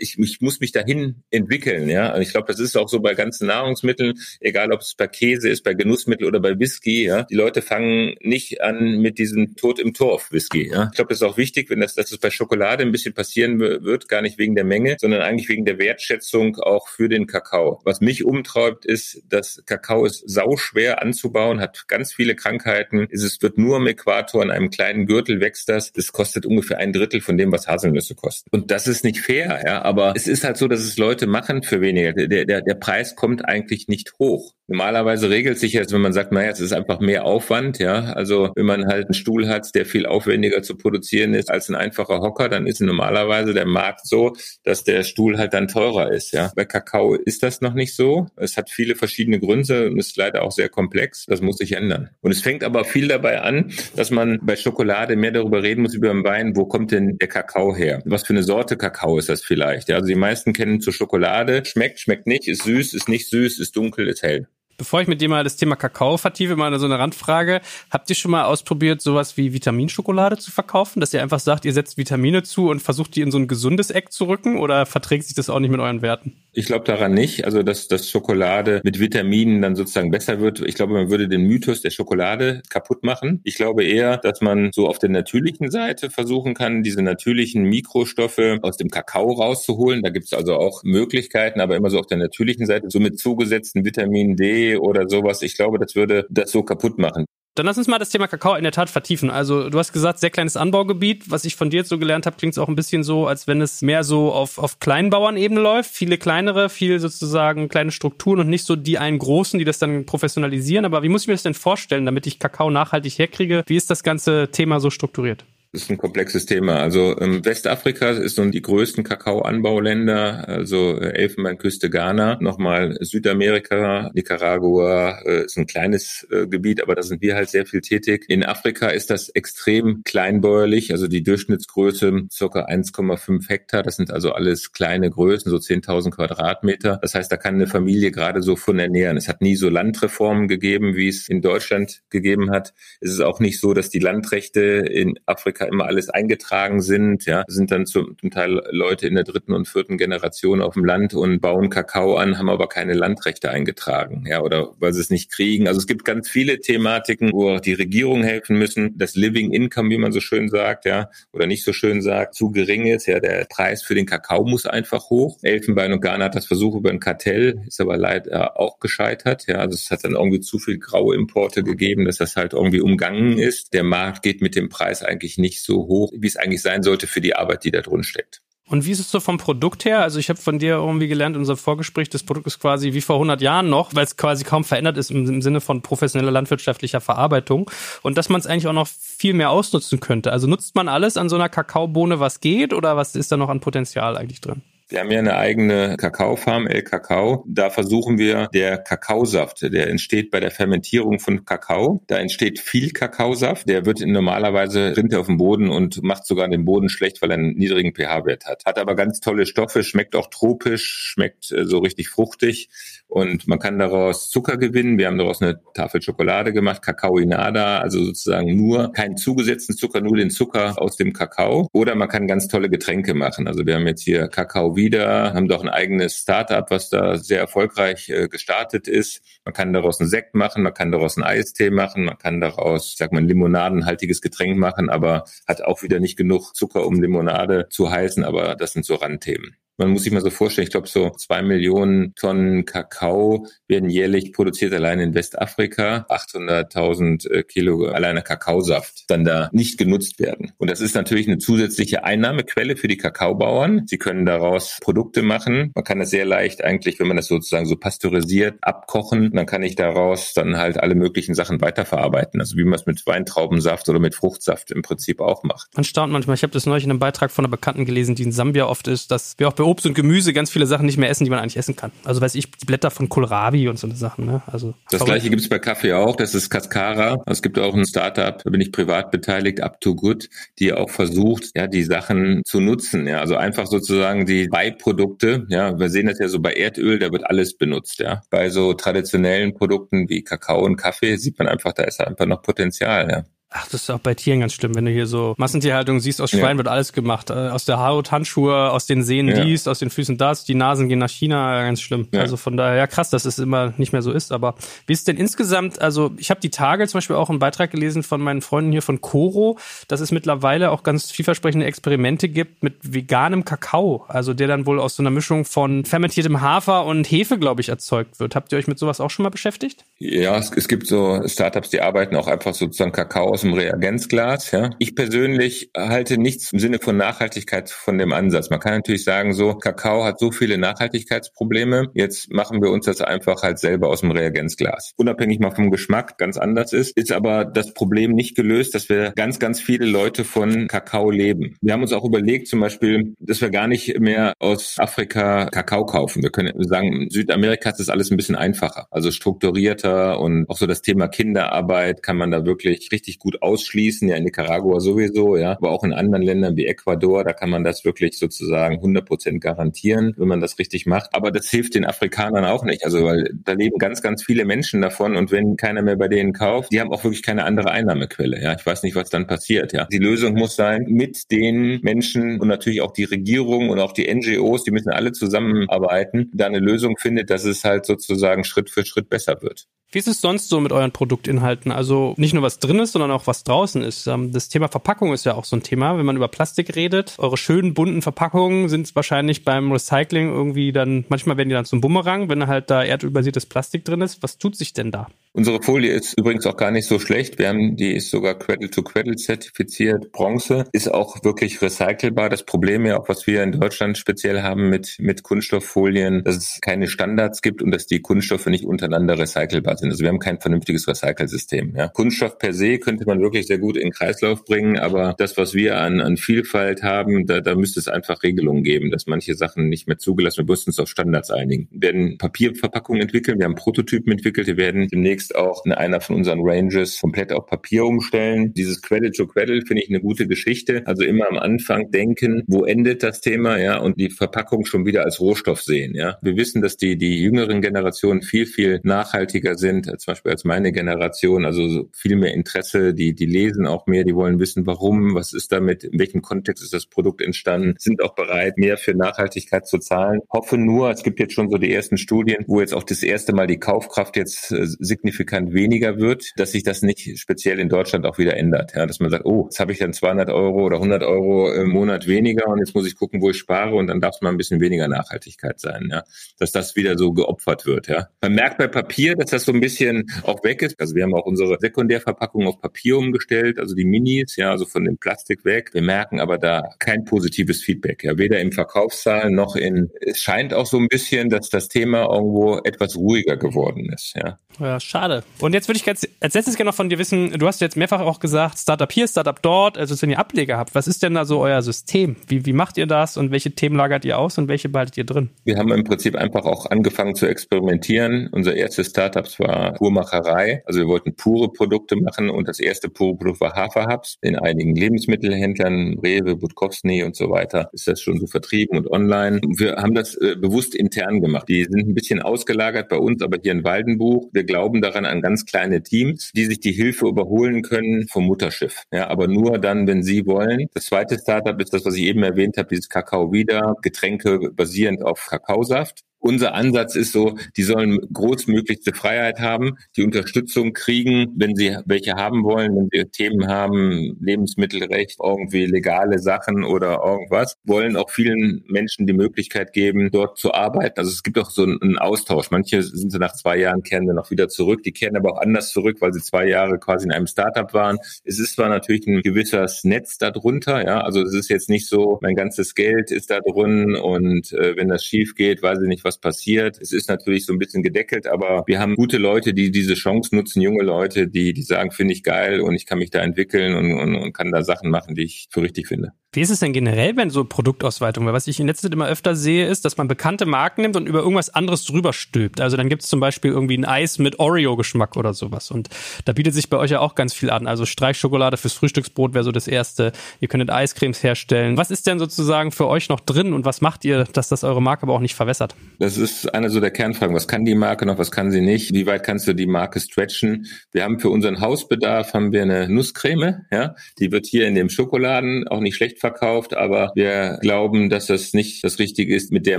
Ich, 0.00 0.18
ich 0.18 0.40
muss 0.40 0.58
mich 0.58 0.72
dahin 0.72 1.22
entwickeln, 1.30 1.88
ja. 1.88 2.16
Und 2.16 2.22
ich 2.22 2.32
glaube, 2.32 2.48
das 2.48 2.58
ist 2.58 2.76
auch 2.76 2.88
so 2.88 2.98
bei 2.98 3.14
ganzen 3.14 3.46
Nahrungsmitteln, 3.46 4.14
egal 4.40 4.72
ob 4.72 4.80
es 4.80 4.96
bei 4.96 5.06
Käse 5.06 5.48
ist, 5.50 5.62
bei 5.62 5.74
Genussmittel 5.74 6.26
oder 6.26 6.40
bei 6.40 6.58
Whisky, 6.58 7.04
ja. 7.04 7.22
Die 7.22 7.36
Leute 7.36 7.62
fangen 7.62 8.16
nicht 8.22 8.60
an 8.60 8.98
mit 8.98 9.18
diesem 9.20 9.54
Tod 9.54 9.78
im 9.78 9.94
Torf 9.94 10.32
Whisky, 10.32 10.68
ja. 10.68 10.88
Ich 10.90 10.96
glaube, 10.96 11.10
das 11.10 11.18
ist 11.18 11.22
auch 11.22 11.36
wichtig, 11.36 11.70
wenn 11.70 11.78
das, 11.78 11.94
das 11.94 12.10
ist 12.10 12.20
bei 12.20 12.30
Schokolade 12.30 12.55
Schokolade 12.56 12.84
ein 12.84 12.92
bisschen 12.92 13.14
passieren 13.14 13.60
wird, 13.60 14.08
gar 14.08 14.22
nicht 14.22 14.38
wegen 14.38 14.54
der 14.54 14.64
Menge, 14.64 14.96
sondern 14.98 15.20
eigentlich 15.20 15.48
wegen 15.48 15.64
der 15.64 15.78
Wertschätzung 15.78 16.56
auch 16.56 16.88
für 16.88 17.08
den 17.08 17.26
Kakao. 17.26 17.80
Was 17.84 18.00
mich 18.00 18.24
umtreibt, 18.24 18.86
ist, 18.86 19.22
dass 19.28 19.62
Kakao 19.66 20.06
ist 20.06 20.28
sauschwer 20.28 21.02
anzubauen, 21.02 21.60
hat 21.60 21.86
ganz 21.86 22.14
viele 22.14 22.34
Krankheiten. 22.34 23.08
Es 23.10 23.42
wird 23.42 23.58
nur 23.58 23.76
am 23.76 23.86
Äquator 23.86 24.42
in 24.42 24.50
einem 24.50 24.70
kleinen 24.70 25.06
Gürtel 25.06 25.40
wächst 25.40 25.68
das. 25.68 25.92
Das 25.92 26.12
kostet 26.12 26.46
ungefähr 26.46 26.78
ein 26.78 26.92
Drittel 26.92 27.20
von 27.20 27.36
dem, 27.36 27.52
was 27.52 27.68
Haselnüsse 27.68 28.14
kosten. 28.14 28.48
Und 28.50 28.70
das 28.70 28.86
ist 28.86 29.04
nicht 29.04 29.20
fair, 29.20 29.62
ja. 29.64 29.82
Aber 29.82 30.14
es 30.16 30.26
ist 30.26 30.44
halt 30.44 30.56
so, 30.56 30.66
dass 30.68 30.80
es 30.80 30.96
Leute 30.96 31.26
machen 31.26 31.62
für 31.62 31.80
weniger. 31.80 32.12
Der, 32.12 32.46
der, 32.46 32.62
der 32.62 32.74
Preis 32.74 33.16
kommt 33.16 33.44
eigentlich 33.44 33.88
nicht 33.88 34.14
hoch. 34.18 34.54
Normalerweise 34.68 35.30
regelt 35.30 35.60
sich 35.60 35.74
jetzt, 35.74 35.92
wenn 35.92 36.00
man 36.00 36.12
sagt, 36.12 36.32
naja, 36.32 36.50
es 36.50 36.58
ist 36.58 36.72
einfach 36.72 36.98
mehr 36.98 37.24
Aufwand, 37.24 37.78
ja. 37.78 38.12
Also 38.14 38.50
wenn 38.56 38.66
man 38.66 38.86
halt 38.86 39.06
einen 39.06 39.14
Stuhl 39.14 39.46
hat, 39.46 39.72
der 39.76 39.86
viel 39.86 40.06
aufwendiger 40.06 40.62
zu 40.62 40.76
produzieren 40.76 41.34
ist 41.34 41.50
als 41.52 41.68
ein 41.68 41.76
einfacher 41.76 42.18
Hocker, 42.20 42.45
Zucker, 42.46 42.48
dann 42.48 42.66
ist 42.66 42.80
normalerweise 42.80 43.54
der 43.54 43.66
Markt 43.66 44.06
so, 44.06 44.34
dass 44.64 44.84
der 44.84 45.02
Stuhl 45.02 45.38
halt 45.38 45.52
dann 45.54 45.68
teurer 45.68 46.12
ist. 46.12 46.32
Ja, 46.32 46.52
bei 46.54 46.64
Kakao 46.64 47.14
ist 47.14 47.42
das 47.42 47.60
noch 47.60 47.74
nicht 47.74 47.94
so. 47.94 48.26
Es 48.36 48.56
hat 48.56 48.70
viele 48.70 48.94
verschiedene 48.94 49.40
Gründe 49.40 49.86
und 49.86 49.98
ist 49.98 50.16
leider 50.16 50.42
auch 50.42 50.52
sehr 50.52 50.68
komplex. 50.68 51.26
Das 51.26 51.40
muss 51.40 51.58
sich 51.58 51.72
ändern. 51.72 52.10
Und 52.20 52.32
es 52.32 52.40
fängt 52.40 52.64
aber 52.64 52.84
viel 52.84 53.08
dabei 53.08 53.42
an, 53.42 53.72
dass 53.94 54.10
man 54.10 54.38
bei 54.42 54.56
Schokolade 54.56 55.16
mehr 55.16 55.32
darüber 55.32 55.62
reden 55.62 55.82
muss 55.82 55.94
über 55.94 56.08
den 56.08 56.24
Wein. 56.24 56.56
Wo 56.56 56.66
kommt 56.66 56.92
denn 56.92 57.18
der 57.18 57.28
Kakao 57.28 57.74
her? 57.74 58.02
Was 58.04 58.26
für 58.26 58.32
eine 58.32 58.42
Sorte 58.42 58.76
Kakao 58.76 59.18
ist 59.18 59.28
das 59.28 59.42
vielleicht? 59.42 59.88
Ja, 59.88 59.96
also 59.96 60.08
die 60.08 60.14
meisten 60.14 60.52
kennen 60.52 60.80
zur 60.80 60.92
Schokolade. 60.92 61.64
Schmeckt, 61.64 62.00
schmeckt 62.00 62.26
nicht, 62.26 62.48
ist 62.48 62.62
süß, 62.62 62.94
ist 62.94 63.08
nicht 63.08 63.28
süß, 63.28 63.58
ist 63.58 63.76
dunkel, 63.76 64.08
ist 64.08 64.22
hell. 64.22 64.48
Bevor 64.78 65.00
ich 65.00 65.08
mit 65.08 65.22
dir 65.22 65.30
mal 65.30 65.42
das 65.42 65.56
Thema 65.56 65.74
Kakao 65.74 66.18
vertiefe, 66.18 66.54
mal 66.54 66.78
so 66.78 66.84
eine 66.84 66.98
Randfrage. 66.98 67.62
Habt 67.90 68.10
ihr 68.10 68.16
schon 68.16 68.30
mal 68.30 68.44
ausprobiert, 68.44 69.00
sowas 69.00 69.38
wie 69.38 69.54
Vitaminschokolade 69.54 70.36
zu 70.36 70.50
verkaufen? 70.50 71.00
Dass 71.00 71.14
ihr 71.14 71.22
einfach 71.22 71.40
sagt, 71.40 71.64
ihr 71.64 71.72
setzt 71.72 71.96
Vitamine 71.96 72.42
zu 72.42 72.68
und 72.68 72.80
versucht 72.80 73.16
die 73.16 73.22
in 73.22 73.30
so 73.30 73.38
ein 73.38 73.48
gesundes 73.48 73.90
Eck 73.90 74.12
zu 74.12 74.26
rücken? 74.26 74.58
Oder 74.58 74.84
verträgt 74.84 75.24
sich 75.24 75.34
das 75.34 75.48
auch 75.48 75.60
nicht 75.60 75.70
mit 75.70 75.80
euren 75.80 76.02
Werten? 76.02 76.36
Ich 76.52 76.66
glaube 76.66 76.84
daran 76.84 77.12
nicht, 77.12 77.44
also 77.44 77.62
dass, 77.62 77.88
dass 77.88 78.10
Schokolade 78.10 78.80
mit 78.82 78.98
Vitaminen 78.98 79.60
dann 79.62 79.76
sozusagen 79.76 80.10
besser 80.10 80.40
wird. 80.40 80.60
Ich 80.60 80.74
glaube, 80.74 80.94
man 80.94 81.10
würde 81.10 81.28
den 81.28 81.42
Mythos 81.42 81.82
der 81.82 81.90
Schokolade 81.90 82.62
kaputt 82.70 83.02
machen. 83.02 83.40
Ich 83.44 83.56
glaube 83.56 83.84
eher, 83.84 84.16
dass 84.18 84.40
man 84.40 84.70
so 84.74 84.88
auf 84.88 84.98
der 84.98 85.10
natürlichen 85.10 85.70
Seite 85.70 86.10
versuchen 86.10 86.54
kann, 86.54 86.82
diese 86.82 87.02
natürlichen 87.02 87.64
Mikrostoffe 87.64 88.58
aus 88.62 88.76
dem 88.76 88.88
Kakao 88.88 89.32
rauszuholen. 89.32 90.02
Da 90.02 90.10
gibt 90.10 90.26
es 90.26 90.32
also 90.32 90.54
auch 90.54 90.82
Möglichkeiten, 90.82 91.60
aber 91.60 91.76
immer 91.76 91.90
so 91.90 91.98
auf 91.98 92.06
der 92.06 92.18
natürlichen 92.18 92.66
Seite, 92.66 92.88
so 92.90 93.00
mit 93.00 93.18
zugesetzten 93.18 93.84
Vitamin 93.84 94.36
D 94.36 94.65
oder 94.74 95.08
sowas. 95.08 95.42
Ich 95.42 95.56
glaube, 95.56 95.78
das 95.78 95.94
würde 95.94 96.26
das 96.30 96.50
so 96.50 96.62
kaputt 96.62 96.98
machen. 96.98 97.26
Dann 97.56 97.64
lass 97.64 97.78
uns 97.78 97.86
mal 97.86 97.98
das 97.98 98.10
Thema 98.10 98.28
Kakao 98.28 98.54
in 98.54 98.64
der 98.64 98.72
Tat 98.72 98.90
vertiefen. 98.90 99.30
Also 99.30 99.70
du 99.70 99.78
hast 99.78 99.94
gesagt, 99.94 100.18
sehr 100.18 100.28
kleines 100.28 100.58
Anbaugebiet. 100.58 101.30
Was 101.30 101.46
ich 101.46 101.56
von 101.56 101.70
dir 101.70 101.78
jetzt 101.78 101.88
so 101.88 101.98
gelernt 101.98 102.26
habe, 102.26 102.36
klingt 102.36 102.52
es 102.52 102.58
auch 102.58 102.68
ein 102.68 102.74
bisschen 102.74 103.02
so, 103.02 103.26
als 103.26 103.46
wenn 103.46 103.62
es 103.62 103.80
mehr 103.80 104.04
so 104.04 104.30
auf, 104.30 104.58
auf 104.58 104.78
Kleinbauernebene 104.78 105.58
läuft. 105.58 105.90
Viele 105.90 106.18
kleinere, 106.18 106.68
viel 106.68 107.00
sozusagen 107.00 107.70
kleine 107.70 107.92
Strukturen 107.92 108.40
und 108.40 108.50
nicht 108.50 108.66
so 108.66 108.76
die 108.76 108.98
einen 108.98 109.18
großen, 109.18 109.58
die 109.58 109.64
das 109.64 109.78
dann 109.78 110.04
professionalisieren. 110.04 110.84
Aber 110.84 111.02
wie 111.02 111.08
muss 111.08 111.22
ich 111.22 111.28
mir 111.28 111.34
das 111.34 111.44
denn 111.44 111.54
vorstellen, 111.54 112.04
damit 112.04 112.26
ich 112.26 112.38
Kakao 112.38 112.68
nachhaltig 112.68 113.18
herkriege? 113.18 113.62
Wie 113.66 113.76
ist 113.76 113.88
das 113.88 114.02
ganze 114.02 114.50
Thema 114.52 114.78
so 114.78 114.90
strukturiert? 114.90 115.46
Ist 115.76 115.90
ein 115.90 115.98
komplexes 115.98 116.46
Thema. 116.46 116.80
Also 116.80 117.20
ähm, 117.20 117.44
Westafrika 117.44 118.08
ist 118.08 118.38
nun 118.38 118.50
die 118.50 118.62
größten 118.62 119.04
Kakaoanbauländer, 119.04 120.48
also 120.48 120.98
äh, 120.98 121.10
Elfenbeinküste 121.10 121.90
Ghana, 121.90 122.38
nochmal 122.40 122.96
Südamerika, 123.02 124.10
Nicaragua 124.14 125.18
äh, 125.26 125.44
ist 125.44 125.58
ein 125.58 125.66
kleines 125.66 126.26
äh, 126.30 126.46
Gebiet, 126.46 126.82
aber 126.82 126.94
da 126.94 127.02
sind 127.02 127.20
wir 127.20 127.34
halt 127.34 127.50
sehr 127.50 127.66
viel 127.66 127.82
tätig. 127.82 128.24
In 128.28 128.42
Afrika 128.42 128.88
ist 128.88 129.10
das 129.10 129.28
extrem 129.28 130.00
kleinbäuerlich, 130.02 130.92
also 130.92 131.08
die 131.08 131.22
Durchschnittsgröße 131.22 132.22
circa 132.32 132.64
1,5 132.64 133.46
Hektar. 133.46 133.82
Das 133.82 133.96
sind 133.96 134.10
also 134.10 134.32
alles 134.32 134.72
kleine 134.72 135.10
Größen, 135.10 135.50
so 135.50 135.58
10.000 135.58 136.12
Quadratmeter. 136.12 136.98
Das 137.02 137.14
heißt, 137.14 137.30
da 137.30 137.36
kann 137.36 137.56
eine 137.56 137.66
Familie 137.66 138.12
gerade 138.12 138.40
so 138.40 138.56
von 138.56 138.78
ernähren. 138.78 139.18
Es 139.18 139.28
hat 139.28 139.42
nie 139.42 139.56
so 139.56 139.68
Landreformen 139.68 140.48
gegeben, 140.48 140.96
wie 140.96 141.08
es 141.08 141.28
in 141.28 141.42
Deutschland 141.42 142.00
gegeben 142.08 142.50
hat. 142.50 142.72
Es 143.02 143.10
ist 143.10 143.20
auch 143.20 143.40
nicht 143.40 143.60
so, 143.60 143.74
dass 143.74 143.90
die 143.90 143.98
Landrechte 143.98 144.62
in 144.62 145.18
Afrika 145.26 145.65
immer 145.66 145.86
alles 145.86 146.08
eingetragen 146.08 146.80
sind, 146.80 147.26
ja, 147.26 147.44
sind 147.48 147.70
dann 147.70 147.86
zum, 147.86 148.16
zum 148.18 148.30
Teil 148.30 148.62
Leute 148.70 149.06
in 149.06 149.14
der 149.14 149.24
dritten 149.24 149.52
und 149.52 149.68
vierten 149.68 149.98
Generation 149.98 150.62
auf 150.62 150.74
dem 150.74 150.84
Land 150.84 151.14
und 151.14 151.40
bauen 151.40 151.70
Kakao 151.70 152.16
an, 152.16 152.38
haben 152.38 152.48
aber 152.48 152.68
keine 152.68 152.94
Landrechte 152.94 153.50
eingetragen, 153.50 154.24
ja, 154.26 154.40
oder 154.40 154.72
weil 154.78 154.92
sie 154.92 155.00
es 155.00 155.10
nicht 155.10 155.30
kriegen. 155.30 155.68
Also 155.68 155.78
es 155.78 155.86
gibt 155.86 156.04
ganz 156.04 156.28
viele 156.28 156.60
Thematiken, 156.60 157.32
wo 157.32 157.58
die 157.58 157.74
Regierung 157.74 158.22
helfen 158.22 158.58
müssen. 158.58 158.96
Das 158.96 159.14
Living 159.14 159.52
Income, 159.52 159.90
wie 159.90 159.98
man 159.98 160.12
so 160.12 160.20
schön 160.20 160.48
sagt, 160.48 160.84
ja, 160.84 161.10
oder 161.32 161.46
nicht 161.46 161.64
so 161.64 161.72
schön 161.72 162.02
sagt, 162.02 162.34
zu 162.34 162.50
gering 162.50 162.86
ist. 162.86 163.06
Ja, 163.06 163.20
der 163.20 163.46
Preis 163.48 163.82
für 163.82 163.94
den 163.94 164.06
Kakao 164.06 164.44
muss 164.44 164.66
einfach 164.66 165.10
hoch. 165.10 165.38
Elfenbein 165.42 165.92
und 165.92 166.00
Ghana 166.00 166.26
hat 166.26 166.34
das 166.34 166.46
versucht 166.46 166.78
über 166.78 166.90
ein 166.90 167.00
Kartell, 167.00 167.62
ist 167.66 167.80
aber 167.80 167.96
leider 167.96 168.58
auch 168.58 168.78
gescheitert. 168.80 169.46
Ja, 169.46 169.56
also 169.56 169.74
es 169.74 169.90
hat 169.90 170.04
dann 170.04 170.12
irgendwie 170.12 170.40
zu 170.40 170.58
viel 170.58 170.78
graue 170.78 171.14
Importe 171.14 171.62
gegeben, 171.62 172.04
dass 172.04 172.18
das 172.18 172.36
halt 172.36 172.52
irgendwie 172.52 172.80
umgangen 172.80 173.38
ist. 173.38 173.72
Der 173.72 173.84
Markt 173.84 174.22
geht 174.22 174.42
mit 174.42 174.56
dem 174.56 174.68
Preis 174.68 175.02
eigentlich 175.02 175.38
nicht 175.38 175.45
nicht 175.46 175.62
so 175.62 175.86
hoch, 175.86 176.12
wie 176.14 176.26
es 176.26 176.36
eigentlich 176.36 176.62
sein 176.62 176.82
sollte 176.82 177.06
für 177.06 177.20
die 177.20 177.36
Arbeit, 177.36 177.64
die 177.64 177.70
da 177.70 177.80
drin 177.80 178.02
steckt. 178.02 178.42
Und 178.68 178.84
wie 178.84 178.90
ist 178.90 178.98
es 178.98 179.12
so 179.12 179.20
vom 179.20 179.38
Produkt 179.38 179.84
her? 179.84 180.00
Also 180.00 180.18
ich 180.18 180.28
habe 180.28 180.40
von 180.40 180.58
dir 180.58 180.74
irgendwie 180.74 181.06
gelernt 181.06 181.36
in 181.36 181.42
unserem 181.42 181.58
Vorgespräch, 181.58 182.08
das 182.10 182.24
Produkt 182.24 182.48
ist 182.48 182.58
quasi 182.58 182.94
wie 182.94 183.00
vor 183.00 183.14
100 183.16 183.40
Jahren 183.40 183.70
noch, 183.70 183.94
weil 183.94 184.02
es 184.02 184.16
quasi 184.16 184.42
kaum 184.42 184.64
verändert 184.64 184.98
ist 184.98 185.12
im, 185.12 185.24
im 185.24 185.40
Sinne 185.40 185.60
von 185.60 185.82
professioneller 185.82 186.32
landwirtschaftlicher 186.32 187.00
Verarbeitung 187.00 187.70
und 188.02 188.18
dass 188.18 188.28
man 188.28 188.40
es 188.40 188.46
eigentlich 188.48 188.66
auch 188.66 188.72
noch 188.72 188.88
viel 188.88 189.34
mehr 189.34 189.50
ausnutzen 189.50 190.00
könnte. 190.00 190.32
Also 190.32 190.48
nutzt 190.48 190.74
man 190.74 190.88
alles 190.88 191.16
an 191.16 191.28
so 191.28 191.36
einer 191.36 191.48
Kakaobohne, 191.48 192.18
was 192.18 192.40
geht 192.40 192.72
oder 192.72 192.96
was 192.96 193.14
ist 193.14 193.30
da 193.30 193.36
noch 193.36 193.50
an 193.50 193.60
Potenzial 193.60 194.16
eigentlich 194.16 194.40
drin? 194.40 194.62
Wir 194.88 195.00
haben 195.00 195.10
ja 195.10 195.18
eine 195.18 195.36
eigene 195.36 195.96
Kakaofarm, 195.96 196.68
El 196.68 196.82
Kakao. 196.82 197.44
Da 197.48 197.70
versuchen 197.70 198.18
wir, 198.18 198.48
der 198.54 198.78
Kakaosaft, 198.78 199.62
der 199.62 199.88
entsteht 199.88 200.30
bei 200.30 200.38
der 200.38 200.52
Fermentierung 200.52 201.18
von 201.18 201.44
Kakao. 201.44 202.04
Da 202.06 202.18
entsteht 202.18 202.60
viel 202.60 202.92
Kakaosaft. 202.92 203.68
Der 203.68 203.84
wird 203.84 203.98
normalerweise 204.06 204.96
rinnt 204.96 205.12
er 205.12 205.18
auf 205.18 205.26
dem 205.26 205.38
Boden 205.38 205.70
und 205.70 206.04
macht 206.04 206.24
sogar 206.24 206.48
den 206.48 206.64
Boden 206.64 206.88
schlecht, 206.88 207.20
weil 207.20 207.32
er 207.32 207.38
einen 207.38 207.56
niedrigen 207.56 207.94
pH-Wert 207.94 208.46
hat. 208.46 208.64
Hat 208.64 208.78
aber 208.78 208.94
ganz 208.94 209.18
tolle 209.18 209.46
Stoffe, 209.46 209.82
schmeckt 209.82 210.14
auch 210.14 210.28
tropisch, 210.30 210.84
schmeckt 210.84 211.50
äh, 211.50 211.64
so 211.64 211.78
richtig 211.78 212.08
fruchtig 212.08 212.68
und 213.08 213.48
man 213.48 213.58
kann 213.58 213.78
daraus 213.80 214.30
Zucker 214.30 214.56
gewinnen. 214.56 214.98
Wir 214.98 215.08
haben 215.08 215.18
daraus 215.18 215.42
eine 215.42 215.60
Tafel 215.74 216.02
Schokolade 216.02 216.52
gemacht, 216.52 216.82
Kakaoinada, 216.82 217.78
also 217.78 218.04
sozusagen 218.04 218.54
nur 218.54 218.92
keinen 218.92 219.16
zugesetzten 219.16 219.76
Zucker, 219.76 220.00
nur 220.00 220.16
den 220.16 220.30
Zucker 220.30 220.80
aus 220.80 220.96
dem 220.96 221.12
Kakao. 221.12 221.68
Oder 221.72 221.96
man 221.96 222.08
kann 222.08 222.28
ganz 222.28 222.46
tolle 222.46 222.70
Getränke 222.70 223.14
machen. 223.14 223.48
Also 223.48 223.66
wir 223.66 223.74
haben 223.74 223.86
jetzt 223.86 224.02
hier 224.02 224.28
Kakao 224.28 224.75
wieder, 224.76 225.34
haben 225.34 225.48
doch 225.48 225.62
ein 225.62 225.68
eigenes 225.68 226.16
Startup, 226.16 226.70
was 226.70 226.90
da 226.90 227.16
sehr 227.18 227.40
erfolgreich 227.40 228.08
äh, 228.08 228.28
gestartet 228.28 228.86
ist. 228.86 229.22
Man 229.44 229.54
kann 229.54 229.72
daraus 229.72 230.00
einen 230.00 230.08
Sekt 230.08 230.34
machen, 230.34 230.62
man 230.62 230.74
kann 230.74 230.92
daraus 230.92 231.16
einen 231.16 231.26
Eistee 231.26 231.70
machen, 231.70 232.04
man 232.04 232.18
kann 232.18 232.40
daraus, 232.40 232.94
sag 232.96 233.12
mal, 233.12 233.18
ein 233.18 233.28
limonadenhaltiges 233.28 234.20
Getränk 234.20 234.56
machen, 234.56 234.90
aber 234.90 235.24
hat 235.46 235.62
auch 235.62 235.82
wieder 235.82 236.00
nicht 236.00 236.16
genug 236.16 236.54
Zucker, 236.54 236.86
um 236.86 237.00
Limonade 237.00 237.68
zu 237.70 237.90
heißen, 237.90 238.24
aber 238.24 238.54
das 238.54 238.72
sind 238.72 238.84
so 238.84 238.94
Randthemen. 238.94 239.56
Man 239.78 239.90
muss 239.90 240.04
sich 240.04 240.12
mal 240.12 240.22
so 240.22 240.30
vorstellen, 240.30 240.64
ich 240.64 240.72
glaube, 240.72 240.88
so 240.88 241.10
zwei 241.10 241.42
Millionen 241.42 242.14
Tonnen 242.14 242.64
Kakao 242.64 243.46
werden 243.68 243.90
jährlich 243.90 244.32
produziert 244.32 244.72
allein 244.72 245.00
in 245.00 245.14
Westafrika. 245.14 246.06
800.000 246.08 247.30
äh, 247.30 247.42
Kilo 247.42 247.86
alleine 247.86 248.22
Kakaosaft 248.22 249.04
dann 249.08 249.24
da 249.24 249.50
nicht 249.52 249.76
genutzt 249.76 250.18
werden. 250.18 250.52
Und 250.56 250.70
das 250.70 250.80
ist 250.80 250.94
natürlich 250.94 251.26
eine 251.28 251.38
zusätzliche 251.38 252.04
Einnahmequelle 252.04 252.76
für 252.76 252.88
die 252.88 252.96
Kakaobauern. 252.96 253.82
Sie 253.86 253.98
können 253.98 254.24
daraus 254.24 254.78
Produkte 254.80 255.22
machen. 255.22 255.72
Man 255.74 255.84
kann 255.84 255.98
das 255.98 256.10
sehr 256.10 256.24
leicht 256.24 256.64
eigentlich, 256.64 256.98
wenn 256.98 257.08
man 257.08 257.18
das 257.18 257.26
sozusagen 257.26 257.66
so 257.66 257.76
pasteurisiert, 257.76 258.58
abkochen. 258.62 259.32
Dann 259.32 259.44
kann 259.44 259.62
ich 259.62 259.74
daraus 259.74 260.32
dann 260.32 260.56
halt 260.56 260.80
alle 260.80 260.94
möglichen 260.94 261.34
Sachen 261.34 261.60
weiterverarbeiten. 261.60 262.40
Also 262.40 262.56
wie 262.56 262.64
man 262.64 262.74
es 262.74 262.86
mit 262.86 263.06
Weintraubensaft 263.06 263.88
oder 263.90 263.98
mit 263.98 264.14
Fruchtsaft 264.14 264.70
im 264.70 264.80
Prinzip 264.80 265.20
auch 265.20 265.42
macht. 265.42 265.68
Man 265.74 265.84
staunt 265.84 266.12
manchmal. 266.12 266.34
Ich 266.36 266.42
habe 266.42 266.52
das 266.52 266.64
neulich 266.64 266.84
in 266.84 266.90
einem 266.90 266.98
Beitrag 266.98 267.30
von 267.30 267.44
einer 267.44 267.50
Bekannten 267.50 267.84
gelesen, 267.84 268.14
die 268.14 268.22
in 268.22 268.32
Sambia 268.32 268.66
oft 268.66 268.88
ist, 268.88 269.10
dass 269.10 269.34
wir 269.38 269.48
auch 269.48 269.52
bei 269.52 269.65
Obst 269.66 269.86
und 269.86 269.94
Gemüse 269.94 270.32
ganz 270.32 270.50
viele 270.50 270.66
Sachen 270.66 270.86
nicht 270.86 270.96
mehr 270.96 271.10
essen, 271.10 271.24
die 271.24 271.30
man 271.30 271.38
eigentlich 271.38 271.56
essen 271.56 271.76
kann. 271.76 271.92
Also 272.04 272.20
weiß 272.20 272.34
ich, 272.34 272.50
die 272.50 272.64
Blätter 272.64 272.90
von 272.90 273.08
Kohlrabi 273.08 273.68
und 273.68 273.78
so 273.78 273.86
eine 273.86 273.96
Sachen. 273.96 274.26
Ne? 274.26 274.42
Also 274.46 274.74
das 274.90 275.04
gleiche 275.04 275.28
gibt 275.30 275.42
es 275.42 275.48
bei 275.48 275.58
Kaffee 275.58 275.92
auch. 275.92 276.16
Das 276.16 276.34
ist 276.34 276.50
Cascara. 276.50 277.22
Es 277.26 277.42
gibt 277.42 277.58
auch 277.58 277.74
ein 277.74 277.86
Startup, 277.86 278.42
da 278.42 278.50
bin 278.50 278.60
ich 278.60 278.72
privat 278.72 279.10
beteiligt, 279.10 279.60
Up 279.60 279.80
to 279.80 279.94
Good, 279.94 280.28
die 280.58 280.72
auch 280.72 280.90
versucht, 280.90 281.50
ja, 281.54 281.66
die 281.66 281.82
Sachen 281.82 282.42
zu 282.44 282.60
nutzen. 282.60 283.06
Ja, 283.06 283.20
also 283.20 283.36
einfach 283.36 283.66
sozusagen 283.66 284.26
die 284.26 284.48
Beiprodukte. 284.48 285.46
Ja, 285.48 285.78
wir 285.78 285.90
sehen 285.90 286.06
das 286.06 286.18
ja 286.18 286.28
so 286.28 286.40
bei 286.40 286.52
Erdöl, 286.52 286.98
da 286.98 287.10
wird 287.12 287.26
alles 287.26 287.56
benutzt. 287.56 287.98
Ja, 287.98 288.22
bei 288.30 288.50
so 288.50 288.74
traditionellen 288.74 289.54
Produkten 289.54 290.08
wie 290.08 290.22
Kakao 290.22 290.64
und 290.64 290.76
Kaffee 290.76 291.16
sieht 291.16 291.38
man 291.38 291.48
einfach, 291.48 291.72
da 291.72 291.84
ist 291.84 292.00
einfach 292.00 292.26
noch 292.26 292.42
Potenzial. 292.42 293.08
Ja. 293.10 293.24
Ach, 293.58 293.66
das 293.68 293.82
ist 293.82 293.90
auch 293.90 293.98
bei 293.98 294.14
Tieren 294.14 294.40
ganz 294.40 294.52
schlimm, 294.52 294.74
wenn 294.74 294.84
du 294.84 294.90
hier 294.90 295.06
so 295.06 295.34
Massentierhaltung 295.38 296.00
siehst, 296.00 296.20
aus 296.20 296.30
Schweinen 296.30 296.52
ja. 296.52 296.58
wird 296.58 296.68
alles 296.68 296.92
gemacht. 296.92 297.30
Äh, 297.30 297.48
aus 297.48 297.64
der 297.64 297.78
Haut 297.80 298.12
Handschuhe, 298.12 298.70
aus 298.70 298.84
den 298.84 299.02
Sehnen 299.02 299.34
ja. 299.34 299.44
dies, 299.44 299.66
aus 299.66 299.78
den 299.78 299.88
Füßen 299.88 300.18
das, 300.18 300.44
die 300.44 300.54
Nasen 300.54 300.88
gehen 300.88 300.98
nach 300.98 301.08
China, 301.08 301.62
ganz 301.62 301.80
schlimm. 301.80 302.06
Ja. 302.12 302.20
Also 302.20 302.36
von 302.36 302.58
daher, 302.58 302.76
ja 302.76 302.86
krass, 302.86 303.08
dass 303.08 303.24
es 303.24 303.38
immer 303.38 303.72
nicht 303.78 303.92
mehr 303.92 304.02
so 304.02 304.12
ist. 304.12 304.30
Aber 304.30 304.56
wie 304.86 304.92
ist 304.92 305.08
denn 305.08 305.16
insgesamt, 305.16 305.80
also 305.80 306.12
ich 306.18 306.28
habe 306.28 306.40
die 306.40 306.50
Tage 306.50 306.86
zum 306.86 306.98
Beispiel 306.98 307.16
auch 307.16 307.30
einen 307.30 307.38
Beitrag 307.38 307.70
gelesen 307.70 308.02
von 308.02 308.20
meinen 308.20 308.42
Freunden 308.42 308.72
hier 308.72 308.82
von 308.82 309.00
Coro, 309.00 309.58
dass 309.88 310.00
es 310.00 310.12
mittlerweile 310.12 310.70
auch 310.70 310.82
ganz 310.82 311.10
vielversprechende 311.10 311.64
Experimente 311.64 312.28
gibt 312.28 312.62
mit 312.62 312.74
veganem 312.82 313.46
Kakao, 313.46 314.04
also 314.08 314.34
der 314.34 314.48
dann 314.48 314.66
wohl 314.66 314.80
aus 314.80 314.96
so 314.96 315.02
einer 315.02 315.10
Mischung 315.10 315.46
von 315.46 315.86
fermentiertem 315.86 316.42
Hafer 316.42 316.84
und 316.84 317.10
Hefe, 317.10 317.38
glaube 317.38 317.62
ich, 317.62 317.70
erzeugt 317.70 318.20
wird. 318.20 318.34
Habt 318.34 318.52
ihr 318.52 318.58
euch 318.58 318.66
mit 318.66 318.78
sowas 318.78 319.00
auch 319.00 319.10
schon 319.10 319.22
mal 319.22 319.30
beschäftigt? 319.30 319.84
Ja, 319.98 320.36
es, 320.36 320.50
es 320.54 320.68
gibt 320.68 320.86
so 320.86 321.26
Startups, 321.26 321.70
die 321.70 321.80
arbeiten 321.80 322.16
auch 322.16 322.26
einfach 322.26 322.54
sozusagen 322.54 322.92
Kakao 322.92 323.30
aus 323.30 323.45
dem 323.46 323.54
Reagenzglas. 323.54 324.50
Ja. 324.50 324.70
Ich 324.78 324.94
persönlich 324.94 325.70
halte 325.76 326.18
nichts 326.18 326.52
im 326.52 326.58
Sinne 326.58 326.78
von 326.78 326.96
Nachhaltigkeit 326.96 327.70
von 327.70 327.98
dem 327.98 328.12
Ansatz. 328.12 328.50
Man 328.50 328.60
kann 328.60 328.74
natürlich 328.74 329.04
sagen, 329.04 329.32
so 329.32 329.54
Kakao 329.54 330.04
hat 330.04 330.18
so 330.18 330.30
viele 330.30 330.58
Nachhaltigkeitsprobleme. 330.58 331.88
Jetzt 331.94 332.32
machen 332.32 332.62
wir 332.62 332.70
uns 332.70 332.86
das 332.86 333.00
einfach 333.00 333.42
halt 333.42 333.58
selber 333.58 333.88
aus 333.88 334.00
dem 334.00 334.10
Reagenzglas. 334.10 334.92
Unabhängig 334.96 335.38
mal 335.38 335.50
vom 335.50 335.70
Geschmack, 335.70 336.18
ganz 336.18 336.36
anders 336.36 336.72
ist, 336.72 336.96
ist 336.96 337.12
aber 337.12 337.44
das 337.44 337.74
Problem 337.74 338.12
nicht 338.12 338.36
gelöst, 338.36 338.74
dass 338.74 338.88
wir 338.88 339.12
ganz, 339.12 339.38
ganz 339.38 339.60
viele 339.60 339.86
Leute 339.86 340.24
von 340.24 340.66
Kakao 340.68 341.10
leben. 341.10 341.56
Wir 341.60 341.72
haben 341.72 341.82
uns 341.82 341.92
auch 341.92 342.04
überlegt, 342.04 342.48
zum 342.48 342.60
Beispiel, 342.60 343.14
dass 343.20 343.40
wir 343.40 343.50
gar 343.50 343.68
nicht 343.68 343.98
mehr 344.00 344.34
aus 344.38 344.76
Afrika 344.78 345.46
Kakao 345.46 345.86
kaufen. 345.86 346.22
Wir 346.22 346.30
können 346.30 346.52
sagen, 346.64 347.08
Südamerika 347.10 347.70
ist 347.70 347.80
das 347.80 347.88
alles 347.88 348.10
ein 348.10 348.16
bisschen 348.16 348.36
einfacher, 348.36 348.86
also 348.90 349.10
strukturierter 349.10 350.20
und 350.20 350.48
auch 350.48 350.56
so 350.56 350.66
das 350.66 350.82
Thema 350.82 351.08
Kinderarbeit 351.08 352.02
kann 352.02 352.16
man 352.16 352.30
da 352.30 352.44
wirklich 352.44 352.90
richtig 352.92 353.18
gut 353.18 353.25
ausschließen. 353.42 354.08
Ja, 354.08 354.16
in 354.16 354.24
Nicaragua 354.24 354.80
sowieso, 354.80 355.36
ja, 355.36 355.52
aber 355.52 355.70
auch 355.70 355.84
in 355.84 355.92
anderen 355.92 356.22
Ländern 356.22 356.56
wie 356.56 356.66
Ecuador, 356.66 357.24
da 357.24 357.32
kann 357.32 357.50
man 357.50 357.64
das 357.64 357.84
wirklich 357.84 358.18
sozusagen 358.18 358.76
100 358.76 359.04
Prozent 359.04 359.40
garantieren, 359.40 360.14
wenn 360.16 360.28
man 360.28 360.40
das 360.40 360.58
richtig 360.58 360.86
macht. 360.86 361.10
Aber 361.12 361.30
das 361.30 361.48
hilft 361.48 361.74
den 361.74 361.84
Afrikanern 361.84 362.44
auch 362.44 362.64
nicht, 362.64 362.84
also 362.84 363.04
weil 363.04 363.30
da 363.44 363.52
leben 363.52 363.78
ganz, 363.78 364.02
ganz 364.02 364.22
viele 364.22 364.44
Menschen 364.44 364.80
davon 364.80 365.16
und 365.16 365.30
wenn 365.32 365.56
keiner 365.56 365.82
mehr 365.82 365.96
bei 365.96 366.08
denen 366.08 366.32
kauft, 366.32 366.72
die 366.72 366.80
haben 366.80 366.92
auch 366.92 367.04
wirklich 367.04 367.22
keine 367.22 367.44
andere 367.44 367.70
Einnahmequelle. 367.70 368.40
Ja, 368.40 368.54
ich 368.58 368.64
weiß 368.64 368.82
nicht, 368.82 368.94
was 368.94 369.10
dann 369.10 369.26
passiert. 369.26 369.72
Ja, 369.72 369.86
die 369.90 369.98
Lösung 369.98 370.34
muss 370.34 370.56
sein, 370.56 370.84
mit 370.88 371.30
den 371.30 371.80
Menschen 371.82 372.40
und 372.40 372.48
natürlich 372.48 372.80
auch 372.82 372.92
die 372.92 373.04
Regierung 373.04 373.70
und 373.70 373.78
auch 373.80 373.92
die 373.92 374.12
NGOs, 374.12 374.64
die 374.64 374.70
müssen 374.70 374.90
alle 374.90 375.12
zusammenarbeiten, 375.12 376.30
da 376.34 376.46
eine 376.46 376.58
Lösung 376.58 376.96
findet, 376.98 377.30
dass 377.30 377.44
es 377.44 377.64
halt 377.64 377.86
sozusagen 377.86 378.44
Schritt 378.44 378.70
für 378.70 378.84
Schritt 378.84 379.08
besser 379.08 379.42
wird. 379.42 379.66
Wie 379.92 379.98
ist 379.98 380.08
es 380.08 380.20
sonst 380.20 380.48
so 380.48 380.60
mit 380.60 380.72
euren 380.72 380.90
Produktinhalten? 380.90 381.70
Also 381.70 382.14
nicht 382.16 382.34
nur 382.34 382.42
was 382.42 382.58
drin 382.58 382.80
ist, 382.80 382.92
sondern 382.92 383.12
auch 383.12 383.26
was 383.26 383.44
draußen 383.44 383.82
ist. 383.82 384.06
Ähm, 384.06 384.32
das 384.32 384.48
Thema 384.48 384.68
Verpackung 384.68 385.12
ist 385.12 385.24
ja 385.24 385.34
auch 385.34 385.44
so 385.44 385.56
ein 385.56 385.62
Thema, 385.62 385.96
wenn 385.96 386.06
man 386.06 386.16
über 386.16 386.28
Plastik 386.28 386.74
redet. 386.74 387.14
Eure 387.18 387.36
schönen 387.36 387.74
bunten 387.74 388.02
Verpackungen 388.02 388.68
sind 388.68 388.94
wahrscheinlich 388.96 389.44
beim 389.44 389.70
Recycling 389.70 390.28
irgendwie 390.28 390.72
dann, 390.72 391.04
manchmal 391.08 391.36
werden 391.36 391.48
die 391.48 391.54
dann 391.54 391.64
zum 391.64 391.80
Bumerang, 391.80 392.28
wenn 392.28 392.46
halt 392.46 392.68
da 392.70 392.82
erdölbasiertes 392.82 393.46
Plastik 393.46 393.84
drin 393.84 394.00
ist. 394.00 394.22
Was 394.22 394.38
tut 394.38 394.56
sich 394.56 394.72
denn 394.72 394.90
da? 394.90 395.08
Unsere 395.36 395.62
Folie 395.62 395.92
ist 395.92 396.18
übrigens 396.18 396.46
auch 396.46 396.56
gar 396.56 396.70
nicht 396.70 396.86
so 396.86 396.98
schlecht. 396.98 397.38
Wir 397.38 397.48
haben, 397.48 397.76
die 397.76 397.94
ist 397.94 398.10
sogar 398.10 398.38
Cradle 398.38 398.70
to 398.70 398.82
Cradle 398.82 399.16
zertifiziert. 399.16 400.10
Bronze 400.10 400.64
ist 400.72 400.90
auch 400.90 401.22
wirklich 401.24 401.60
recycelbar. 401.60 402.30
Das 402.30 402.42
Problem 402.42 402.86
ja 402.86 402.98
auch, 402.98 403.10
was 403.10 403.26
wir 403.26 403.42
in 403.42 403.52
Deutschland 403.52 403.98
speziell 403.98 404.40
haben 404.40 404.70
mit, 404.70 404.96
mit 404.98 405.22
Kunststofffolien, 405.22 406.24
dass 406.24 406.36
es 406.36 406.58
keine 406.62 406.88
Standards 406.88 407.42
gibt 407.42 407.60
und 407.60 407.70
dass 407.70 407.86
die 407.86 408.00
Kunststoffe 408.00 408.46
nicht 408.46 408.64
untereinander 408.64 409.18
recycelbar 409.18 409.76
sind. 409.76 409.90
Also 409.90 410.02
wir 410.02 410.08
haben 410.08 410.20
kein 410.20 410.40
vernünftiges 410.40 410.88
Recycelsystem. 410.88 411.74
Ja. 411.76 411.88
Kunststoff 411.88 412.38
per 412.38 412.54
se 412.54 412.78
könnte 412.78 413.04
man 413.04 413.20
wirklich 413.20 413.46
sehr 413.46 413.58
gut 413.58 413.76
in 413.76 413.90
Kreislauf 413.90 414.42
bringen, 414.42 414.78
aber 414.78 415.16
das, 415.18 415.36
was 415.36 415.52
wir 415.52 415.76
an, 415.78 416.00
an 416.00 416.16
Vielfalt 416.16 416.82
haben, 416.82 417.26
da, 417.26 417.42
da 417.42 417.54
müsste 417.56 417.78
es 417.78 417.88
einfach 417.88 418.22
Regelungen 418.22 418.62
geben, 418.62 418.90
dass 418.90 419.06
manche 419.06 419.34
Sachen 419.34 419.68
nicht 419.68 419.86
mehr 419.86 419.98
zugelassen 419.98 420.38
werden. 420.38 420.48
Wir 420.48 420.52
müssen 420.52 420.70
uns 420.70 420.80
auf 420.80 420.88
Standards 420.88 421.30
einigen. 421.30 421.68
Wir 421.72 421.92
werden 421.92 422.16
Papierverpackungen 422.16 423.02
entwickeln, 423.02 423.38
wir 423.38 423.44
haben 423.44 423.54
Prototypen 423.54 424.12
entwickelt, 424.12 424.46
wir 424.46 424.56
werden 424.56 424.88
demnächst 424.88 425.25
auch 425.34 425.64
in 425.64 425.72
einer 425.72 426.00
von 426.00 426.16
unseren 426.16 426.40
Ranges 426.42 427.00
komplett 427.00 427.32
auf 427.32 427.46
Papier 427.46 427.84
umstellen. 427.84 428.52
Dieses 428.54 428.82
Credit 428.82 429.14
to 429.14 429.26
Credit 429.26 429.66
finde 429.66 429.82
ich 429.82 429.88
eine 429.88 430.00
gute 430.00 430.26
Geschichte. 430.26 430.82
Also 430.86 431.04
immer 431.04 431.28
am 431.28 431.38
Anfang 431.38 431.90
denken, 431.90 432.42
wo 432.46 432.64
endet 432.64 433.02
das 433.02 433.20
Thema, 433.20 433.58
ja, 433.58 433.78
und 433.78 433.98
die 433.98 434.10
Verpackung 434.10 434.64
schon 434.64 434.86
wieder 434.86 435.04
als 435.04 435.20
Rohstoff 435.20 435.62
sehen, 435.62 435.94
ja. 435.94 436.18
Wir 436.22 436.36
wissen, 436.36 436.62
dass 436.62 436.76
die, 436.76 436.96
die 436.96 437.20
jüngeren 437.20 437.60
Generationen 437.60 438.22
viel, 438.22 438.46
viel 438.46 438.80
nachhaltiger 438.82 439.56
sind, 439.56 439.88
als 439.88 440.04
zum 440.04 440.12
Beispiel 440.12 440.32
als 440.32 440.44
meine 440.44 440.72
Generation, 440.72 441.44
also 441.44 441.88
viel 441.92 442.16
mehr 442.16 442.34
Interesse, 442.34 442.94
die, 442.94 443.14
die 443.14 443.26
lesen 443.26 443.66
auch 443.66 443.86
mehr, 443.86 444.04
die 444.04 444.14
wollen 444.14 444.38
wissen, 444.38 444.66
warum, 444.66 445.14
was 445.14 445.32
ist 445.32 445.52
damit, 445.52 445.84
in 445.84 445.98
welchem 445.98 446.22
Kontext 446.22 446.62
ist 446.62 446.72
das 446.72 446.86
Produkt 446.86 447.22
entstanden, 447.22 447.74
sind 447.78 448.02
auch 448.02 448.14
bereit, 448.14 448.58
mehr 448.58 448.76
für 448.76 448.94
Nachhaltigkeit 448.94 449.66
zu 449.66 449.78
zahlen. 449.78 450.20
Hoffe 450.30 450.58
nur, 450.58 450.90
es 450.90 451.02
gibt 451.02 451.20
jetzt 451.20 451.34
schon 451.34 451.50
so 451.50 451.58
die 451.58 451.72
ersten 451.72 451.98
Studien, 451.98 452.44
wo 452.46 452.60
jetzt 452.60 452.74
auch 452.74 452.84
das 452.84 453.02
erste 453.02 453.34
Mal 453.34 453.46
die 453.46 453.58
Kaufkraft 453.58 454.16
jetzt 454.16 454.52
äh, 454.52 454.66
signifikant 455.16 455.52
weniger 455.54 455.98
wird, 455.98 456.32
dass 456.36 456.52
sich 456.52 456.62
das 456.62 456.82
nicht 456.82 457.18
speziell 457.18 457.58
in 457.58 457.68
Deutschland 457.68 458.06
auch 458.06 458.18
wieder 458.18 458.36
ändert, 458.36 458.74
ja, 458.74 458.86
dass 458.86 459.00
man 459.00 459.10
sagt, 459.10 459.24
oh, 459.24 459.44
jetzt 459.44 459.58
habe 459.58 459.72
ich 459.72 459.78
dann 459.78 459.92
200 459.92 460.30
Euro 460.30 460.64
oder 460.64 460.76
100 460.76 461.02
Euro 461.02 461.52
im 461.52 461.70
Monat 461.70 462.06
weniger 462.06 462.48
und 462.48 462.58
jetzt 462.58 462.74
muss 462.74 462.86
ich 462.86 462.96
gucken, 462.96 463.20
wo 463.22 463.30
ich 463.30 463.38
spare 463.38 463.74
und 463.74 463.86
dann 463.86 464.00
darf 464.00 464.16
es 464.16 464.20
mal 464.20 464.30
ein 464.30 464.36
bisschen 464.36 464.60
weniger 464.60 464.88
Nachhaltigkeit 464.88 465.58
sein, 465.58 465.88
ja, 465.90 466.02
dass 466.38 466.52
das 466.52 466.76
wieder 466.76 466.98
so 466.98 467.12
geopfert 467.12 467.66
wird, 467.66 467.88
ja. 467.88 468.08
Man 468.20 468.34
merkt 468.34 468.58
bei 468.58 468.68
Papier, 468.68 469.14
dass 469.14 469.30
das 469.30 469.44
so 469.44 469.52
ein 469.52 469.60
bisschen 469.60 470.04
auch 470.22 470.42
weg 470.44 470.62
ist. 470.62 470.78
Also 470.80 470.94
wir 470.94 471.04
haben 471.04 471.14
auch 471.14 471.26
unsere 471.26 471.56
Sekundärverpackung 471.58 472.46
auf 472.46 472.60
Papier 472.60 472.98
umgestellt, 472.98 473.58
also 473.58 473.74
die 473.74 473.84
Minis, 473.84 474.36
ja, 474.36 474.50
also 474.50 474.66
von 474.66 474.84
dem 474.84 474.98
Plastik 474.98 475.44
weg. 475.44 475.70
Wir 475.72 475.82
merken 475.82 476.20
aber 476.20 476.38
da 476.38 476.62
kein 476.78 477.04
positives 477.04 477.62
Feedback, 477.62 478.04
ja, 478.04 478.18
weder 478.18 478.40
im 478.40 478.52
Verkaufszahlen 478.52 479.34
noch 479.34 479.56
in, 479.56 479.90
es 480.00 480.20
scheint 480.20 480.52
auch 480.52 480.66
so 480.66 480.78
ein 480.78 480.88
bisschen, 480.88 481.30
dass 481.30 481.48
das 481.48 481.68
Thema 481.68 482.12
irgendwo 482.12 482.60
etwas 482.64 482.96
ruhiger 482.96 483.36
geworden 483.36 483.88
ist, 483.92 484.14
ja. 484.16 484.38
Ja, 484.58 484.80
schade. 484.80 485.05
Und 485.40 485.52
jetzt 485.52 485.68
würde 485.68 485.78
ich 485.78 485.84
ganz, 485.84 486.06
als 486.20 486.34
letztes 486.34 486.56
gerne 486.56 486.70
noch 486.70 486.74
von 486.74 486.88
dir 486.88 486.98
wissen, 486.98 487.32
du 487.38 487.46
hast 487.46 487.60
jetzt 487.60 487.76
mehrfach 487.76 488.00
auch 488.00 488.20
gesagt, 488.20 488.58
Startup 488.58 488.90
hier, 488.90 489.08
Startup 489.08 489.40
dort, 489.40 489.78
also 489.78 490.00
wenn 490.00 490.10
ihr 490.10 490.18
Ableger 490.18 490.56
habt, 490.56 490.74
was 490.74 490.88
ist 490.88 491.02
denn 491.02 491.14
da 491.14 491.24
so 491.24 491.40
euer 491.40 491.62
System? 491.62 492.16
Wie, 492.26 492.46
wie 492.46 492.52
macht 492.52 492.78
ihr 492.78 492.86
das 492.86 493.16
und 493.16 493.30
welche 493.30 493.52
Themen 493.52 493.76
lagert 493.76 494.04
ihr 494.04 494.18
aus 494.18 494.38
und 494.38 494.48
welche 494.48 494.68
behaltet 494.68 494.96
ihr 494.98 495.04
drin? 495.04 495.30
Wir 495.44 495.56
haben 495.56 495.72
im 495.72 495.84
Prinzip 495.84 496.16
einfach 496.16 496.44
auch 496.44 496.66
angefangen 496.70 497.14
zu 497.14 497.26
experimentieren. 497.26 498.28
Unser 498.32 498.54
erstes 498.54 498.88
Startup 498.88 499.26
war 499.38 499.72
Purmacherei. 499.74 500.62
Also 500.66 500.80
wir 500.80 500.86
wollten 500.88 501.14
pure 501.14 501.52
Produkte 501.52 501.96
machen 501.96 502.30
und 502.30 502.48
das 502.48 502.60
erste 502.60 502.88
pure 502.88 503.16
Produkt 503.16 503.40
war 503.40 503.54
Haferhubs. 503.54 504.18
In 504.22 504.36
einigen 504.36 504.74
Lebensmittelhändlern, 504.74 505.98
Rewe, 506.02 506.36
Budkowsny 506.36 507.02
und 507.02 507.16
so 507.16 507.30
weiter, 507.30 507.70
ist 507.72 507.86
das 507.88 508.00
schon 508.00 508.18
so 508.18 508.26
vertrieben 508.26 508.78
und 508.78 508.90
online. 508.90 509.40
Wir 509.56 509.76
haben 509.76 509.94
das 509.94 510.14
äh, 510.16 510.36
bewusst 510.36 510.74
intern 510.74 511.20
gemacht. 511.20 511.48
Die 511.48 511.64
sind 511.64 511.88
ein 511.88 511.94
bisschen 511.94 512.22
ausgelagert 512.22 512.88
bei 512.88 512.96
uns, 512.96 513.22
aber 513.22 513.38
hier 513.42 513.52
in 513.52 513.64
Waldenbuch. 513.64 514.28
Wir 514.32 514.44
glauben 514.44 514.80
daran 514.86 515.04
an 515.04 515.20
ganz 515.20 515.44
kleine 515.44 515.82
Teams, 515.82 516.30
die 516.34 516.46
sich 516.46 516.60
die 516.60 516.72
Hilfe 516.72 517.06
überholen 517.06 517.62
können 517.62 518.06
vom 518.08 518.24
Mutterschiff. 518.24 518.82
Ja, 518.92 519.08
aber 519.08 519.28
nur 519.28 519.58
dann, 519.58 519.86
wenn 519.86 520.02
sie 520.02 520.26
wollen. 520.26 520.68
Das 520.74 520.86
zweite 520.86 521.18
Startup 521.18 521.60
ist 521.60 521.72
das, 521.72 521.84
was 521.84 521.96
ich 521.96 522.04
eben 522.04 522.22
erwähnt 522.22 522.56
habe, 522.56 522.68
dieses 522.68 522.88
Kakao 522.88 523.32
wieder, 523.32 523.74
Getränke 523.82 524.50
basierend 524.52 525.02
auf 525.02 525.26
Kakaosaft. 525.26 526.02
Unser 526.26 526.54
Ansatz 526.54 526.96
ist 526.96 527.12
so, 527.12 527.38
die 527.56 527.62
sollen 527.62 528.00
großmöglichste 528.12 528.92
Freiheit 528.92 529.38
haben, 529.38 529.78
die 529.96 530.02
Unterstützung 530.02 530.72
kriegen, 530.72 531.32
wenn 531.36 531.54
sie 531.54 531.76
welche 531.84 532.14
haben 532.14 532.42
wollen, 532.42 532.74
wenn 532.74 532.88
sie 532.90 533.08
Themen 533.08 533.46
haben, 533.46 534.16
Lebensmittelrecht, 534.20 535.18
irgendwie 535.22 535.66
legale 535.66 536.18
Sachen 536.18 536.64
oder 536.64 537.00
irgendwas, 537.04 537.54
wollen 537.62 537.96
auch 537.96 538.10
vielen 538.10 538.64
Menschen 538.66 539.06
die 539.06 539.12
Möglichkeit 539.12 539.72
geben, 539.72 540.10
dort 540.10 540.36
zu 540.36 540.52
arbeiten. 540.52 540.98
Also 540.98 541.12
es 541.12 541.22
gibt 541.22 541.38
auch 541.38 541.48
so 541.48 541.62
einen 541.62 541.96
Austausch. 541.96 542.50
Manche 542.50 542.82
sind 542.82 543.12
so 543.12 543.18
nach 543.18 543.34
zwei 543.34 543.58
Jahren 543.58 543.84
kehren 543.84 544.08
dann 544.08 544.18
auch 544.18 544.32
wieder 544.32 544.48
zurück, 544.48 544.82
die 544.82 544.90
kehren 544.90 545.16
aber 545.16 545.34
auch 545.34 545.40
anders 545.40 545.70
zurück, 545.70 545.98
weil 546.00 546.12
sie 546.12 546.20
zwei 546.20 546.48
Jahre 546.48 546.80
quasi 546.80 547.06
in 547.06 547.12
einem 547.12 547.28
Startup 547.28 547.72
waren. 547.72 547.98
Es 548.24 548.40
ist 548.40 548.54
zwar 548.54 548.68
natürlich 548.68 549.06
ein 549.06 549.22
gewisses 549.22 549.84
Netz 549.84 550.18
darunter, 550.18 550.84
ja, 550.84 551.02
also 551.02 551.22
es 551.22 551.34
ist 551.34 551.50
jetzt 551.50 551.70
nicht 551.70 551.86
so, 551.86 552.18
mein 552.20 552.34
ganzes 552.34 552.74
Geld 552.74 553.12
ist 553.12 553.30
da 553.30 553.38
drin 553.38 553.94
und 553.94 554.52
äh, 554.54 554.74
wenn 554.76 554.88
das 554.88 555.04
schief 555.04 555.36
geht, 555.36 555.62
weiß 555.62 555.78
ich 555.82 555.88
nicht, 555.88 556.02
was 556.02 556.15
passiert. 556.20 556.78
Es 556.80 556.92
ist 556.92 557.08
natürlich 557.08 557.46
so 557.46 557.52
ein 557.52 557.58
bisschen 557.58 557.82
gedeckelt, 557.82 558.26
aber 558.26 558.64
wir 558.66 558.78
haben 558.78 558.96
gute 558.96 559.18
Leute, 559.18 559.54
die 559.54 559.70
diese 559.70 559.94
Chance 559.94 560.34
nutzen, 560.34 560.60
junge 560.60 560.84
Leute, 560.84 561.28
die, 561.28 561.52
die 561.52 561.62
sagen, 561.62 561.90
finde 561.90 562.14
ich 562.14 562.22
geil 562.22 562.60
und 562.60 562.74
ich 562.74 562.86
kann 562.86 562.98
mich 562.98 563.10
da 563.10 563.20
entwickeln 563.20 563.74
und, 563.74 563.92
und, 563.92 564.14
und 564.16 564.32
kann 564.32 564.52
da 564.52 564.62
Sachen 564.62 564.90
machen, 564.90 565.14
die 565.14 565.24
ich 565.24 565.48
für 565.50 565.62
richtig 565.62 565.88
finde. 565.88 566.12
Wie 566.32 566.42
ist 566.42 566.50
es 566.50 566.60
denn 566.60 566.74
generell, 566.74 567.16
wenn 567.16 567.30
so 567.30 567.44
Produktausweitung, 567.44 568.26
weil 568.26 568.34
was 568.34 568.46
ich 568.46 568.60
in 568.60 568.66
letzter 568.66 568.88
Zeit 568.88 568.92
immer 568.92 569.08
öfter 569.08 569.34
sehe, 569.34 569.66
ist, 569.66 569.86
dass 569.86 569.96
man 569.96 570.06
bekannte 570.06 570.44
Marken 570.44 570.82
nimmt 570.82 570.94
und 570.96 571.06
über 571.06 571.20
irgendwas 571.20 571.48
anderes 571.48 571.84
drüber 571.84 572.12
stülpt. 572.12 572.60
Also 572.60 572.76
dann 572.76 572.90
gibt 572.90 573.02
es 573.02 573.08
zum 573.08 573.20
Beispiel 573.20 573.52
irgendwie 573.52 573.78
ein 573.78 573.86
Eis 573.86 574.18
mit 574.18 574.38
Oreo-Geschmack 574.38 575.16
oder 575.16 575.32
sowas. 575.32 575.70
Und 575.70 575.88
da 576.26 576.34
bietet 576.34 576.52
sich 576.52 576.68
bei 576.68 576.76
euch 576.76 576.90
ja 576.90 577.00
auch 577.00 577.14
ganz 577.14 577.32
viel 577.32 577.48
an. 577.48 577.66
Also 577.66 577.86
Streichschokolade 577.86 578.58
fürs 578.58 578.74
Frühstücksbrot 578.74 579.32
wäre 579.32 579.44
so 579.44 579.52
das 579.52 579.66
erste. 579.66 580.12
Ihr 580.40 580.48
könntet 580.48 580.70
Eiscremes 580.70 581.22
herstellen. 581.22 581.78
Was 581.78 581.90
ist 581.90 582.06
denn 582.06 582.18
sozusagen 582.18 582.70
für 582.70 582.86
euch 582.86 583.08
noch 583.08 583.20
drin 583.20 583.54
und 583.54 583.64
was 583.64 583.80
macht 583.80 584.04
ihr, 584.04 584.24
dass 584.24 584.50
das 584.50 584.62
eure 584.62 584.82
Marke 584.82 585.04
aber 585.04 585.14
auch 585.14 585.20
nicht 585.20 585.34
verwässert? 585.34 585.74
Das 585.98 586.18
ist 586.18 586.52
eine 586.52 586.68
so 586.68 586.80
der 586.80 586.90
Kernfragen. 586.90 587.34
Was 587.34 587.48
kann 587.48 587.64
die 587.64 587.74
Marke 587.74 588.04
noch, 588.04 588.18
was 588.18 588.30
kann 588.30 588.50
sie 588.50 588.60
nicht? 588.60 588.92
Wie 588.92 589.06
weit 589.06 589.24
kannst 589.24 589.48
du 589.48 589.54
die 589.54 589.66
Marke 589.66 590.00
stretchen? 590.00 590.66
Wir 590.92 591.04
haben 591.04 591.18
für 591.18 591.30
unseren 591.30 591.60
Hausbedarf 591.62 592.34
haben 592.34 592.52
wir 592.52 592.60
eine 592.60 592.90
Nusscreme, 592.90 593.64
ja, 593.70 593.94
die 594.18 594.32
wird 594.32 594.44
hier 594.44 594.68
in 594.68 594.74
dem 594.74 594.90
Schokoladen 594.90 595.66
auch 595.68 595.80
nicht 595.80 595.96
schlecht 595.96 596.18
verkauft, 596.26 596.76
aber 596.76 597.12
wir 597.14 597.58
glauben, 597.60 598.10
dass 598.10 598.26
das 598.26 598.52
nicht 598.52 598.82
das 598.82 598.98
Richtige 598.98 599.34
ist, 599.34 599.52
mit 599.52 599.66
der 599.66 599.78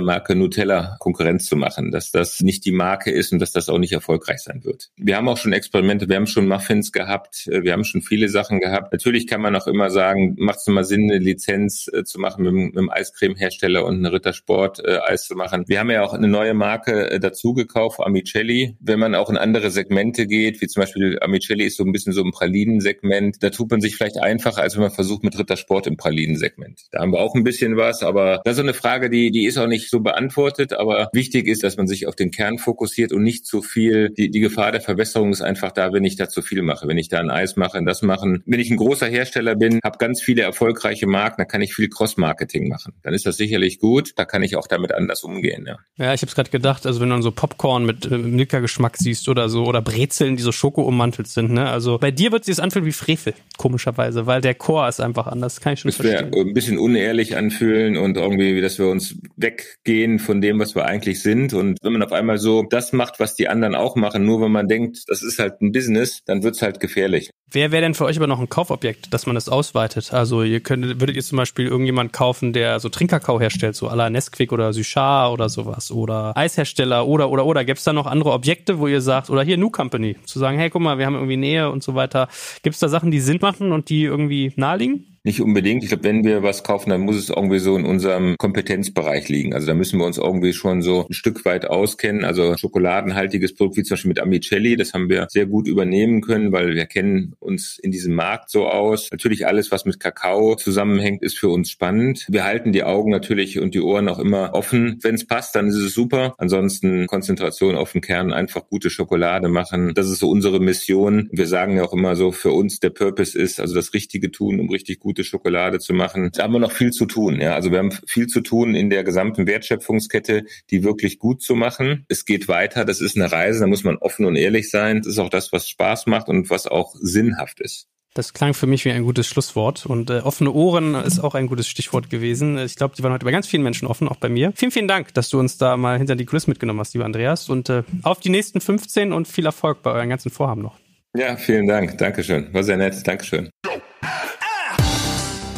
Marke 0.00 0.34
Nutella 0.34 0.96
Konkurrenz 0.98 1.46
zu 1.46 1.56
machen, 1.56 1.90
dass 1.90 2.10
das 2.10 2.40
nicht 2.40 2.64
die 2.64 2.72
Marke 2.72 3.10
ist 3.10 3.32
und 3.32 3.38
dass 3.38 3.52
das 3.52 3.68
auch 3.68 3.78
nicht 3.78 3.92
erfolgreich 3.92 4.38
sein 4.38 4.64
wird. 4.64 4.88
Wir 4.96 5.16
haben 5.16 5.28
auch 5.28 5.36
schon 5.36 5.52
Experimente, 5.52 6.08
wir 6.08 6.16
haben 6.16 6.26
schon 6.26 6.48
Muffins 6.48 6.90
gehabt, 6.92 7.46
äh, 7.48 7.62
wir 7.62 7.72
haben 7.72 7.84
schon 7.84 8.00
viele 8.00 8.28
Sachen 8.28 8.60
gehabt. 8.60 8.92
Natürlich 8.92 9.26
kann 9.26 9.42
man 9.42 9.54
auch 9.56 9.66
immer 9.66 9.90
sagen, 9.90 10.36
macht 10.38 10.58
es 10.58 10.66
mal 10.68 10.84
Sinn, 10.84 11.10
eine 11.10 11.18
Lizenz 11.18 11.90
äh, 11.92 12.04
zu 12.04 12.18
machen 12.18 12.44
mit, 12.44 12.54
mit 12.54 12.78
einem 12.78 12.90
Eiscremehersteller 12.90 13.84
und 13.84 13.96
eine 13.96 14.12
Rittersport 14.12 14.82
äh, 14.84 14.98
Eis 15.06 15.26
zu 15.26 15.34
machen. 15.34 15.64
Wir 15.66 15.80
haben 15.80 15.90
ja 15.90 16.02
auch 16.02 16.14
eine 16.14 16.28
neue 16.28 16.54
Marke 16.54 17.18
dazu 17.20 17.52
gekauft, 17.52 18.00
Amicelli. 18.00 18.76
Wenn 18.80 18.98
man 18.98 19.14
auch 19.14 19.28
in 19.28 19.36
andere 19.36 19.70
Segmente 19.70 20.26
geht, 20.26 20.62
wie 20.62 20.66
zum 20.66 20.80
Beispiel 20.80 21.18
Amicelli 21.20 21.64
ist 21.64 21.76
so 21.76 21.84
ein 21.84 21.92
bisschen 21.92 22.12
so 22.14 22.24
ein 22.24 22.30
Pralinen-Segment, 22.30 23.42
da 23.42 23.50
tut 23.50 23.70
man 23.70 23.80
sich 23.80 23.96
vielleicht 23.96 24.18
einfacher, 24.18 24.62
als 24.62 24.76
wenn 24.76 24.82
man 24.82 24.90
versucht 24.90 25.24
mit 25.24 25.38
Rittersport 25.38 25.86
im 25.86 25.98
Pralinen-Segment. 26.28 26.86
Da 26.92 27.00
haben 27.00 27.12
wir 27.12 27.20
auch 27.20 27.34
ein 27.34 27.44
bisschen 27.44 27.76
was, 27.76 28.02
aber 28.02 28.40
das 28.44 28.52
ist 28.52 28.56
so 28.56 28.62
eine 28.62 28.74
Frage, 28.74 29.10
die, 29.10 29.30
die 29.30 29.46
ist 29.46 29.58
auch 29.58 29.66
nicht 29.66 29.90
so 29.90 30.00
beantwortet, 30.00 30.72
aber 30.72 31.08
wichtig 31.12 31.46
ist, 31.46 31.62
dass 31.62 31.76
man 31.76 31.86
sich 31.86 32.06
auf 32.06 32.14
den 32.14 32.30
Kern 32.30 32.58
fokussiert 32.58 33.12
und 33.12 33.22
nicht 33.22 33.46
zu 33.46 33.62
viel. 33.62 34.10
Die, 34.10 34.30
die 34.30 34.40
Gefahr 34.40 34.72
der 34.72 34.80
Verbesserung 34.80 35.30
ist 35.32 35.42
einfach 35.42 35.72
da, 35.72 35.92
wenn 35.92 36.04
ich 36.04 36.16
da 36.16 36.28
zu 36.28 36.42
viel 36.42 36.62
mache. 36.62 36.86
Wenn 36.88 36.98
ich 36.98 37.08
da 37.08 37.18
ein 37.18 37.30
Eis 37.30 37.56
mache, 37.56 37.82
das 37.84 38.02
machen. 38.02 38.42
Wenn 38.44 38.60
ich 38.60 38.70
ein 38.70 38.76
großer 38.76 39.06
Hersteller 39.06 39.54
bin, 39.54 39.80
habe 39.84 39.98
ganz 39.98 40.20
viele 40.20 40.42
erfolgreiche 40.42 41.06
Marken, 41.06 41.36
dann 41.38 41.48
kann 41.48 41.62
ich 41.62 41.74
viel 41.74 41.88
Cross-Marketing 41.88 42.68
machen. 42.68 42.94
Dann 43.02 43.14
ist 43.14 43.24
das 43.24 43.36
sicherlich 43.36 43.78
gut. 43.78 44.12
Da 44.16 44.24
kann 44.24 44.42
ich 44.42 44.56
auch 44.56 44.66
damit 44.66 44.92
anders 44.92 45.22
umgehen. 45.22 45.64
Ja, 45.66 45.78
ja 45.96 46.14
ich 46.14 46.22
habe 46.22 46.28
es 46.28 46.34
gerade 46.34 46.50
gedacht, 46.50 46.86
also 46.86 47.00
wenn 47.00 47.08
du 47.08 47.14
dann 47.14 47.22
so 47.22 47.30
Popcorn 47.30 47.86
mit 47.86 48.10
äh, 48.10 48.18
Milka-Geschmack 48.18 48.96
siehst 48.96 49.28
oder 49.28 49.48
so 49.48 49.64
oder 49.64 49.80
Brezeln, 49.80 50.36
die 50.36 50.42
so 50.42 50.52
Schoko 50.52 50.82
ummantelt 50.82 51.28
sind, 51.28 51.52
ne? 51.52 51.68
Also 51.68 51.98
bei 51.98 52.10
dir 52.10 52.32
wird 52.32 52.44
sich 52.44 52.56
das 52.56 52.62
anfühlen 52.62 52.86
wie 52.86 52.92
Frevel, 52.92 53.34
komischerweise, 53.56 54.26
weil 54.26 54.40
der 54.40 54.54
Chor 54.54 54.88
ist 54.88 55.00
einfach 55.00 55.26
anders. 55.26 55.60
Kann 55.60 55.74
ich 55.74 55.80
schon 55.80 55.90
das 55.90 55.96
verstehen. 56.18 56.48
ein 56.48 56.54
bisschen 56.54 56.78
unehrlich 56.78 57.36
anfühlen 57.36 57.96
und 57.96 58.16
irgendwie, 58.16 58.60
dass 58.60 58.78
wir 58.78 58.88
uns 58.88 59.16
weggehen 59.36 60.18
von 60.18 60.40
dem, 60.40 60.58
was 60.58 60.74
wir 60.74 60.86
eigentlich 60.86 61.22
sind. 61.22 61.54
Und 61.54 61.78
wenn 61.82 61.92
man 61.92 62.02
auf 62.02 62.12
einmal 62.12 62.38
so 62.38 62.62
das 62.62 62.92
macht, 62.92 63.20
was 63.20 63.34
die 63.34 63.48
anderen 63.48 63.74
auch 63.74 63.96
machen, 63.96 64.24
nur 64.24 64.40
wenn 64.40 64.52
man 64.52 64.68
denkt, 64.68 65.04
das 65.08 65.22
ist 65.22 65.38
halt 65.38 65.60
ein 65.60 65.72
Business, 65.72 66.22
dann 66.24 66.42
wird's 66.42 66.62
halt 66.62 66.80
gefährlich. 66.80 67.30
Wer 67.50 67.72
wäre 67.72 67.80
denn 67.80 67.94
für 67.94 68.04
euch 68.04 68.18
aber 68.18 68.26
noch 68.26 68.40
ein 68.40 68.50
Kaufobjekt, 68.50 69.14
dass 69.14 69.24
man 69.24 69.34
das 69.34 69.48
ausweitet? 69.48 70.12
Also 70.12 70.42
ihr 70.42 70.60
könntet, 70.60 71.00
würdet 71.00 71.16
ihr 71.16 71.22
zum 71.22 71.38
Beispiel 71.38 71.66
irgendjemand 71.66 72.12
kaufen, 72.12 72.52
der 72.52 72.78
so 72.78 72.90
Trinkerkau 72.90 73.40
herstellt, 73.40 73.74
so 73.74 73.88
à 73.88 73.96
la 73.96 74.10
Nesquik 74.10 74.52
oder 74.52 74.72
Suchard 74.74 75.32
oder 75.32 75.48
sowas 75.48 75.90
oder 75.90 76.36
Eishersteller 76.36 77.06
oder 77.06 77.30
oder 77.30 77.46
oder. 77.46 77.64
Gäbe 77.64 77.78
es 77.78 77.84
da 77.84 77.94
noch 77.94 78.06
andere 78.06 78.32
Objekte, 78.32 78.78
wo 78.78 78.86
ihr 78.86 79.00
sagt, 79.00 79.30
oder 79.30 79.42
hier 79.42 79.56
New 79.56 79.70
Company, 79.70 80.16
zu 80.26 80.38
sagen, 80.38 80.58
hey, 80.58 80.68
guck 80.68 80.82
mal, 80.82 80.98
wir 80.98 81.06
haben 81.06 81.14
irgendwie 81.14 81.38
Nähe 81.38 81.70
und 81.70 81.82
so 81.82 81.94
weiter. 81.94 82.28
Gibt 82.62 82.74
es 82.74 82.80
da 82.80 82.88
Sachen, 82.88 83.10
die 83.10 83.20
Sinn 83.20 83.38
machen 83.40 83.72
und 83.72 83.88
die 83.88 84.04
irgendwie 84.04 84.52
naheliegen? 84.56 85.17
Nicht 85.24 85.40
unbedingt. 85.40 85.82
Ich 85.82 85.88
glaube, 85.90 86.04
wenn 86.04 86.24
wir 86.24 86.42
was 86.42 86.64
kaufen, 86.64 86.90
dann 86.90 87.02
muss 87.02 87.16
es 87.16 87.28
irgendwie 87.28 87.58
so 87.58 87.76
in 87.76 87.84
unserem 87.84 88.36
Kompetenzbereich 88.38 89.28
liegen. 89.28 89.54
Also 89.54 89.66
da 89.66 89.74
müssen 89.74 89.98
wir 89.98 90.06
uns 90.06 90.18
irgendwie 90.18 90.52
schon 90.52 90.82
so 90.82 91.06
ein 91.08 91.12
Stück 91.12 91.44
weit 91.44 91.66
auskennen. 91.66 92.24
Also 92.24 92.56
schokoladenhaltiges 92.56 93.54
Produkt 93.54 93.76
wie 93.76 93.82
zum 93.82 93.94
Beispiel 93.94 94.08
mit 94.08 94.20
Amicelli, 94.20 94.76
das 94.76 94.94
haben 94.94 95.08
wir 95.08 95.26
sehr 95.30 95.46
gut 95.46 95.66
übernehmen 95.66 96.20
können, 96.20 96.52
weil 96.52 96.74
wir 96.74 96.86
kennen 96.86 97.34
uns 97.40 97.78
in 97.78 97.90
diesem 97.90 98.14
Markt 98.14 98.50
so 98.50 98.68
aus. 98.68 99.08
Natürlich 99.10 99.46
alles, 99.46 99.70
was 99.70 99.84
mit 99.84 100.00
Kakao 100.00 100.54
zusammenhängt, 100.56 101.22
ist 101.22 101.38
für 101.38 101.48
uns 101.48 101.70
spannend. 101.70 102.26
Wir 102.28 102.44
halten 102.44 102.72
die 102.72 102.84
Augen 102.84 103.10
natürlich 103.10 103.58
und 103.58 103.74
die 103.74 103.80
Ohren 103.80 104.08
auch 104.08 104.18
immer 104.18 104.54
offen. 104.54 104.98
Wenn 105.02 105.14
es 105.14 105.26
passt, 105.26 105.54
dann 105.54 105.68
ist 105.68 105.76
es 105.76 105.94
super. 105.94 106.34
Ansonsten 106.38 107.06
Konzentration 107.06 107.76
auf 107.76 107.92
den 107.92 108.00
Kern, 108.00 108.32
einfach 108.32 108.68
gute 108.68 108.90
Schokolade 108.90 109.48
machen. 109.48 109.92
Das 109.94 110.08
ist 110.08 110.18
so 110.18 110.30
unsere 110.30 110.60
Mission. 110.60 111.28
Wir 111.32 111.46
sagen 111.46 111.76
ja 111.76 111.84
auch 111.84 111.92
immer 111.92 112.16
so, 112.16 112.32
für 112.32 112.52
uns 112.52 112.80
der 112.80 112.90
Purpose 112.90 113.38
ist, 113.38 113.60
also 113.60 113.74
das 113.74 113.94
Richtige 113.94 114.30
tun, 114.30 114.60
um 114.60 114.70
richtig 114.70 115.00
gute 115.08 115.24
Schokolade 115.24 115.78
zu 115.78 115.94
machen. 115.94 116.30
Da 116.34 116.42
haben 116.42 116.52
wir 116.52 116.58
noch 116.58 116.72
viel 116.72 116.90
zu 116.90 117.06
tun. 117.06 117.40
Ja, 117.40 117.54
also 117.54 117.70
wir 117.70 117.78
haben 117.78 117.92
viel 118.06 118.26
zu 118.26 118.42
tun 118.42 118.74
in 118.74 118.90
der 118.90 119.04
gesamten 119.04 119.46
Wertschöpfungskette, 119.46 120.44
die 120.68 120.84
wirklich 120.84 121.18
gut 121.18 121.40
zu 121.40 121.54
machen. 121.54 122.04
Es 122.08 122.26
geht 122.26 122.46
weiter. 122.46 122.84
Das 122.84 123.00
ist 123.00 123.16
eine 123.16 123.32
Reise. 123.32 123.60
Da 123.60 123.66
muss 123.66 123.84
man 123.84 123.96
offen 123.96 124.26
und 124.26 124.36
ehrlich 124.36 124.68
sein. 124.68 124.98
Das 124.98 125.06
ist 125.06 125.18
auch 125.18 125.30
das, 125.30 125.50
was 125.50 125.66
Spaß 125.66 126.04
macht 126.08 126.28
und 126.28 126.50
was 126.50 126.66
auch 126.66 126.94
sinnhaft 127.00 127.60
ist. 127.60 127.88
Das 128.12 128.34
klang 128.34 128.52
für 128.52 128.66
mich 128.66 128.84
wie 128.84 128.90
ein 128.90 129.04
gutes 129.04 129.26
Schlusswort. 129.26 129.86
Und 129.86 130.10
äh, 130.10 130.18
offene 130.18 130.52
Ohren 130.52 130.94
ist 130.94 131.20
auch 131.20 131.34
ein 131.34 131.46
gutes 131.46 131.68
Stichwort 131.68 132.10
gewesen. 132.10 132.58
Ich 132.58 132.76
glaube, 132.76 132.94
die 132.94 133.02
waren 133.02 133.14
heute 133.14 133.24
bei 133.24 133.30
ganz 133.30 133.46
vielen 133.46 133.62
Menschen 133.62 133.88
offen, 133.88 134.08
auch 134.08 134.16
bei 134.16 134.28
mir. 134.28 134.52
Vielen, 134.56 134.72
vielen 134.72 134.88
Dank, 134.88 135.14
dass 135.14 135.30
du 135.30 135.38
uns 135.38 135.56
da 135.56 135.78
mal 135.78 135.96
hinter 135.96 136.16
die 136.16 136.26
Kulissen 136.26 136.50
mitgenommen 136.50 136.80
hast, 136.80 136.92
lieber 136.92 137.06
Andreas. 137.06 137.48
Und 137.48 137.70
äh, 137.70 137.82
auf 138.02 138.20
die 138.20 138.28
nächsten 138.28 138.60
15 138.60 139.14
und 139.14 139.26
viel 139.26 139.46
Erfolg 139.46 139.82
bei 139.82 139.92
euren 139.92 140.10
ganzen 140.10 140.30
Vorhaben 140.30 140.60
noch. 140.60 140.76
Ja, 141.16 141.36
vielen 141.36 141.66
Dank. 141.66 141.96
Dankeschön. 141.96 142.52
War 142.52 142.62
sehr 142.62 142.76
nett. 142.76 143.06
Dankeschön. 143.06 143.48